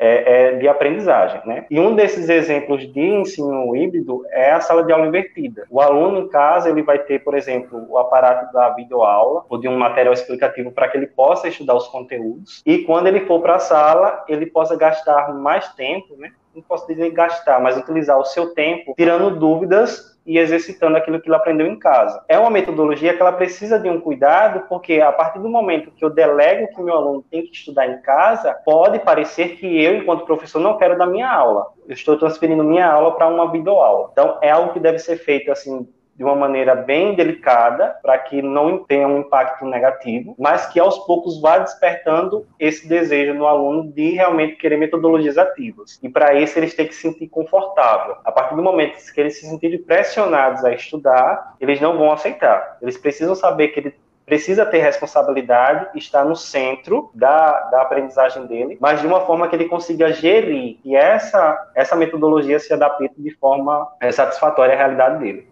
é, 0.00 0.54
é, 0.54 0.56
de 0.56 0.66
aprendizagem. 0.66 1.42
Né? 1.44 1.66
E 1.70 1.78
um 1.78 1.94
desses 1.94 2.30
exemplos 2.30 2.90
de 2.90 3.00
ensino 3.00 3.76
híbrido 3.76 4.24
é 4.30 4.50
a 4.50 4.60
sala 4.60 4.82
de 4.82 4.92
aula 4.92 5.06
invertida. 5.06 5.66
O 5.70 5.80
aluno 5.80 6.20
em 6.20 6.28
casa 6.28 6.70
ele 6.70 6.82
vai 6.82 6.98
ter, 6.98 7.22
por 7.22 7.34
exemplo, 7.34 7.86
o 7.88 7.98
aparato 7.98 8.50
da 8.52 8.70
videoaula 8.70 9.44
ou 9.48 9.58
de 9.58 9.68
um 9.68 9.76
material 9.76 10.14
explicativo 10.14 10.72
para 10.72 10.88
que 10.88 10.96
ele 10.96 11.06
possa 11.06 11.48
estudar 11.48 11.74
os 11.74 11.86
conteúdos 11.88 12.62
e 12.64 12.78
quando 12.78 13.08
ele 13.08 13.20
for 13.26 13.40
para 13.42 13.56
a 13.56 13.60
sala 13.60 14.24
ele 14.26 14.46
possa 14.46 14.74
gastar 14.74 15.34
mais 15.34 15.68
tempo, 15.74 16.16
né? 16.16 16.32
Não 16.54 16.62
posso 16.62 16.86
dizer 16.86 17.10
gastar, 17.10 17.60
mas 17.60 17.76
utilizar 17.76 18.18
o 18.18 18.24
seu 18.24 18.54
tempo 18.54 18.94
tirando 18.96 19.38
dúvidas 19.38 20.10
e 20.26 20.38
exercitando 20.38 20.96
aquilo 20.96 21.20
que 21.20 21.28
ele 21.28 21.36
aprendeu 21.36 21.66
em 21.66 21.78
casa. 21.78 22.22
É 22.28 22.38
uma 22.38 22.50
metodologia 22.50 23.14
que 23.14 23.20
ela 23.20 23.32
precisa 23.32 23.78
de 23.78 23.88
um 23.88 24.00
cuidado, 24.00 24.66
porque 24.68 25.00
a 25.00 25.10
partir 25.10 25.38
do 25.38 25.48
momento 25.48 25.90
que 25.90 26.04
eu 26.04 26.10
delego 26.10 26.68
que 26.68 26.82
meu 26.82 26.94
aluno 26.94 27.24
tem 27.30 27.42
que 27.42 27.52
estudar 27.52 27.88
em 27.88 28.00
casa, 28.02 28.54
pode 28.64 28.98
parecer 29.00 29.56
que 29.56 29.82
eu, 29.82 29.96
enquanto 29.96 30.26
professor, 30.26 30.60
não 30.60 30.76
quero 30.76 30.98
dar 30.98 31.06
minha 31.06 31.30
aula. 31.30 31.68
Eu 31.88 31.94
estou 31.94 32.18
transferindo 32.18 32.62
minha 32.62 32.86
aula 32.86 33.14
para 33.14 33.28
uma 33.28 33.50
videoaula. 33.50 34.10
Então, 34.12 34.38
é 34.42 34.50
algo 34.50 34.72
que 34.72 34.80
deve 34.80 34.98
ser 34.98 35.16
feito 35.16 35.50
assim 35.50 35.88
de 36.20 36.24
uma 36.24 36.34
maneira 36.34 36.74
bem 36.74 37.14
delicada, 37.14 37.96
para 38.02 38.18
que 38.18 38.42
não 38.42 38.84
tenha 38.84 39.08
um 39.08 39.20
impacto 39.20 39.64
negativo, 39.64 40.34
mas 40.38 40.66
que 40.66 40.78
aos 40.78 40.98
poucos 41.06 41.40
vá 41.40 41.56
despertando 41.56 42.46
esse 42.58 42.86
desejo 42.86 43.32
no 43.32 43.46
aluno 43.46 43.90
de 43.90 44.10
realmente 44.10 44.56
querer 44.56 44.76
metodologias 44.76 45.38
ativas. 45.38 45.98
E 46.02 46.10
para 46.10 46.34
isso 46.34 46.58
eles 46.58 46.74
têm 46.74 46.86
que 46.86 46.94
se 46.94 47.00
sentir 47.00 47.26
confortável. 47.28 48.16
A 48.22 48.30
partir 48.30 48.54
do 48.54 48.62
momento 48.62 48.98
que 49.14 49.18
eles 49.18 49.40
se 49.40 49.46
sentirem 49.46 49.82
pressionados 49.82 50.62
a 50.62 50.74
estudar, 50.74 51.54
eles 51.58 51.80
não 51.80 51.96
vão 51.96 52.12
aceitar. 52.12 52.76
Eles 52.82 52.98
precisam 52.98 53.34
saber 53.34 53.68
que 53.68 53.80
ele 53.80 53.94
precisa 54.26 54.66
ter 54.66 54.78
responsabilidade, 54.78 55.98
estar 55.98 56.24
no 56.24 56.36
centro 56.36 57.10
da, 57.14 57.60
da 57.70 57.80
aprendizagem 57.82 58.46
dele, 58.46 58.76
mas 58.78 59.00
de 59.00 59.06
uma 59.06 59.22
forma 59.22 59.48
que 59.48 59.56
ele 59.56 59.64
consiga 59.64 60.12
gerir 60.12 60.78
e 60.84 60.94
essa, 60.94 61.70
essa 61.74 61.96
metodologia 61.96 62.60
se 62.60 62.72
adapte 62.72 63.10
de 63.16 63.30
forma 63.36 63.90
é, 64.00 64.12
satisfatória 64.12 64.74
à 64.74 64.76
realidade 64.76 65.18
dele. 65.18 65.49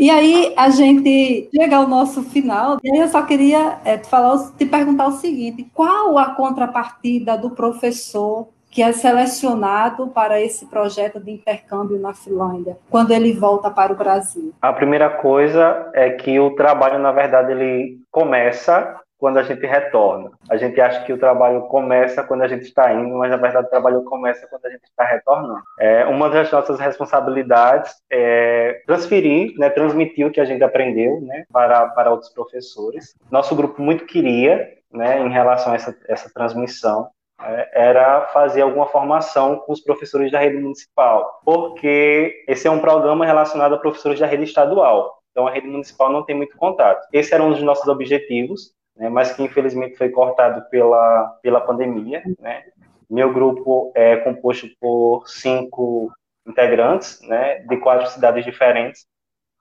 E 0.00 0.08
aí 0.08 0.54
a 0.56 0.70
gente 0.70 1.50
chega 1.54 1.76
ao 1.76 1.86
nosso 1.86 2.22
final, 2.22 2.78
e 2.82 2.98
eu 2.98 3.06
só 3.08 3.20
queria 3.20 3.80
é, 3.84 3.98
te, 3.98 4.08
falar, 4.08 4.50
te 4.56 4.64
perguntar 4.64 5.06
o 5.08 5.12
seguinte: 5.12 5.70
qual 5.74 6.16
a 6.16 6.34
contrapartida 6.34 7.36
do 7.36 7.50
professor 7.50 8.48
que 8.70 8.82
é 8.82 8.92
selecionado 8.92 10.06
para 10.06 10.40
esse 10.40 10.64
projeto 10.64 11.20
de 11.20 11.32
intercâmbio 11.32 11.98
na 11.98 12.14
Finlândia, 12.14 12.78
quando 12.88 13.10
ele 13.10 13.34
volta 13.34 13.70
para 13.70 13.92
o 13.92 13.96
Brasil? 13.96 14.54
A 14.62 14.72
primeira 14.72 15.10
coisa 15.10 15.90
é 15.92 16.08
que 16.08 16.40
o 16.40 16.54
trabalho, 16.54 16.98
na 16.98 17.12
verdade, 17.12 17.52
ele 17.52 17.98
começa 18.10 18.98
quando 19.20 19.36
a 19.36 19.42
gente 19.42 19.64
retorna. 19.66 20.30
A 20.48 20.56
gente 20.56 20.80
acha 20.80 21.04
que 21.04 21.12
o 21.12 21.18
trabalho 21.18 21.62
começa 21.68 22.24
quando 22.24 22.42
a 22.42 22.48
gente 22.48 22.62
está 22.62 22.92
indo, 22.92 23.14
mas 23.16 23.30
na 23.30 23.36
verdade 23.36 23.66
o 23.66 23.70
trabalho 23.70 24.02
começa 24.04 24.46
quando 24.48 24.64
a 24.64 24.70
gente 24.70 24.84
está 24.84 25.04
retornando. 25.04 25.60
É, 25.78 26.06
uma 26.06 26.30
das 26.30 26.50
nossas 26.50 26.80
responsabilidades 26.80 27.94
é 28.10 28.82
transferir, 28.86 29.54
né, 29.58 29.68
transmitir 29.68 30.26
o 30.26 30.30
que 30.30 30.40
a 30.40 30.44
gente 30.44 30.64
aprendeu 30.64 31.20
né, 31.20 31.44
para, 31.52 31.86
para 31.88 32.10
outros 32.10 32.30
professores. 32.30 33.14
Nosso 33.30 33.54
grupo 33.54 33.82
muito 33.82 34.06
queria, 34.06 34.66
né, 34.90 35.20
em 35.20 35.30
relação 35.30 35.72
a 35.72 35.76
essa, 35.76 35.94
essa 36.08 36.32
transmissão, 36.32 37.08
é, 37.42 37.88
era 37.88 38.26
fazer 38.28 38.62
alguma 38.62 38.86
formação 38.86 39.56
com 39.58 39.72
os 39.72 39.80
professores 39.80 40.32
da 40.32 40.38
rede 40.38 40.56
municipal, 40.56 41.40
porque 41.44 42.44
esse 42.48 42.66
é 42.66 42.70
um 42.70 42.80
programa 42.80 43.26
relacionado 43.26 43.74
a 43.74 43.78
professores 43.78 44.18
da 44.18 44.26
rede 44.26 44.44
estadual. 44.44 45.20
Então 45.30 45.46
a 45.46 45.50
rede 45.50 45.66
municipal 45.66 46.10
não 46.10 46.24
tem 46.24 46.36
muito 46.36 46.56
contato. 46.56 47.06
Esse 47.12 47.34
era 47.34 47.42
um 47.42 47.50
dos 47.50 47.62
nossos 47.62 47.86
objetivos, 47.86 48.72
né, 49.00 49.08
mas 49.08 49.32
que 49.32 49.42
infelizmente 49.42 49.96
foi 49.96 50.10
cortado 50.10 50.68
pela, 50.68 51.38
pela 51.42 51.60
pandemia. 51.62 52.22
Né. 52.38 52.64
Meu 53.08 53.32
grupo 53.32 53.90
é 53.96 54.18
composto 54.18 54.68
por 54.78 55.26
cinco 55.26 56.12
integrantes, 56.46 57.18
né, 57.22 57.60
de 57.60 57.78
quatro 57.78 58.06
cidades 58.10 58.44
diferentes, 58.44 59.06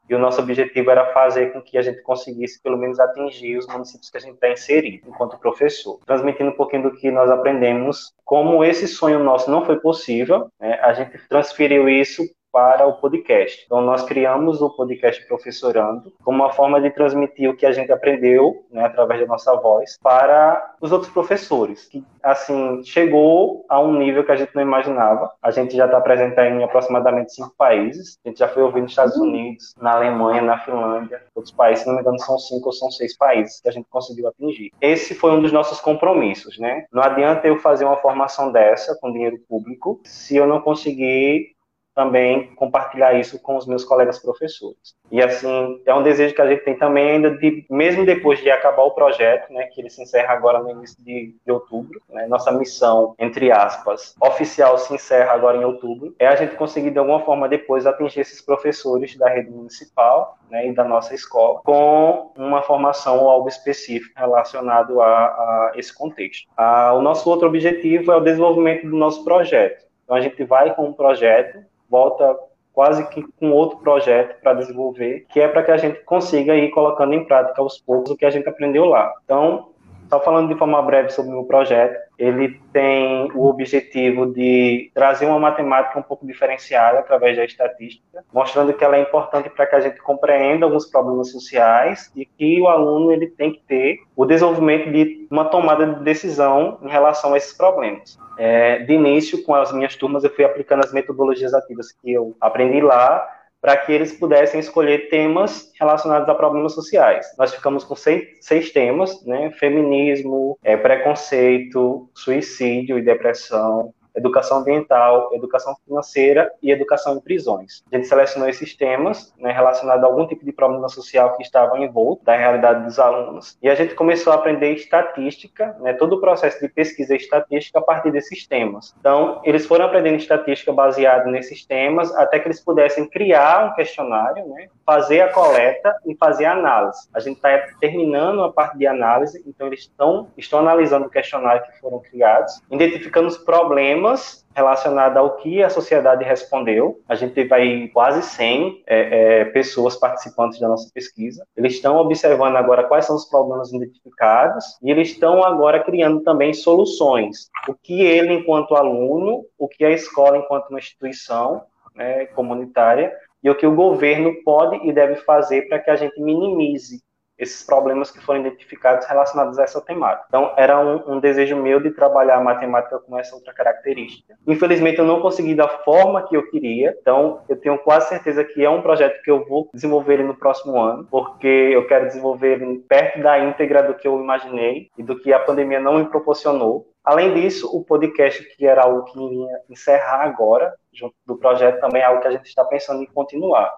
e 0.10 0.16
o 0.16 0.20
nosso 0.20 0.42
objetivo 0.42 0.90
era 0.90 1.14
fazer 1.14 1.54
com 1.54 1.62
que 1.62 1.78
a 1.78 1.82
gente 1.84 2.02
conseguisse, 2.02 2.60
pelo 2.62 2.78
menos, 2.78 3.00
atingir 3.00 3.58
os 3.58 3.68
municípios 3.68 4.10
que 4.10 4.18
a 4.18 4.20
gente 4.20 4.34
está 4.34 4.50
inserido 4.50 5.08
enquanto 5.08 5.38
professor. 5.38 6.00
Transmitindo 6.06 6.50
um 6.50 6.56
pouquinho 6.56 6.84
do 6.84 6.96
que 6.96 7.12
nós 7.12 7.30
aprendemos, 7.30 8.12
como 8.26 8.64
esse 8.64 8.88
sonho 8.88 9.24
nosso 9.24 9.52
não 9.52 9.64
foi 9.64 9.80
possível, 9.80 10.50
né, 10.60 10.80
a 10.82 10.94
gente 10.94 11.18
transferiu 11.30 11.88
isso 11.88 12.24
para 12.52 12.88
o 12.88 12.94
podcast. 12.94 13.64
Então, 13.66 13.82
nós 13.82 14.04
criamos 14.04 14.62
o 14.62 14.70
podcast 14.70 15.26
Professorando 15.28 16.14
como 16.24 16.44
uma 16.44 16.52
forma 16.52 16.82
de 16.82 16.90
transmitir 16.90 17.50
o 17.50 17.56
que 17.56 17.66
a 17.66 17.72
gente 17.72 17.92
aprendeu, 17.92 18.66
né, 18.72 18.86
através 18.86 19.22
da 19.22 19.28
nossa 19.28 19.56
voz, 19.56 19.98
para 20.02 20.76
os 20.82 20.92
outros 20.92 21.12
professores, 21.12 21.88
que, 21.88 22.04
assim, 22.24 22.84
chegou 22.84 23.66
a 23.70 23.80
um 23.80 23.94
nível 23.98 24.24
que 24.24 24.32
a 24.32 24.36
gente 24.36 24.56
não 24.56 24.62
imaginava. 24.62 25.32
A 25.42 25.52
gente 25.52 25.76
já 25.76 25.86
está 25.86 26.00
presente 26.02 26.40
em 26.40 26.64
aproximadamente 26.64 27.34
cinco 27.34 27.54
países. 27.58 28.18
A 28.26 28.30
gente 28.30 28.40
já 28.40 28.48
foi 28.48 28.64
ouvido 28.64 28.84
nos 28.84 28.92
Estados 28.92 29.16
uhum. 29.16 29.24
Unidos, 29.24 29.74
na 29.80 29.94
Alemanha, 29.94 30.42
na 30.42 30.60
Finlândia, 30.60 31.22
outros 31.36 31.54
países, 31.54 31.84
se 31.84 31.88
não 31.88 31.96
me 31.96 32.02
engano, 32.02 32.20
são 32.20 32.38
cinco 32.38 32.68
ou 32.68 32.74
são 32.74 32.90
seis 32.92 33.16
países 33.18 33.62
que 33.62 33.70
a 33.70 33.72
gente 33.72 33.88
conseguiu 33.90 34.28
atingir. 34.28 34.72
Esse 34.82 35.14
foi 35.14 35.32
um 35.32 35.42
dos 35.42 35.52
nossos 35.52 35.80
compromissos, 35.80 36.58
né? 36.60 36.86
Não 36.92 37.04
adianta 37.04 37.48
eu 37.48 37.58
fazer 37.58 37.86
uma 37.86 37.98
formação 37.98 38.52
dessa 38.52 38.98
com 39.00 39.12
dinheiro 39.12 39.40
público 39.48 40.00
se 40.04 40.36
eu 40.36 40.48
não 40.48 40.62
conseguir 40.62 41.59
também 42.00 42.56
compartilhar 42.56 43.14
isso 43.20 43.38
com 43.42 43.58
os 43.58 43.68
meus 43.68 43.84
colegas 43.84 44.20
professores. 44.20 44.98
E 45.12 45.22
assim, 45.22 45.82
é 45.86 45.94
um 45.94 46.02
desejo 46.02 46.34
que 46.34 46.42
a 46.42 46.48
gente 46.48 46.64
tem 46.64 46.78
também 46.78 47.12
ainda 47.12 47.32
de, 47.32 47.66
mesmo 47.70 48.06
depois 48.06 48.40
de 48.40 48.50
acabar 48.50 48.84
o 48.84 48.92
projeto, 48.92 49.52
né, 49.52 49.64
que 49.66 49.82
ele 49.82 49.90
se 49.90 50.02
encerra 50.02 50.34
agora 50.34 50.60
no 50.60 50.70
início 50.70 51.04
de, 51.04 51.36
de 51.46 51.52
outubro, 51.52 52.02
né, 52.08 52.26
nossa 52.28 52.54
missão, 52.54 53.16
entre 53.20 53.52
aspas, 53.52 54.16
oficial 54.22 54.78
se 54.78 54.94
encerra 54.94 55.34
agora 55.34 55.58
em 55.58 55.66
outubro, 55.66 56.16
é 56.18 56.26
a 56.26 56.38
gente 56.38 56.56
conseguir 56.56 56.92
de 56.92 57.00
alguma 57.00 57.20
forma 57.20 57.50
depois 57.50 57.86
atingir 57.86 58.22
esses 58.22 58.40
professores 58.40 59.18
da 59.18 59.28
rede 59.28 59.52
municipal 59.52 60.38
né, 60.50 60.70
e 60.70 60.74
da 60.74 60.86
nossa 60.86 61.14
escola 61.14 61.60
com 61.66 62.32
uma 62.38 62.62
formação 62.62 63.20
ou 63.20 63.30
algo 63.30 63.50
específico 63.50 64.18
relacionado 64.18 65.02
a, 65.02 65.08
a 65.10 65.72
esse 65.76 65.94
contexto. 65.94 66.48
Ah, 66.56 66.94
o 66.94 67.02
nosso 67.02 67.30
outro 67.30 67.46
objetivo 67.46 68.10
é 68.14 68.16
o 68.16 68.22
desenvolvimento 68.22 68.88
do 68.88 68.96
nosso 68.96 69.26
projeto. 69.26 69.90
Então 70.06 70.16
a 70.16 70.22
gente 70.22 70.44
vai 70.44 70.74
com 70.74 70.88
um 70.88 70.94
projeto 70.94 71.60
volta 71.90 72.38
quase 72.74 73.08
que 73.10 73.24
com 73.40 73.52
outro 73.52 73.80
projeto 73.80 74.40
para 74.42 74.54
desenvolver, 74.54 75.26
que 75.30 75.40
é 75.40 75.48
para 75.48 75.64
que 75.64 75.72
a 75.72 75.78
gente 75.78 76.00
consiga 76.04 76.56
ir 76.56 76.70
colocando 76.70 77.14
em 77.14 77.26
prática 77.26 77.62
aos 77.62 77.78
poucos 77.80 78.12
o 78.12 78.16
que 78.16 78.26
a 78.26 78.30
gente 78.30 78.48
aprendeu 78.48 78.86
lá. 78.86 79.14
Então, 79.26 79.70
só 80.10 80.20
falando 80.20 80.52
de 80.52 80.58
forma 80.58 80.82
breve 80.82 81.10
sobre 81.12 81.32
o 81.32 81.36
meu 81.36 81.44
projeto, 81.44 81.96
ele 82.18 82.60
tem 82.74 83.32
o 83.34 83.46
objetivo 83.46 84.26
de 84.34 84.92
trazer 84.94 85.26
uma 85.26 85.40
matemática 85.40 86.00
um 86.00 86.04
pouco 86.04 86.26
diferenciada 86.26 87.00
através 87.00 87.38
da 87.38 87.46
estatística, 87.46 88.24
mostrando 88.34 88.74
que 88.74 88.84
ela 88.84 88.98
é 88.98 89.02
importante 89.02 89.50
para 89.50 89.68
que 89.68 89.76
a 89.76 89.80
gente 89.80 90.02
compreenda 90.02 90.66
alguns 90.66 90.86
problemas 90.86 91.32
sociais 91.32 92.12
e 92.16 92.26
que 92.26 92.60
o 92.60 92.68
aluno 92.68 93.12
ele 93.12 93.28
tem 93.28 93.54
que 93.54 93.62
ter 93.68 94.00
o 94.16 94.26
desenvolvimento 94.26 94.92
de 94.92 95.28
uma 95.30 95.46
tomada 95.46 95.86
de 95.86 96.04
decisão 96.04 96.80
em 96.82 96.90
relação 96.90 97.34
a 97.34 97.38
esses 97.38 97.54
problemas. 97.54 98.18
É, 98.38 98.80
de 98.80 98.94
início, 98.94 99.44
com 99.44 99.54
as 99.54 99.72
minhas 99.72 99.96
turmas, 99.96 100.24
eu 100.24 100.34
fui 100.34 100.44
aplicando 100.44 100.84
as 100.84 100.94
metodologias 100.94 101.54
ativas 101.54 101.92
que 101.92 102.12
eu 102.12 102.36
aprendi 102.42 102.82
lá 102.82 103.39
para 103.62 103.78
que 103.78 103.92
eles 103.92 104.14
pudessem 104.14 104.60
escolher 104.60 105.10
temas 105.10 105.72
relacionados 105.80 106.28
a 106.30 106.36
problemas 106.36 106.74
sociais. 106.74 107.26
Nós 107.38 107.54
ficamos 107.54 107.84
com 107.84 107.96
seis, 107.96 108.38
seis 108.42 108.72
temas, 108.72 109.24
né? 109.26 109.52
Feminismo, 109.52 110.58
é, 110.64 110.78
preconceito, 110.78 112.10
suicídio 112.14 112.98
e 112.98 113.02
depressão, 113.02 113.94
educação 114.20 114.60
ambiental, 114.60 115.30
educação 115.34 115.76
financeira 115.86 116.52
e 116.62 116.72
educação 116.72 117.18
em 117.18 117.22
prisões. 117.22 117.84
A 117.92 117.96
gente 117.96 118.08
selecionou 118.08 118.50
esses 118.50 118.76
temas 118.76 119.34
né, 119.38 119.52
relacionados 119.52 120.04
a 120.04 120.08
algum 120.08 120.28
tipo 120.28 120.46
de 120.46 120.52
problema 120.52 120.88
social 120.90 121.36
que 121.36 121.44
estava 121.44 121.80
envolto 121.80 122.24
da 122.24 122.36
realidade 122.36 122.84
dos 122.84 123.00
alunos 123.00 123.58
e 123.62 123.70
a 123.70 123.76
gente 123.76 123.96
começou 123.96 124.32
a 124.34 124.36
aprender 124.36 124.74
estatística, 124.74 125.76
né, 125.80 125.94
todo 125.94 126.14
o 126.14 126.22
processo 126.22 126.60
de 126.60 126.68
pesquisa 126.70 127.16
estatística 127.16 127.80
a 127.80 127.82
partir 127.82 128.12
desses 128.12 128.46
temas. 128.46 128.94
Então, 129.00 129.42
eles 129.44 129.66
foram 129.66 129.86
aprendendo 129.86 130.18
estatística 130.18 130.72
baseada 130.72 131.30
nesses 131.30 131.66
temas 131.66 132.14
até 132.16 132.40
que 132.40 132.48
eles 132.48 132.64
pudessem 132.64 133.10
criar 133.10 133.66
um 133.66 133.74
questionário, 133.74 134.48
né, 134.48 134.68
fazer 134.86 135.22
a 135.22 135.32
coleta 135.32 135.96
e 136.06 136.16
fazer 136.16 136.46
a 136.46 136.54
análise. 136.54 137.08
A 137.14 137.20
gente 137.20 137.36
está 137.38 137.50
terminando 137.80 138.44
a 138.44 138.52
parte 138.52 138.78
de 138.78 138.88
análise, 138.88 139.44
então 139.48 139.68
eles 139.68 139.82
estão, 139.82 140.28
estão 140.38 140.60
analisando 140.60 141.06
o 141.06 141.10
questionário 141.10 141.64
que 141.64 141.80
foram 141.80 142.00
criados, 142.00 142.62
identificando 142.72 143.28
os 143.28 143.38
problemas 143.38 144.09
temas 144.10 144.46
relacionados 144.56 145.18
ao 145.18 145.38
que 145.38 145.64
a 145.64 145.70
sociedade 145.70 146.24
respondeu. 146.24 147.00
A 147.08 147.16
gente 147.16 147.34
teve 147.34 147.54
aí 147.54 147.90
quase 147.90 148.22
100 148.24 148.84
é, 148.86 149.42
é, 149.42 149.46
pessoas 149.46 149.96
participantes 149.96 150.60
da 150.60 150.68
nossa 150.68 150.90
pesquisa. 150.94 151.46
Eles 151.56 151.74
estão 151.74 151.98
observando 151.98 152.56
agora 152.56 152.84
quais 152.84 153.06
são 153.06 153.16
os 153.16 153.26
problemas 153.26 153.72
identificados 153.72 154.66
e 154.82 154.92
eles 154.92 155.10
estão 155.10 155.44
agora 155.44 155.84
criando 155.84 156.22
também 156.22 156.54
soluções. 156.54 157.50
O 157.68 157.74
que 157.74 158.02
ele, 158.02 158.34
enquanto 158.34 158.76
aluno, 158.76 159.46
o 159.58 159.68
que 159.68 159.86
a 159.86 159.92
escola, 159.92 160.38
enquanto 160.38 160.70
uma 160.70 160.80
instituição 160.80 161.62
né, 161.96 162.26
comunitária, 162.28 163.14
e 163.42 163.50
o 163.50 163.56
que 163.56 163.66
o 163.66 163.76
governo 163.76 164.34
pode 164.44 164.86
e 164.86 164.92
deve 164.92 165.16
fazer 165.18 165.70
para 165.70 165.80
que 165.80 165.90
a 165.90 165.96
gente 165.96 166.20
minimize 166.22 167.02
esses 167.40 167.66
problemas 167.66 168.12
que 168.12 168.24
foram 168.24 168.42
identificados 168.42 169.06
relacionados 169.08 169.58
a 169.58 169.64
essa 169.64 169.82
temática. 169.82 170.26
Então, 170.28 170.54
era 170.58 170.80
um, 170.80 171.16
um, 171.16 171.20
desejo 171.20 171.56
meu 171.56 171.80
de 171.80 171.92
trabalhar 171.92 172.36
a 172.36 172.44
matemática 172.44 173.00
com 173.00 173.18
essa 173.18 173.36
outra 173.36 173.54
característica. 173.54 174.36
Infelizmente, 174.46 175.00
eu 175.00 175.06
não 175.06 175.22
consegui 175.22 175.56
da 175.56 175.68
forma 175.68 176.28
que 176.28 176.36
eu 176.36 176.50
queria, 176.50 176.96
então, 177.02 177.42
eu 177.48 177.56
tenho 177.56 177.78
quase 177.80 178.10
certeza 178.10 178.44
que 178.44 178.64
é 178.64 178.70
um 178.70 178.82
projeto 178.82 179.22
que 179.24 179.32
eu 179.32 179.46
vou 179.46 179.70
desenvolver 179.74 180.22
no 180.24 180.36
próximo 180.36 180.78
ano, 180.80 181.08
porque 181.10 181.48
eu 181.48 181.88
quero 181.88 182.08
desenvolver 182.08 182.60
perto 182.88 183.22
da 183.22 183.40
íntegra 183.40 183.84
do 183.84 183.94
que 183.94 184.08
eu 184.08 184.20
imaginei 184.20 184.90
e 184.98 185.04
do 185.04 185.18
que 185.18 185.32
a 185.32 185.40
pandemia 185.40 185.80
não 185.80 186.00
me 186.00 186.06
proporcionou. 186.06 186.88
Além 187.04 187.34
disso, 187.34 187.68
o 187.76 187.84
podcast, 187.84 188.44
que 188.56 188.66
era 188.66 188.84
algo 188.84 189.06
que 189.06 189.20
iria 189.20 189.62
encerrar 189.70 190.22
agora, 190.24 190.74
junto 190.94 191.16
do 191.26 191.38
projeto, 191.38 191.80
também 191.80 192.02
é 192.02 192.06
algo 192.06 192.22
que 192.22 192.28
a 192.28 192.32
gente 192.32 192.46
está 192.46 192.64
pensando 192.66 193.02
em 193.02 193.08
continuar. 193.08 193.74